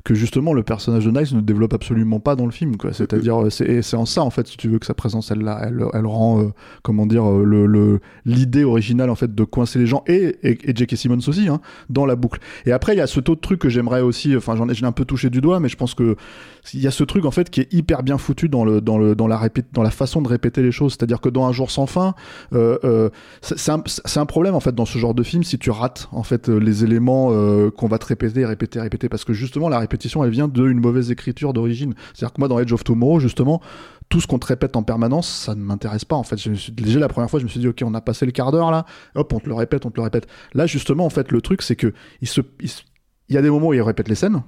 que 0.04 0.14
justement 0.14 0.52
le 0.52 0.62
personnage 0.62 1.04
de 1.04 1.10
Nice 1.10 1.32
ne 1.32 1.40
développe 1.40 1.74
absolument 1.74 2.20
pas 2.20 2.36
dans 2.36 2.46
le 2.46 2.52
film. 2.52 2.72
C'est-à-dire 2.92 3.42
euh, 3.44 3.50
c'est 3.50 3.82
c'est 3.82 3.96
en 3.96 4.06
ça 4.06 4.22
en 4.22 4.30
fait 4.30 4.46
si 4.46 4.56
tu 4.56 4.68
veux 4.68 4.78
que 4.78 4.86
sa 4.86 4.94
présence 4.94 5.30
elle 5.30 5.48
elle, 5.62 5.84
elle 5.92 6.06
rend 6.06 6.40
euh, 6.40 6.48
comment 6.82 7.06
dire 7.06 7.24
euh, 7.28 7.44
le 7.44 7.66
le- 7.66 8.00
l'idée 8.24 8.64
originale 8.64 9.10
en 9.10 9.14
fait 9.14 9.34
de 9.34 9.44
coincer 9.44 9.78
les 9.78 9.86
gens 9.86 10.02
et 10.06 10.36
et, 10.42 10.70
et 10.70 10.74
J.K. 10.76 10.96
Simmons 10.96 11.18
aussi 11.26 11.48
hein, 11.48 11.60
dans 11.90 12.06
la 12.06 12.16
boucle. 12.16 12.40
Et 12.66 12.72
après, 12.72 12.94
il 12.94 12.98
y 12.98 13.00
a 13.00 13.06
ce 13.06 13.18
autre 13.20 13.34
truc 13.40 13.60
que 13.60 13.68
j'aimerais 13.68 14.00
aussi, 14.00 14.36
enfin, 14.36 14.56
j'en 14.56 14.68
ai, 14.68 14.74
je 14.74 14.80
l'ai 14.80 14.86
un 14.86 14.92
peu 14.92 15.04
touché 15.04 15.28
du 15.30 15.40
doigt, 15.40 15.60
mais 15.60 15.68
je 15.68 15.76
pense 15.76 15.94
que 15.94 16.16
il 16.74 16.80
y 16.80 16.86
a 16.86 16.90
ce 16.90 17.04
truc 17.04 17.24
en 17.24 17.30
fait 17.30 17.50
qui 17.50 17.60
est 17.60 17.72
hyper 17.72 18.02
bien 18.02 18.18
foutu 18.18 18.48
dans 18.48 18.64
le 18.64 18.80
dans 18.80 18.98
le 18.98 19.14
dans 19.14 19.26
la 19.26 19.36
répé- 19.36 19.64
dans 19.72 19.82
la 19.82 19.90
façon 19.90 20.22
de 20.22 20.28
répéter 20.28 20.62
les 20.62 20.72
choses. 20.72 20.92
C'est-à-dire 20.92 21.20
que 21.20 21.28
dans 21.28 21.46
un 21.46 21.52
jour 21.52 21.70
sans 21.70 21.86
fin, 21.86 22.14
euh, 22.54 22.78
euh, 22.84 23.10
c'est 23.42 23.70
un, 23.72 23.82
c'est 23.86 24.20
un 24.20 24.26
problème 24.26 24.54
en 24.54 24.60
fait 24.60 24.74
dans 24.74 24.84
ce 24.86 24.98
genre 24.98 25.14
de 25.14 25.22
film 25.22 25.42
si 25.42 25.58
tu 25.58 25.70
rates 25.70 26.08
en 26.12 26.22
fait 26.22 26.48
euh, 26.48 26.58
les 26.58 26.84
éléments 26.84 27.28
qu'on 27.70 27.88
va 27.88 27.98
te 27.98 28.06
répéter, 28.06 28.44
répéter, 28.44 28.80
répéter, 28.80 29.08
parce 29.08 29.24
que 29.24 29.32
justement 29.32 29.68
la 29.68 29.78
répétition 29.78 29.97
elle 30.04 30.30
vient 30.30 30.48
d'une 30.48 30.80
mauvaise 30.80 31.10
écriture 31.10 31.52
d'origine. 31.52 31.94
C'est-à-dire 32.14 32.32
que 32.32 32.40
moi 32.40 32.48
dans 32.48 32.58
Edge 32.58 32.72
of 32.72 32.84
Tomorrow 32.84 33.20
justement 33.20 33.60
tout 34.08 34.20
ce 34.20 34.26
qu'on 34.26 34.38
te 34.38 34.46
répète 34.46 34.74
en 34.76 34.82
permanence, 34.82 35.28
ça 35.28 35.54
ne 35.54 35.60
m'intéresse 35.60 36.04
pas 36.04 36.16
en 36.16 36.22
fait. 36.22 36.36
Déjà 36.70 36.98
la 36.98 37.08
première 37.08 37.30
fois, 37.30 37.40
je 37.40 37.44
me 37.44 37.50
suis 37.50 37.60
dit 37.60 37.68
ok, 37.68 37.82
on 37.84 37.94
a 37.94 38.00
passé 38.00 38.26
le 38.26 38.32
quart 38.32 38.52
d'heure 38.52 38.70
là, 38.70 38.86
hop, 39.14 39.32
on 39.32 39.40
te 39.40 39.48
le 39.48 39.54
répète, 39.54 39.86
on 39.86 39.90
te 39.90 39.96
le 39.96 40.02
répète. 40.02 40.26
Là 40.54 40.66
justement 40.66 41.04
en 41.04 41.10
fait, 41.10 41.30
le 41.30 41.40
truc 41.40 41.62
c'est 41.62 41.76
que 41.76 41.92
il 42.22 43.34
y 43.34 43.36
a 43.36 43.42
des 43.42 43.50
moments 43.50 43.68
où 43.68 43.74
il 43.74 43.82
répète 43.82 44.08
les 44.08 44.14
scènes. 44.14 44.42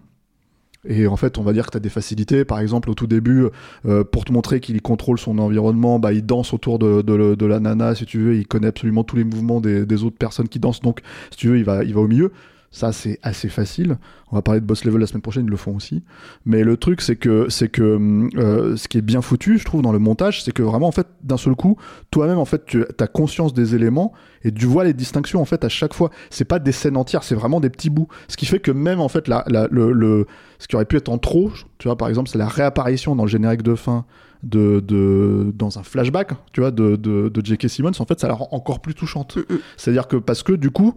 Et 0.89 1.07
en 1.07 1.17
fait, 1.17 1.37
on 1.37 1.43
va 1.43 1.53
dire 1.53 1.67
que 1.67 1.73
tu 1.73 1.77
as 1.77 1.81
des 1.81 1.91
facilités. 1.91 2.45
Par 2.45 2.59
exemple, 2.59 2.89
au 2.89 2.95
tout 2.95 3.07
début, 3.07 3.45
euh, 3.85 4.03
pour 4.03 4.25
te 4.25 4.33
montrer 4.33 4.61
qu'il 4.61 4.81
contrôle 4.81 5.19
son 5.19 5.39
environnement, 5.39 5.99
bah, 5.99 6.13
il 6.13 6.25
danse 6.25 6.55
autour 6.55 6.79
de, 6.79 7.45
la 7.45 7.61
nana, 7.61 7.95
si 7.95 8.07
tu 8.07 8.19
veux. 8.19 8.37
Il 8.37 8.47
connaît 8.47 8.69
absolument 8.69 9.05
tous 9.05 9.17
les 9.17 9.25
mouvements 9.25 9.61
des, 9.61 9.85
des 9.85 10.05
autres 10.05 10.17
personnes 10.17 10.49
qui 10.49 10.59
dansent. 10.59 10.81
Donc, 10.81 11.01
si 11.31 11.37
tu 11.37 11.49
veux, 11.49 11.59
il 11.59 11.65
va, 11.65 11.85
il 11.85 11.93
va 11.93 12.01
au 12.01 12.09
milieu. 12.09 12.33
Ça, 12.73 12.93
c'est 12.93 13.19
assez 13.25 13.49
facile. 13.49 13.99
On 14.31 14.37
va 14.37 14.43
parler 14.43 14.61
de 14.61 14.65
Boss 14.65 14.85
Level 14.85 15.01
la 15.01 15.09
semaine 15.09 15.23
prochaine, 15.23 15.45
ils 15.45 15.51
le 15.51 15.57
font 15.57 15.75
aussi. 15.75 16.05
Mais 16.47 16.63
le 16.63 16.77
truc, 16.77 17.01
c'est 17.01 17.17
que, 17.17 17.49
c'est 17.49 17.69
que 17.69 18.29
euh, 18.39 18.77
ce 18.77 18.87
qui 18.87 18.97
est 18.99 19.03
bien 19.03 19.23
foutu, 19.23 19.59
je 19.59 19.65
trouve, 19.65 19.83
dans 19.83 19.91
le 19.91 19.99
montage, 19.99 20.45
c'est 20.45 20.53
que 20.53 20.63
vraiment, 20.63 20.87
en 20.87 20.93
fait, 20.93 21.09
d'un 21.25 21.37
seul 21.37 21.57
coup, 21.57 21.77
toi-même, 22.13 22.39
en 22.39 22.45
fait, 22.45 22.65
tu 22.67 22.85
as 23.01 23.07
conscience 23.09 23.55
des 23.55 23.75
éléments 23.75 24.13
et 24.45 24.53
tu 24.53 24.67
vois 24.67 24.85
les 24.85 24.95
distinctions, 24.95 25.41
en 25.43 25.45
fait, 25.45 25.65
à 25.65 25.69
chaque 25.69 25.95
fois. 25.95 26.11
C'est 26.31 26.45
pas 26.45 26.61
des 26.61 26.71
scènes 26.71 26.97
entières, 26.97 27.25
c'est 27.25 27.35
vraiment 27.35 27.59
des 27.59 27.71
petits 27.71 27.91
bouts. 27.91 28.07
Ce 28.29 28.37
qui 28.37 28.47
fait 28.47 28.61
que 28.61 28.71
même, 28.71 29.01
en 29.01 29.09
fait, 29.09 29.27
la, 29.27 29.43
la- 29.49 29.67
le, 29.69 29.91
le- 29.91 30.29
ce 30.61 30.69
qui 30.69 30.77
aurait 30.77 30.85
pu 30.85 30.97
être 30.97 31.09
en 31.09 31.19
trop, 31.19 31.51
tu 31.79 31.89
vois, 31.89 31.97
par 31.97 32.07
exemple, 32.09 32.31
c'est 32.31 32.39
la 32.39 32.47
réapparition 32.47 33.17
dans 33.17 33.25
le 33.25 33.31
générique 33.31 33.63
de 33.63 33.75
fin 33.75 34.05
de, 34.45 34.79
de 34.79 35.53
dans 35.57 35.81
un 35.81 35.83
flashback, 35.83 36.35
tu 36.53 36.61
vois, 36.61 36.71
de, 36.71 36.95
de, 36.95 37.29
de 37.31 37.45
J.K. 37.45 37.69
Simmons, 37.69 37.91
en 37.99 38.05
fait, 38.07 38.21
ça 38.21 38.29
la 38.29 38.35
rend 38.35 38.49
encore 38.53 38.79
plus 38.79 38.95
touchante. 38.95 39.39
C'est-à-dire 39.77 40.07
que 40.07 40.17
parce 40.17 40.45
que 40.45 40.53
du 40.53 40.71
coup, 40.71 40.95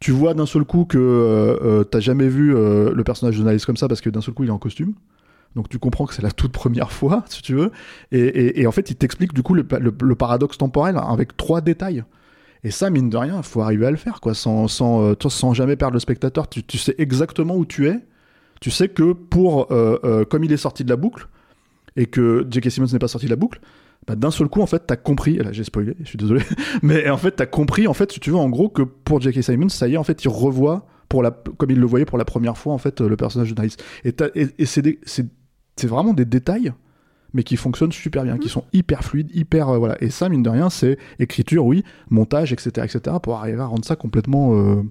tu 0.00 0.10
vois 0.10 0.34
d'un 0.34 0.46
seul 0.46 0.64
coup 0.64 0.84
que 0.84 0.98
euh, 0.98 1.56
euh, 1.62 1.84
t'as 1.84 2.00
jamais 2.00 2.28
vu 2.28 2.54
euh, 2.54 2.92
le 2.92 3.04
personnage 3.04 3.38
de 3.38 3.48
Niles 3.48 3.64
comme 3.64 3.76
ça 3.76 3.88
parce 3.88 4.00
que 4.00 4.10
d'un 4.10 4.20
seul 4.20 4.34
coup 4.34 4.44
il 4.44 4.48
est 4.48 4.52
en 4.52 4.58
costume. 4.58 4.94
Donc 5.54 5.70
tu 5.70 5.78
comprends 5.78 6.04
que 6.04 6.12
c'est 6.12 6.22
la 6.22 6.30
toute 6.30 6.52
première 6.52 6.92
fois, 6.92 7.24
si 7.28 7.40
tu 7.40 7.54
veux. 7.54 7.72
Et, 8.12 8.66
en 8.66 8.72
fait, 8.72 8.90
il 8.90 8.96
t'explique 8.96 9.32
du 9.32 9.42
coup 9.42 9.54
le, 9.54 9.64
paradoxe 10.14 10.58
temporel 10.58 10.98
avec 10.98 11.36
trois 11.36 11.62
détails. 11.62 12.04
Et 12.62 12.70
ça, 12.70 12.90
mine 12.90 13.08
de 13.08 13.16
rien, 13.16 13.42
faut 13.42 13.62
arriver 13.62 13.86
à 13.86 13.90
le 13.90 13.96
faire, 13.96 14.20
quoi, 14.20 14.34
sans, 14.34 14.66
sans, 14.66 15.02
euh, 15.02 15.14
sans 15.28 15.54
jamais 15.54 15.76
perdre 15.76 15.94
le 15.94 16.00
spectateur. 16.00 16.48
Tu, 16.48 16.78
sais 16.78 16.94
exactement 16.98 17.56
où 17.56 17.64
tu 17.64 17.88
es. 17.88 18.00
Tu 18.60 18.70
sais 18.70 18.88
que 18.88 19.12
pour, 19.12 19.68
comme 19.68 20.44
il 20.44 20.52
est 20.52 20.56
sorti 20.58 20.84
de 20.84 20.90
la 20.90 20.96
boucle, 20.96 21.28
et 21.96 22.06
que 22.06 22.46
J.K. 22.50 22.70
Simmons 22.70 22.88
n'est 22.92 22.98
pas 22.98 23.08
sorti 23.08 23.26
de 23.26 23.30
la 23.30 23.36
boucle, 23.36 23.60
bah, 24.06 24.14
d'un 24.16 24.30
seul 24.30 24.48
coup, 24.48 24.60
en 24.62 24.66
fait, 24.66 24.82
t'as 24.86 24.96
compris, 24.96 25.36
et 25.36 25.42
là 25.42 25.52
j'ai 25.52 25.64
spoilé, 25.64 25.94
je 26.00 26.04
suis 26.08 26.18
désolé, 26.18 26.42
mais 26.82 27.08
en 27.10 27.16
fait, 27.16 27.32
t'as 27.32 27.46
compris, 27.46 27.86
en 27.88 27.94
fait, 27.94 28.12
si 28.12 28.20
tu 28.20 28.30
veux, 28.30 28.36
en 28.36 28.48
gros, 28.48 28.68
que 28.68 28.82
pour 28.82 29.20
J.K. 29.20 29.42
Simmons, 29.42 29.68
ça 29.68 29.88
y 29.88 29.94
est, 29.94 29.96
en 29.96 30.04
fait, 30.04 30.24
il 30.24 30.28
revoit, 30.28 30.86
pour 31.08 31.22
la, 31.22 31.30
comme 31.30 31.70
il 31.70 31.78
le 31.78 31.86
voyait 31.86 32.04
pour 32.04 32.18
la 32.18 32.24
première 32.24 32.56
fois, 32.58 32.72
en 32.74 32.78
fait, 32.78 33.00
le 33.00 33.16
personnage 33.16 33.54
de 33.54 33.60
Niles. 33.62 33.70
Et, 34.04 34.12
t'as- 34.12 34.30
et, 34.34 34.48
et 34.58 34.66
c'est 34.66 35.86
vraiment 35.86 36.14
des 36.14 36.24
détails, 36.24 36.72
mais 37.32 37.42
qui 37.42 37.56
fonctionnent 37.56 37.92
super 37.92 38.24
bien, 38.24 38.38
qui 38.38 38.48
sont 38.48 38.64
hyper 38.72 39.02
fluides, 39.04 39.30
hyper, 39.34 39.68
euh, 39.68 39.78
voilà. 39.78 39.96
Et 40.02 40.10
ça, 40.10 40.28
mine 40.28 40.42
de 40.42 40.50
rien, 40.50 40.70
c'est 40.70 40.98
écriture, 41.18 41.66
oui, 41.66 41.84
montage, 42.10 42.52
etc., 42.52 42.70
etc., 42.84 43.16
pour 43.22 43.36
arriver 43.36 43.60
à 43.60 43.66
rendre 43.66 43.84
ça 43.84 43.94
complètement, 43.96 44.54
euh, 44.58 44.82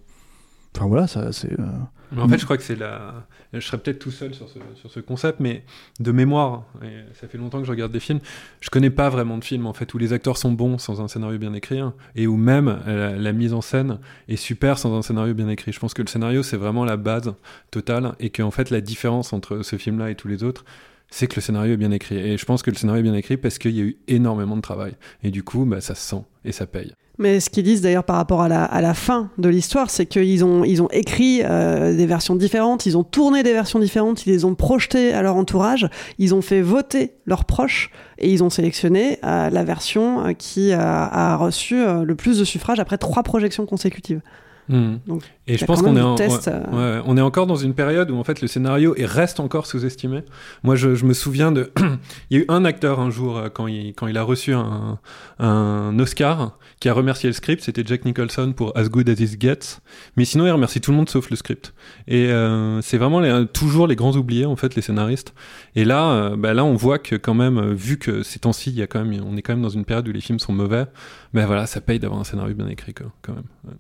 enfin 0.76 0.88
voilà, 0.88 1.08
ça, 1.08 1.32
c'est. 1.32 1.52
euh, 1.60 1.66
Mais 2.12 2.22
en 2.22 2.28
fait, 2.28 2.38
je 2.38 2.46
crois 2.46 2.58
que 2.58 2.64
c'est 2.64 2.76
la. 2.76 3.26
Je 3.54 3.60
serais 3.60 3.78
peut-être 3.78 4.00
tout 4.00 4.12
seul 4.12 4.34
sur 4.34 4.50
ce, 4.50 4.60
sur 4.76 4.92
ce 4.92 5.00
concept, 5.00 5.40
mais 5.40 5.64
de 6.00 6.12
mémoire, 6.12 6.66
et 6.84 7.14
ça 7.14 7.28
fait 7.28 7.38
longtemps 7.38 7.60
que 7.60 7.66
je 7.66 7.72
regarde 7.72 7.92
des 7.92 8.00
films, 8.00 8.20
je 8.60 8.70
connais 8.70 8.90
pas 8.90 9.10
vraiment 9.10 9.38
de 9.38 9.44
films 9.44 9.66
en 9.66 9.74
fait 9.74 9.94
où 9.94 9.98
les 9.98 10.12
acteurs 10.12 10.38
sont 10.38 10.52
bons 10.52 10.78
sans 10.78 11.02
un 11.02 11.08
scénario 11.08 11.38
bien 11.38 11.54
écrit, 11.54 11.80
hein, 11.80 11.94
et 12.16 12.28
où 12.28 12.36
même 12.36 12.68
euh, 12.88 13.14
la, 13.14 13.18
la 13.18 13.32
mise 13.32 13.54
en 13.54 13.62
scène 13.62 14.00
est 14.28 14.36
super 14.36 14.78
sans 14.78 14.94
un 14.98 15.02
scénario 15.02 15.34
bien 15.34 15.48
écrit. 15.48 15.72
Je 15.72 15.80
pense 15.80 15.94
que 15.94 16.02
le 16.02 16.08
scénario 16.08 16.44
c'est 16.44 16.58
vraiment 16.58 16.84
la 16.84 16.98
base 16.98 17.34
totale, 17.72 18.14
et 18.20 18.30
qu'en 18.30 18.52
fait 18.52 18.72
la 18.72 18.82
différence 18.82 19.32
entre 19.32 19.62
ce 19.62 19.78
film-là 19.78 20.10
et 20.10 20.16
tous 20.16 20.28
les 20.28 20.44
autres, 20.44 20.66
c'est 21.10 21.28
que 21.28 21.36
le 21.36 21.42
scénario 21.42 21.74
est 21.74 21.78
bien 21.78 21.92
écrit. 21.92 22.18
Et 22.18 22.38
je 22.38 22.46
pense 22.46 22.62
que 22.62 22.72
le 22.72 22.78
scénario 22.78 23.02
est 23.02 23.04
bien 23.04 23.14
écrit 23.14 23.38
parce 23.38 23.58
qu'il 23.58 23.72
y 23.72 23.82
a 23.82 23.84
eu 23.84 23.98
énormément 24.08 24.56
de 24.56 24.62
travail, 24.62 24.94
et 25.24 25.32
du 25.32 25.44
coup, 25.44 25.66
bah, 25.66 25.82
ça 25.82 25.96
se 25.96 26.02
sent 26.02 26.24
et 26.44 26.52
ça 26.52 26.66
paye. 26.66 26.94
Mais 27.18 27.40
ce 27.40 27.50
qu'ils 27.50 27.64
disent 27.64 27.82
d'ailleurs 27.82 28.04
par 28.04 28.18
rapport 28.18 28.42
à 28.42 28.50
la, 28.50 28.94
fin 28.94 29.30
de 29.38 29.48
l'histoire, 29.48 29.90
c'est 29.90 30.06
qu'ils 30.06 30.44
ont, 30.44 30.64
ils 30.64 30.82
ont 30.82 30.90
écrit 30.92 31.42
euh, 31.44 31.96
des 31.96 32.06
versions 32.06 32.36
différentes, 32.36 32.86
ils 32.86 32.98
ont 32.98 33.04
tourné 33.04 33.44
des 33.44 33.54
versions 33.54 33.80
différentes, 33.80 34.26
ils 34.26 34.32
les 34.32 34.46
ont 34.46 34.56
projetées 34.56 35.14
à 35.14 35.22
leur 35.22 35.36
entourage, 35.36 35.88
ils 36.20 36.36
ont 36.36 36.42
fait 36.42 36.62
voter 36.62 37.14
leurs 37.26 37.46
proches 37.46 37.90
et 38.18 38.32
ils 38.32 38.44
ont 38.44 38.50
sélectionné 38.50 39.20
euh, 39.24 39.50
la 39.50 39.64
version 39.64 40.28
euh, 40.28 40.34
qui 40.34 40.74
a, 40.74 41.36
reçu 41.38 41.76
le 41.76 42.16
plus 42.16 42.40
de 42.40 42.44
suffrages 42.44 42.80
après 42.80 42.98
trois 42.98 43.24
projections 43.24 43.66
consécutives. 43.66 44.22
Hmm. 44.68 44.96
Donc, 45.06 45.22
Et 45.48 45.58
je 45.58 45.66
pense 45.66 45.82
qu'on 45.84 45.92
est, 45.96 46.00
du 46.00 46.02
en- 46.02 46.16
test, 46.16 46.48
ouais, 46.48 46.54
euh. 46.74 46.98
ouais, 47.00 47.04
on 47.06 47.18
est 47.18 47.22
encore 47.22 47.46
dans 47.46 47.56
une 47.56 47.76
période 47.76 48.10
où 48.10 48.18
en 48.18 48.24
fait 48.24 48.42
le 48.42 48.48
scénario 48.48 48.96
est- 48.96 49.06
reste 49.06 49.40
encore 49.40 49.68
sous-estimé. 49.68 50.24
Moi, 50.64 50.76
je, 50.76 50.96
je 50.96 51.06
me 51.06 51.14
souviens 51.14 51.52
de, 51.52 51.72
il 52.32 52.38
y 52.38 52.42
a 52.42 52.44
eu 52.44 52.46
un 52.50 52.66
acteur 52.66 53.00
un 53.00 53.12
jour 53.12 53.38
euh, 53.38 53.50
quand 53.50 53.68
il 53.68 53.94
quand 53.94 54.08
il 54.08 54.18
a 54.18 54.24
reçu 54.24 54.54
un, 54.54 54.98
un 55.40 55.98
Oscar 56.00 56.58
qui 56.80 56.90
a 56.90 56.94
remercié 56.94 57.30
le 57.30 57.34
script, 57.34 57.62
c'était 57.64 57.84
Jack 57.86 58.06
Nicholson 58.06 58.54
pour 58.56 58.76
As 58.78 58.90
Good 58.90 59.08
as 59.10 59.14
It 59.22 59.40
Gets. 59.42 59.80
Mais 60.18 60.26
sinon, 60.26 60.46
il 60.48 60.52
remercie 60.52 60.82
tout 60.82 60.92
le 60.92 60.98
monde 60.98 61.10
sauf 61.10 61.30
le 61.30 61.36
script. 61.36 61.74
Et 62.08 62.28
euh, 62.32 62.82
c'est 62.82 62.98
vraiment 62.98 63.20
les- 63.20 63.46
toujours 63.54 63.86
les 63.88 63.96
grands 63.96 64.16
oubliés 64.16 64.46
en 64.46 64.56
fait, 64.56 64.76
les 64.76 64.82
scénaristes. 64.82 65.34
Et 65.76 65.86
là, 65.86 66.10
euh, 66.12 66.36
bah, 66.36 66.54
là, 66.56 66.66
on 66.66 66.74
voit 66.76 66.98
que 67.00 67.16
quand 67.16 67.34
même, 67.36 67.74
vu 67.74 67.98
que 68.00 68.24
ces 68.24 68.40
temps-ci, 68.40 68.72
il 68.72 68.78
y 68.78 68.82
a 68.82 68.88
quand 68.88 69.04
même, 69.06 69.22
on 69.26 69.38
est 69.38 69.42
quand 69.42 69.54
même 69.54 69.62
dans 69.64 69.70
une 69.70 69.86
période 69.86 70.08
où 70.08 70.12
les 70.12 70.22
films 70.22 70.40
sont 70.40 70.54
mauvais. 70.54 70.86
Ben 71.34 71.46
voilà, 71.46 71.68
ça 71.68 71.82
paye 71.82 72.00
d'avoir 72.00 72.20
un 72.20 72.24
scénario 72.24 72.56
bien 72.56 72.68
écrit 72.68 72.94
quoi, 72.94 73.08
quand 73.22 73.34
même. 73.34 73.44
Ouais. 73.66 73.74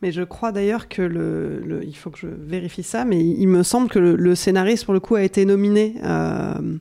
Mais 0.00 0.12
je 0.12 0.22
crois 0.22 0.52
d'ailleurs 0.52 0.88
que 0.88 1.02
le, 1.02 1.60
le- 1.66 1.84
il 1.84 1.96
faut 1.96 2.10
que 2.10 2.18
je 2.18 2.28
vérifie 2.28 2.84
ça, 2.84 3.04
mais 3.04 3.18
il, 3.18 3.48
me 3.48 3.62
semble 3.64 3.88
que 3.88 3.98
le, 3.98 4.14
le 4.14 4.34
scénariste 4.34 4.84
pour 4.84 4.94
le 4.94 5.00
coup 5.00 5.16
a 5.16 5.22
été 5.22 5.44
nominé, 5.44 5.96
euh, 6.04 6.76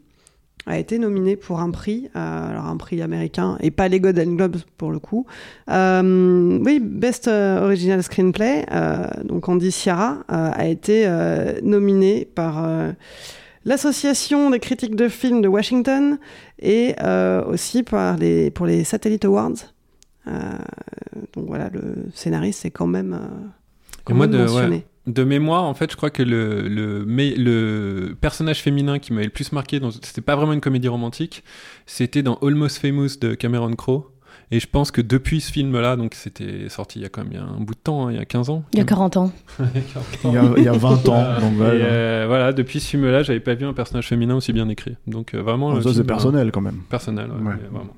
a 0.68 0.78
été 0.78 1.00
nominé 1.00 1.36
pour 1.36 1.60
un 1.60 1.72
prix, 1.72 2.10
euh, 2.16 2.50
alors 2.50 2.66
un 2.68 2.78
prix 2.78 3.02
américain 3.02 3.58
et 3.62 3.72
pas 3.72 3.88
les 3.88 4.00
Golden 4.00 4.36
Globes 4.36 4.58
pour 4.78 4.92
le 4.92 5.00
coup. 5.00 5.26
Euh, 5.70 6.60
oui, 6.64 6.80
Best 6.80 7.28
euh, 7.28 7.64
Original 7.66 8.04
Screenplay. 8.04 8.66
euh, 8.72 9.08
donc 9.24 9.50
Andy 9.50 9.72
Sciarra 9.72 10.20
euh, 10.32 10.52
a 10.54 10.68
été 10.68 11.10
nominé 11.64 12.26
par 12.26 12.68
l'association 13.66 14.50
des 14.52 14.60
critiques 14.60 14.96
de 14.96 15.10
films 15.10 15.42
de 15.42 15.48
Washington 15.48 16.20
et 16.62 16.96
aussi 17.48 17.82
par 17.84 18.18
les 18.18 18.52
pour 18.52 18.66
les 18.68 18.84
Satellite 18.84 19.26
Awards. 19.26 19.74
Euh, 20.28 20.52
donc 21.34 21.48
voilà, 21.48 21.70
le 21.70 22.06
scénariste 22.14 22.66
est 22.66 22.72
quand 22.72 22.88
même, 22.88 23.14
euh, 23.14 23.28
quand 24.04 24.14
Et 24.14 24.18
moi, 24.18 24.28
même 24.28 24.38
de, 24.40 24.44
mentionné. 24.46 24.76
ouais, 24.78 24.86
de 25.14 25.24
mémoire, 25.24 25.64
en 25.64 25.74
fait, 25.74 25.90
je 25.92 25.96
crois 25.98 26.10
que 26.10 26.24
le, 26.24 26.68
le, 26.68 27.06
mais, 27.06 27.34
le 27.36 28.16
personnage 28.20 28.62
féminin 28.62 29.00
qui 29.00 29.14
m'avait 29.14 29.26
le 29.26 29.32
plus 29.32 29.52
marqué, 29.54 29.80
dans- 29.80 29.92
c'était 29.92 30.22
pas 30.22 30.36
vraiment 30.36 30.54
une 30.54 30.62
comédie 30.62 30.90
romantique, 30.90 31.44
c'était 31.86 32.24
dans 32.24 32.36
Almost 32.42 32.78
Famous 32.80 33.18
de 33.22 33.34
Cameron 33.36 33.74
Crowe. 33.76 34.04
Et 34.50 34.62
je 34.62 34.68
pense 34.68 34.92
que 34.92 35.02
depuis 35.02 35.42
ce 35.42 35.52
film-là, 35.52 35.98
donc 35.98 36.14
c'était 36.14 36.70
sorti 36.70 37.00
il 37.00 37.02
y 37.02 37.06
a 37.06 37.10
quand 37.10 37.22
même 37.22 37.34
il 37.34 37.36
y 37.36 37.42
a 37.42 37.44
un 37.44 37.60
bout 37.60 37.74
de 37.74 37.80
temps, 37.80 38.08
hein, 38.08 38.12
il 38.14 38.18
y 38.18 38.22
a 38.22 38.24
15 38.24 38.50
ans. 38.50 38.64
Il 38.72 38.80
y 38.80 38.82
a 38.82 38.86
40 38.86 39.18
ans. 39.18 39.32
Il 40.24 40.32
y 40.32 40.38
a, 40.38 40.54
il 40.56 40.64
y 40.64 40.68
a 40.70 40.72
20 40.72 41.10
ans. 41.10 41.26
Voilà. 41.56 41.76
Et, 41.76 41.82
euh, 41.84 42.26
voilà, 42.30 42.54
depuis 42.54 42.80
ce 42.80 42.88
film-là, 42.92 43.24
j'avais 43.24 43.42
pas 43.42 43.56
vu 43.56 43.66
un 43.66 43.74
personnage 43.74 44.08
féminin 44.08 44.36
aussi 44.36 44.54
bien 44.54 44.70
écrit. 44.70 44.96
Donc 45.06 45.34
euh, 45.34 45.42
vraiment. 45.42 45.76
Ah, 45.76 45.82
ça, 45.82 45.94
c'est 45.94 46.06
personnel, 46.06 46.52
quand 46.54 46.62
même. 46.62 46.78
Personnel, 46.90 47.30
ouais, 47.30 47.46
Ouais. 47.50 47.56
vraiment. 47.72 47.94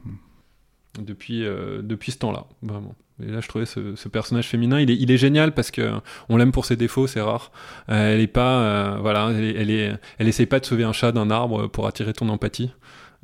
Depuis, 1.00 1.46
euh, 1.46 1.82
depuis 1.82 2.12
ce 2.12 2.18
temps-là, 2.20 2.46
vraiment. 2.62 2.96
Et 3.22 3.28
là, 3.28 3.42
je 3.42 3.48
trouvais 3.50 3.66
ce, 3.66 3.96
ce 3.96 4.08
personnage 4.08 4.48
féminin, 4.48 4.80
il 4.80 4.90
est, 4.90 4.96
il 4.96 5.12
est 5.12 5.18
génial 5.18 5.54
parce 5.54 5.72
que 5.72 5.92
on 6.30 6.38
l'aime 6.38 6.52
pour 6.54 6.66
ses 6.66 6.76
défauts, 6.78 7.06
c'est 7.08 7.20
rare. 7.22 7.52
Euh, 7.90 8.14
elle 8.14 8.22
est 8.22 8.28
pas, 8.28 8.60
euh, 8.62 8.98
voilà, 9.02 9.30
elle, 9.32 9.44
est- 9.44 9.56
elle 9.56 9.70
est, 9.72 9.94
elle 10.20 10.28
essaye 10.30 10.46
pas 10.46 10.60
de 10.60 10.66
sauver 10.66 10.84
un 10.86 10.94
chat 10.94 11.12
d'un 11.12 11.30
arbre 11.30 11.68
pour 11.68 11.86
attirer 11.88 12.14
ton 12.14 12.30
empathie. 12.30 12.72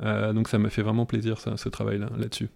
Euh, 0.02 0.34
donc 0.34 0.48
ça 0.48 0.58
m'a 0.58 0.68
fait 0.68 0.82
vraiment 0.82 1.06
plaisir 1.06 1.38
ça, 1.40 1.56
ce 1.56 1.68
travail-là 1.70 2.10
là-dessus. 2.18 2.48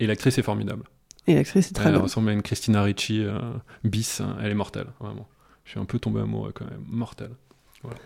Et 0.00 0.06
l'actrice 0.06 0.36
est 0.38 0.42
formidable. 0.42 0.84
Et 1.26 1.34
l'actrice 1.34 1.70
est 1.70 1.74
très 1.74 1.88
Elle 1.88 1.96
ressemble 1.96 2.28
à 2.28 2.32
une 2.32 2.42
Christina 2.42 2.82
Ricci 2.82 3.22
euh, 3.24 3.38
bis. 3.84 4.20
hein. 4.20 4.36
Elle 4.42 4.50
est 4.50 4.54
mortelle, 4.56 4.88
vraiment. 5.00 5.26
Je 5.64 5.70
suis 5.70 5.80
un 5.80 5.86
peu 5.86 5.98
tombé 5.98 6.20
amoureux 6.20 6.52
quand 6.54 6.66
même. 6.66 6.84
Mortelle. 6.86 7.30
Voilà. 7.82 7.96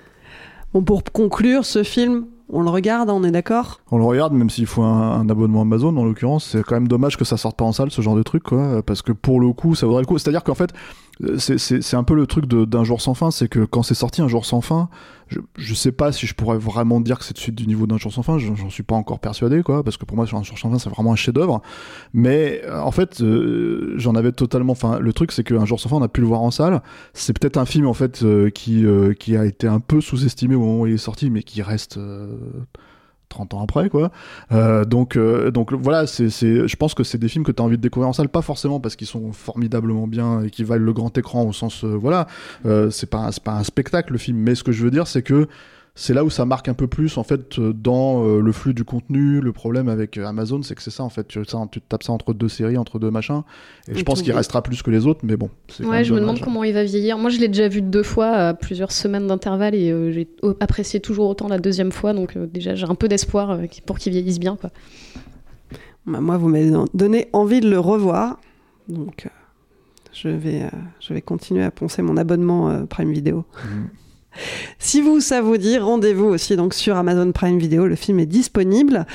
Bon, 0.72 0.82
pour 0.82 1.02
conclure, 1.02 1.64
ce 1.64 1.82
film, 1.82 2.26
on 2.50 2.62
le 2.62 2.70
regarde, 2.70 3.10
on 3.10 3.24
est 3.24 3.30
d'accord? 3.30 3.80
On 3.90 3.98
le 3.98 4.04
regarde, 4.04 4.32
même 4.32 4.50
s'il 4.50 4.66
faut 4.66 4.82
un, 4.82 5.28
abonnement 5.28 5.62
Amazon, 5.62 5.96
en 5.96 6.04
l'occurrence. 6.04 6.48
C'est 6.52 6.62
quand 6.62 6.76
même 6.76 6.88
dommage 6.88 7.16
que 7.16 7.24
ça 7.24 7.36
sorte 7.36 7.56
pas 7.56 7.64
en 7.64 7.72
salle, 7.72 7.90
ce 7.90 8.00
genre 8.02 8.16
de 8.16 8.22
truc, 8.22 8.42
quoi. 8.42 8.82
Parce 8.82 9.02
que 9.02 9.12
pour 9.12 9.40
le 9.40 9.52
coup, 9.52 9.74
ça 9.74 9.86
vaudrait 9.86 10.02
le 10.02 10.06
coup. 10.06 10.18
C'est-à-dire 10.18 10.44
qu'en 10.44 10.54
fait, 10.54 10.72
euh, 11.22 11.38
c'est- 11.38 11.94
un 11.94 12.04
peu 12.04 12.14
le 12.14 12.26
truc 12.26 12.46
d'un 12.46 12.84
jour 12.84 13.00
sans 13.00 13.14
fin. 13.14 13.30
C'est 13.30 13.48
que 13.48 13.64
quand 13.64 13.82
c'est 13.82 13.94
sorti 13.94 14.22
un 14.22 14.28
jour 14.28 14.46
sans 14.46 14.60
fin, 14.60 14.88
je, 15.56 15.74
sais 15.74 15.92
pas 15.92 16.12
si 16.12 16.26
je 16.26 16.34
pourrais 16.34 16.58
vraiment 16.58 17.00
dire 17.00 17.18
que 17.18 17.24
c'est 17.24 17.34
de 17.34 17.38
suite 17.38 17.54
du 17.54 17.66
niveau 17.66 17.86
d'un 17.86 17.98
jour 17.98 18.12
sans 18.12 18.22
fin. 18.22 18.38
J'en 18.38 18.70
suis 18.70 18.82
pas 18.82 18.94
encore 18.94 19.20
persuadé, 19.20 19.62
quoi. 19.62 19.82
Parce 19.82 19.96
que 19.96 20.04
pour 20.04 20.16
moi, 20.16 20.26
sur 20.26 20.38
un 20.38 20.42
jour 20.42 20.58
sans 20.58 20.70
fin, 20.70 20.78
c'est 20.78 20.90
vraiment 20.90 21.12
un 21.12 21.16
chef-d'œuvre. 21.16 21.62
Mais 22.12 22.62
euh, 22.64 22.80
en 22.80 22.90
fait, 22.90 23.20
euh, 23.20 23.94
j'en 23.96 24.14
avais 24.14 24.32
totalement. 24.32 24.72
Enfin, 24.72 24.98
le 24.98 25.12
truc, 25.12 25.32
c'est 25.32 25.44
qu'un 25.44 25.64
jour 25.64 25.80
sans 25.80 25.88
fin, 25.88 25.96
on 25.96 26.02
a 26.02 26.08
pu 26.08 26.20
le 26.20 26.26
voir 26.26 26.42
en 26.42 26.50
salle. 26.50 26.82
C'est 27.12 27.38
peut-être 27.38 27.56
un 27.56 27.66
film, 27.66 27.86
en 27.86 27.94
fait, 27.94 28.22
euh, 28.22 28.50
qui, 28.50 28.84
qui 29.18 29.36
a 29.36 29.44
été 29.44 29.66
un 29.66 29.80
peu 29.80 30.00
sous-estimé 30.00 30.54
au 30.54 30.60
moment 30.60 30.80
où 30.80 30.86
il 30.86 30.94
est 30.94 30.98
sorti, 30.98 31.30
mais 31.30 31.42
qui 31.42 31.62
reste. 31.62 31.98
Euh, 33.28 33.38
30 33.38 33.54
ans 33.54 33.62
après 33.62 33.88
quoi. 33.88 34.10
Euh, 34.52 34.84
donc 34.84 35.16
euh, 35.16 35.50
donc 35.50 35.72
voilà 35.72 36.06
c'est 36.06 36.28
je 36.28 36.76
pense 36.76 36.94
que 36.94 37.04
c'est 37.04 37.18
des 37.18 37.28
films 37.28 37.44
que 37.44 37.52
tu 37.52 37.62
as 37.62 37.64
envie 37.64 37.76
de 37.76 37.82
découvrir 37.82 38.08
en 38.08 38.12
salle. 38.12 38.28
Pas 38.28 38.42
forcément 38.42 38.80
parce 38.80 38.96
qu'ils 38.96 39.06
sont 39.06 39.32
formidablement 39.32 40.06
bien 40.06 40.42
et 40.42 40.50
qui 40.50 40.64
valent 40.64 40.84
le 40.84 40.92
grand 40.92 41.16
écran 41.16 41.44
au 41.44 41.52
sens 41.52 41.84
euh, 41.84 41.96
voilà. 41.96 42.26
Euh, 42.66 42.90
c'est 42.90 43.08
pas 43.10 43.30
c'est 43.32 43.42
pas 43.42 43.52
un 43.52 43.64
spectacle 43.64 44.12
le 44.12 44.18
film. 44.18 44.38
Mais 44.38 44.54
ce 44.54 44.64
que 44.64 44.72
je 44.72 44.82
veux 44.84 44.90
dire 44.90 45.06
c'est 45.06 45.22
que 45.22 45.48
c'est 46.00 46.14
là 46.14 46.24
où 46.24 46.30
ça 46.30 46.44
marque 46.44 46.68
un 46.68 46.74
peu 46.74 46.86
plus 46.86 47.18
en 47.18 47.24
fait 47.24 47.58
euh, 47.58 47.72
dans 47.72 48.24
euh, 48.24 48.40
le 48.40 48.52
flux 48.52 48.74
du 48.74 48.84
contenu 48.84 49.40
le 49.40 49.52
problème 49.52 49.88
avec 49.88 50.16
euh, 50.16 50.26
Amazon 50.26 50.62
c'est 50.62 50.74
que 50.74 50.82
c'est 50.82 50.90
ça 50.90 51.02
en 51.02 51.08
fait 51.08 51.26
tu, 51.26 51.44
ça, 51.44 51.66
tu 51.70 51.80
tapes 51.80 52.02
ça 52.02 52.12
entre 52.12 52.34
deux 52.34 52.48
séries 52.48 52.76
entre 52.76 52.98
deux 52.98 53.10
machins 53.10 53.42
et 53.88 53.94
je 53.94 54.04
pense 54.04 54.22
qu'il 54.22 54.32
restera 54.32 54.62
plus 54.62 54.82
que 54.82 54.90
les 54.90 55.06
autres 55.06 55.20
mais 55.24 55.36
bon 55.36 55.50
Ouais, 55.80 55.86
même 55.88 56.04
je 56.04 56.14
me 56.14 56.20
demande 56.20 56.40
comment 56.40 56.64
il 56.64 56.72
va 56.74 56.84
vieillir. 56.84 57.18
Moi, 57.18 57.30
je 57.30 57.38
l'ai 57.38 57.48
déjà 57.48 57.68
vu 57.68 57.82
deux 57.82 58.02
fois 58.02 58.28
à 58.28 58.54
plusieurs 58.54 58.92
semaines 58.92 59.26
d'intervalle 59.26 59.74
et 59.74 59.90
euh, 59.90 60.10
j'ai 60.10 60.28
apprécié 60.60 61.00
toujours 61.00 61.28
autant 61.28 61.48
la 61.48 61.58
deuxième 61.58 61.92
fois. 61.92 62.12
Donc, 62.12 62.36
euh, 62.36 62.46
déjà, 62.46 62.74
j'ai 62.74 62.86
un 62.86 62.94
peu 62.94 63.08
d'espoir 63.08 63.50
euh, 63.50 63.66
pour 63.86 63.98
qu'il 63.98 64.12
vieillisse 64.12 64.40
bien. 64.40 64.56
Quoi. 64.56 64.70
Bah, 66.06 66.20
Moi, 66.20 66.36
vous 66.36 66.48
m'avez 66.48 66.72
donné 66.94 67.28
envie 67.32 67.60
de 67.60 67.68
le 67.68 67.78
revoir. 67.78 68.38
Donc, 68.88 69.26
euh, 69.26 69.30
je, 70.12 70.28
vais, 70.28 70.62
euh, 70.62 70.68
je 71.00 71.14
vais 71.14 71.22
continuer 71.22 71.62
à 71.62 71.70
poncer 71.70 72.02
mon 72.02 72.16
abonnement 72.16 72.70
euh, 72.70 72.84
Prime 72.84 73.12
Video. 73.12 73.44
Si 74.78 75.00
vous, 75.00 75.20
ça 75.20 75.40
vous 75.40 75.56
dit, 75.56 75.78
rendez-vous 75.78 76.26
aussi 76.26 76.56
donc 76.56 76.74
sur 76.74 76.96
Amazon 76.96 77.32
Prime 77.32 77.58
Video. 77.58 77.86
Le 77.86 77.96
film 77.96 78.20
est 78.20 78.26
disponible. 78.26 79.06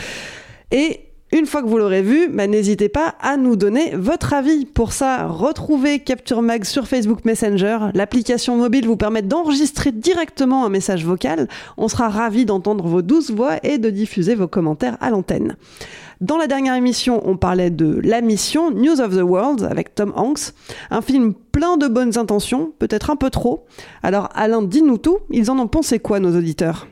Et 0.72 1.02
une 1.34 1.48
fois 1.48 1.64
que 1.64 1.68
vous 1.68 1.80
l'aurez 1.80 2.04
vu, 2.04 2.28
bah, 2.28 2.46
n'hésitez 2.46 2.90
pas 2.90 3.16
à 3.20 3.38
nous 3.38 3.56
donner 3.56 3.96
votre 3.96 4.34
avis. 4.34 4.66
Pour 4.66 4.94
ça, 4.94 5.26
retrouvez 5.26 5.98
Capture 5.98 6.44
Mag 6.44 6.64
sur 6.64 6.88
Facebook 6.88 7.26
Messenger. 7.26 7.80
L'application 7.96 8.56
mobile 8.56 8.86
vous 8.86 8.98
permet 8.98 9.24
d'enregistrer 9.24 9.92
directement 9.92 10.64
un 10.64 10.70
message 10.70 11.04
vocal. 11.04 11.48
On 11.78 11.88
sera 11.88 12.10
ravis 12.10 12.46
d'entendre 12.46 12.88
vos 12.88 13.02
douces 13.02 13.32
voix 13.32 13.58
et 13.64 13.80
de 13.80 13.90
diffuser 13.90 14.36
vos 14.36 14.48
commentaires 14.48 14.96
à 15.02 15.10
l'antenne. 15.10 15.56
Dans 16.24 16.38
la 16.38 16.48
dernière 16.48 16.76
émission, 16.76 17.22
on 17.28 17.36
parlait 17.36 17.70
de 17.70 18.00
La 18.02 18.22
Mission, 18.22 18.72
News 18.72 19.02
of 19.02 19.14
the 19.14 19.22
World, 19.24 19.68
avec 19.70 19.94
Tom 19.94 20.14
Hanks. 20.16 20.54
Un 20.90 21.02
film 21.02 21.34
plein 21.34 21.76
de 21.76 21.90
bonnes 21.90 22.18
intentions, 22.18 22.72
peut-être 22.80 23.10
un 23.10 23.18
peu 23.18 23.30
trop. 23.30 23.66
Alors 24.04 24.30
Alain, 24.34 24.62
dis-nous 24.62 24.98
tout, 24.98 25.20
ils 25.32 25.52
en 25.52 25.60
ont 25.60 25.68
pensé 25.68 26.00
quoi 26.00 26.22
nos 26.22 26.34
auditeurs? 26.34 26.88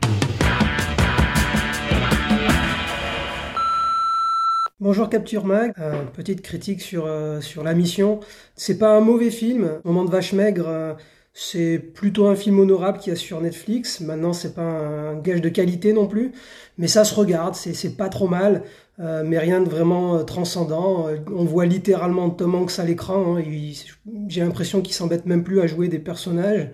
Bonjour 4.80 5.08
Capture 5.08 5.46
Mag, 5.46 5.72
Euh, 5.78 6.02
petite 6.14 6.42
critique 6.42 6.82
sur, 6.82 7.06
euh, 7.06 7.40
sur 7.40 7.64
la 7.64 7.72
mission. 7.72 8.20
C'est 8.54 8.76
pas 8.76 8.94
un 8.94 9.00
mauvais 9.00 9.30
film, 9.30 9.80
Moment 9.84 10.04
de 10.04 10.10
vache 10.10 10.34
maigre, 10.34 10.66
euh, 10.68 10.92
c'est 11.32 11.78
plutôt 11.78 12.26
un 12.26 12.34
film 12.34 12.60
honorable 12.60 12.98
qui 12.98 13.10
a 13.10 13.16
sur 13.16 13.40
Netflix. 13.40 14.00
Maintenant, 14.00 14.34
c'est 14.34 14.54
pas 14.54 14.60
un 14.60 15.14
gage 15.14 15.40
de 15.40 15.48
qualité 15.48 15.94
non 15.94 16.06
plus, 16.06 16.32
mais 16.76 16.88
ça 16.88 17.04
se 17.04 17.14
regarde, 17.14 17.54
c'est 17.54 17.96
pas 17.96 18.10
trop 18.10 18.28
mal, 18.28 18.64
euh, 19.00 19.22
mais 19.24 19.38
rien 19.38 19.60
de 19.62 19.68
vraiment 19.68 20.16
euh, 20.16 20.22
transcendant. 20.22 21.08
Euh, 21.08 21.16
on 21.34 21.44
voit 21.44 21.64
littéralement 21.64 22.28
Tom 22.28 22.54
Hanks 22.54 22.78
à 22.78 22.84
l'écran, 22.84 23.38
hein, 23.38 23.42
j'ai 24.28 24.42
l'impression 24.42 24.82
qu'il 24.82 24.94
s'embête 24.94 25.24
même 25.24 25.42
plus 25.42 25.60
à 25.60 25.66
jouer 25.66 25.88
des 25.88 25.98
personnages. 25.98 26.70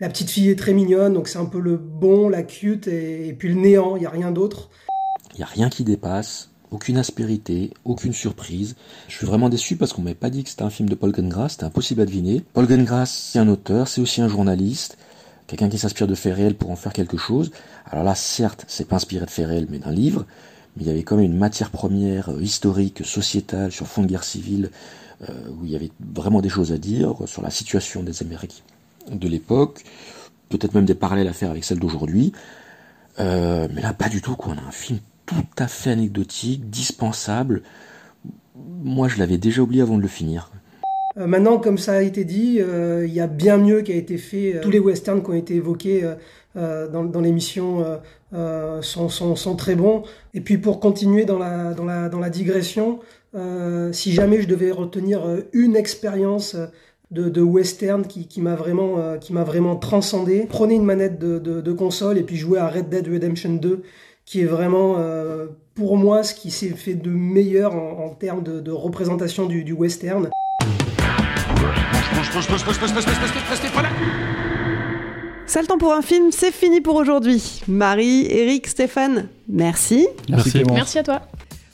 La 0.00 0.08
petite 0.08 0.30
fille 0.30 0.48
est 0.48 0.58
très 0.58 0.72
mignonne, 0.72 1.14
donc 1.14 1.28
c'est 1.28 1.38
un 1.38 1.44
peu 1.44 1.60
le 1.60 1.76
bon, 1.76 2.28
la 2.28 2.42
cute, 2.42 2.88
et, 2.88 3.34
puis 3.38 3.48
le 3.48 3.54
néant, 3.54 3.96
il 3.96 4.02
y 4.02 4.06
a 4.06 4.10
rien 4.10 4.32
d'autre. 4.32 4.70
Il 5.34 5.38
n'y 5.38 5.42
a 5.42 5.46
rien 5.46 5.68
qui 5.68 5.84
dépasse, 5.84 6.50
aucune 6.70 6.96
aspérité, 6.96 7.70
aucune 7.84 8.14
surprise. 8.14 8.76
Je 9.08 9.16
suis 9.16 9.26
vraiment 9.26 9.48
déçu 9.48 9.76
parce 9.76 9.92
qu'on 9.92 10.02
m'avait 10.02 10.14
pas 10.14 10.30
dit 10.30 10.42
que 10.42 10.50
c'était 10.50 10.62
un 10.62 10.70
film 10.70 10.88
de 10.88 10.94
Paul 10.94 11.12
Greengrass, 11.12 11.52
c'était 11.52 11.64
impossible 11.64 12.00
à 12.00 12.06
deviner. 12.06 12.42
Paul 12.52 12.66
Greengrass, 12.66 13.30
c'est 13.32 13.38
un 13.38 13.48
auteur, 13.48 13.86
c'est 13.86 14.00
aussi 14.00 14.22
un 14.22 14.28
journaliste, 14.28 14.96
quelqu'un 15.46 15.68
qui 15.68 15.78
s'inspire 15.78 16.08
de 16.08 16.14
faits 16.14 16.34
réels 16.34 16.56
pour 16.56 16.70
en 16.70 16.76
faire 16.76 16.92
quelque 16.92 17.16
chose. 17.16 17.52
Alors 17.84 18.02
là, 18.02 18.14
certes, 18.14 18.64
c'est 18.68 18.88
pas 18.88 18.96
inspiré 18.96 19.24
de 19.26 19.30
faits 19.30 19.46
réels, 19.46 19.66
mais 19.70 19.78
d'un 19.78 19.92
livre, 19.92 20.26
il 20.80 20.86
y 20.86 20.90
avait 20.90 21.02
quand 21.02 21.16
même 21.16 21.26
une 21.26 21.36
matière 21.36 21.70
première 21.70 22.30
euh, 22.30 22.40
historique, 22.40 23.04
sociétale, 23.04 23.70
sur 23.70 23.86
fond 23.86 24.02
de 24.02 24.06
guerre 24.06 24.24
civile, 24.24 24.70
euh, 25.28 25.32
où 25.50 25.66
il 25.66 25.70
y 25.70 25.76
avait 25.76 25.90
vraiment 26.14 26.40
des 26.40 26.48
choses 26.48 26.72
à 26.72 26.78
dire 26.78 27.14
sur 27.26 27.42
la 27.42 27.50
situation 27.50 28.02
des 28.02 28.22
Américains 28.22 28.64
de 29.10 29.28
l'époque, 29.28 29.84
peut-être 30.48 30.74
même 30.74 30.86
des 30.86 30.94
parallèles 30.94 31.28
à 31.28 31.32
faire 31.32 31.50
avec 31.50 31.64
celle 31.64 31.78
d'aujourd'hui. 31.78 32.32
Euh, 33.18 33.68
mais 33.74 33.82
là, 33.82 33.92
pas 33.92 34.08
du 34.08 34.22
tout, 34.22 34.34
quoi. 34.36 34.54
On 34.54 34.58
a 34.58 34.66
un 34.66 34.72
film 34.72 34.98
tout 35.26 35.44
à 35.58 35.68
fait 35.68 35.90
anecdotique, 35.90 36.70
dispensable. 36.70 37.62
Moi, 38.82 39.08
je 39.08 39.18
l'avais 39.18 39.36
déjà 39.36 39.62
oublié 39.62 39.82
avant 39.82 39.96
de 39.96 40.02
le 40.02 40.08
finir. 40.08 40.50
Maintenant, 41.16 41.58
comme 41.58 41.76
ça 41.76 41.94
a 41.94 42.02
été 42.02 42.24
dit, 42.24 42.60
il 42.60 43.12
y 43.12 43.20
a 43.20 43.26
bien 43.26 43.58
mieux 43.58 43.82
qui 43.82 43.92
a 43.92 43.96
été 43.96 44.16
fait. 44.16 44.60
Tous 44.62 44.70
les 44.70 44.78
westerns 44.78 45.22
qui 45.22 45.30
ont 45.30 45.34
été 45.34 45.56
évoqués 45.56 46.08
dans 46.54 47.20
l'émission 47.20 47.84
euh, 48.32 48.80
euh, 48.80 49.08
sont, 49.08 49.56
très 49.56 49.74
bons. 49.74 50.02
Et 50.34 50.40
puis 50.40 50.58
pour 50.58 50.80
continuer 50.80 51.24
dans 51.24 51.38
la, 51.38 52.30
digression, 52.30 53.00
euh, 53.34 53.92
si 53.92 54.12
jamais 54.12 54.40
je 54.40 54.48
devais 54.48 54.70
retenir 54.70 55.26
euh, 55.26 55.48
une 55.52 55.76
expérience 55.76 56.54
euh, 56.54 56.66
de, 57.10 57.42
western 57.42 58.06
qui, 58.06 58.40
m'a 58.40 58.54
vraiment, 58.54 58.98
euh, 58.98 59.16
qui 59.16 59.32
vraiment 59.32 59.76
transcendé, 59.76 60.46
prenez 60.48 60.76
une 60.76 60.84
manette 60.84 61.18
de, 61.18 61.72
console 61.72 62.18
et 62.18 62.22
puis 62.22 62.36
jouez 62.36 62.58
à 62.58 62.68
Red 62.68 62.88
Dead 62.88 63.08
Redemption 63.08 63.54
2 63.54 63.82
qui 64.24 64.42
est 64.42 64.46
vraiment 64.46 64.96
euh, 64.98 65.46
pour 65.74 65.96
moi 65.96 66.22
ce 66.22 66.34
qui 66.34 66.52
s'est 66.52 66.68
fait 66.68 66.94
de 66.94 67.10
meilleur 67.10 67.74
en, 67.74 68.10
termes 68.10 68.44
de, 68.44 68.70
représentation 68.70 69.46
du 69.46 69.72
western. 69.72 70.28
C'est 75.50 75.62
le 75.62 75.66
temps 75.66 75.78
pour 75.78 75.92
un 75.92 76.00
film, 76.00 76.30
c'est 76.30 76.52
fini 76.52 76.80
pour 76.80 76.94
aujourd'hui. 76.94 77.60
Marie, 77.66 78.24
Eric, 78.30 78.68
Stéphane, 78.68 79.26
merci. 79.48 80.06
Merci. 80.28 80.62
Merci 80.72 80.98
à 81.00 81.02
toi. 81.02 81.22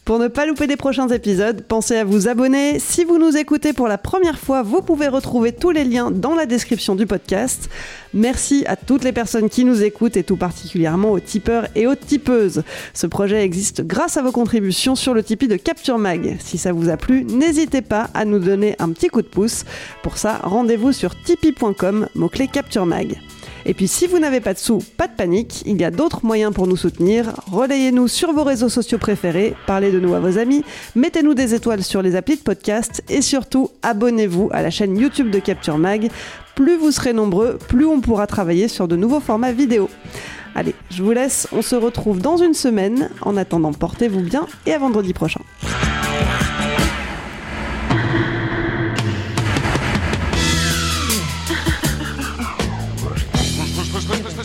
Pour 0.06 0.18
ne 0.18 0.28
pas 0.28 0.46
louper 0.46 0.66
des 0.66 0.78
prochains 0.78 1.08
épisodes, 1.08 1.60
pensez 1.60 1.94
à 1.96 2.04
vous 2.04 2.26
abonner. 2.26 2.78
Si 2.78 3.04
vous 3.04 3.18
nous 3.18 3.36
écoutez 3.36 3.74
pour 3.74 3.86
la 3.86 3.98
première 3.98 4.38
fois, 4.38 4.62
vous 4.62 4.80
pouvez 4.80 5.08
retrouver 5.08 5.52
tous 5.52 5.72
les 5.72 5.84
liens 5.84 6.10
dans 6.10 6.34
la 6.34 6.46
description 6.46 6.94
du 6.94 7.04
podcast. 7.04 7.68
Merci 8.14 8.64
à 8.66 8.76
toutes 8.76 9.04
les 9.04 9.12
personnes 9.12 9.50
qui 9.50 9.66
nous 9.66 9.82
écoutent 9.82 10.16
et 10.16 10.24
tout 10.24 10.38
particulièrement 10.38 11.12
aux 11.12 11.20
tipeurs 11.20 11.66
et 11.74 11.86
aux 11.86 11.96
tipeuses. 11.96 12.62
Ce 12.94 13.06
projet 13.06 13.44
existe 13.44 13.82
grâce 13.82 14.16
à 14.16 14.22
vos 14.22 14.32
contributions 14.32 14.94
sur 14.94 15.12
le 15.12 15.22
Tipeee 15.22 15.48
de 15.48 15.56
Capture 15.56 15.98
Mag. 15.98 16.38
Si 16.40 16.56
ça 16.56 16.72
vous 16.72 16.88
a 16.88 16.96
plu, 16.96 17.24
n'hésitez 17.24 17.82
pas 17.82 18.08
à 18.14 18.24
nous 18.24 18.38
donner 18.38 18.74
un 18.78 18.88
petit 18.92 19.08
coup 19.08 19.20
de 19.20 19.28
pouce. 19.28 19.64
Pour 20.02 20.16
ça, 20.16 20.40
rendez-vous 20.44 20.92
sur 20.92 21.14
tipeee.com, 21.24 22.08
mot-clé 22.14 22.48
Capture 22.48 22.86
Mag. 22.86 23.18
Et 23.68 23.74
puis 23.74 23.88
si 23.88 24.06
vous 24.06 24.20
n'avez 24.20 24.40
pas 24.40 24.54
de 24.54 24.58
sous, 24.58 24.78
pas 24.96 25.08
de 25.08 25.12
panique, 25.12 25.64
il 25.66 25.80
y 25.80 25.84
a 25.84 25.90
d'autres 25.90 26.24
moyens 26.24 26.54
pour 26.54 26.68
nous 26.68 26.76
soutenir. 26.76 27.34
Relayez-nous 27.50 28.06
sur 28.06 28.32
vos 28.32 28.44
réseaux 28.44 28.68
sociaux 28.68 28.96
préférés, 28.98 29.54
parlez 29.66 29.90
de 29.90 29.98
nous 29.98 30.14
à 30.14 30.20
vos 30.20 30.38
amis, 30.38 30.64
mettez-nous 30.94 31.34
des 31.34 31.52
étoiles 31.52 31.82
sur 31.82 32.00
les 32.00 32.14
applis 32.14 32.36
de 32.36 32.42
podcast 32.42 33.02
et 33.08 33.22
surtout 33.22 33.70
abonnez-vous 33.82 34.50
à 34.52 34.62
la 34.62 34.70
chaîne 34.70 34.96
YouTube 34.96 35.30
de 35.30 35.40
Capture 35.40 35.78
Mag. 35.78 36.10
Plus 36.54 36.76
vous 36.76 36.92
serez 36.92 37.12
nombreux, 37.12 37.58
plus 37.68 37.86
on 37.86 38.00
pourra 38.00 38.28
travailler 38.28 38.68
sur 38.68 38.86
de 38.86 38.94
nouveaux 38.94 39.20
formats 39.20 39.52
vidéo. 39.52 39.90
Allez, 40.54 40.74
je 40.90 41.02
vous 41.02 41.10
laisse, 41.10 41.48
on 41.50 41.60
se 41.60 41.74
retrouve 41.74 42.20
dans 42.20 42.36
une 42.36 42.54
semaine. 42.54 43.10
En 43.20 43.36
attendant, 43.36 43.72
portez-vous 43.72 44.22
bien 44.22 44.46
et 44.64 44.74
à 44.74 44.78
vendredi 44.78 45.12
prochain. 45.12 45.40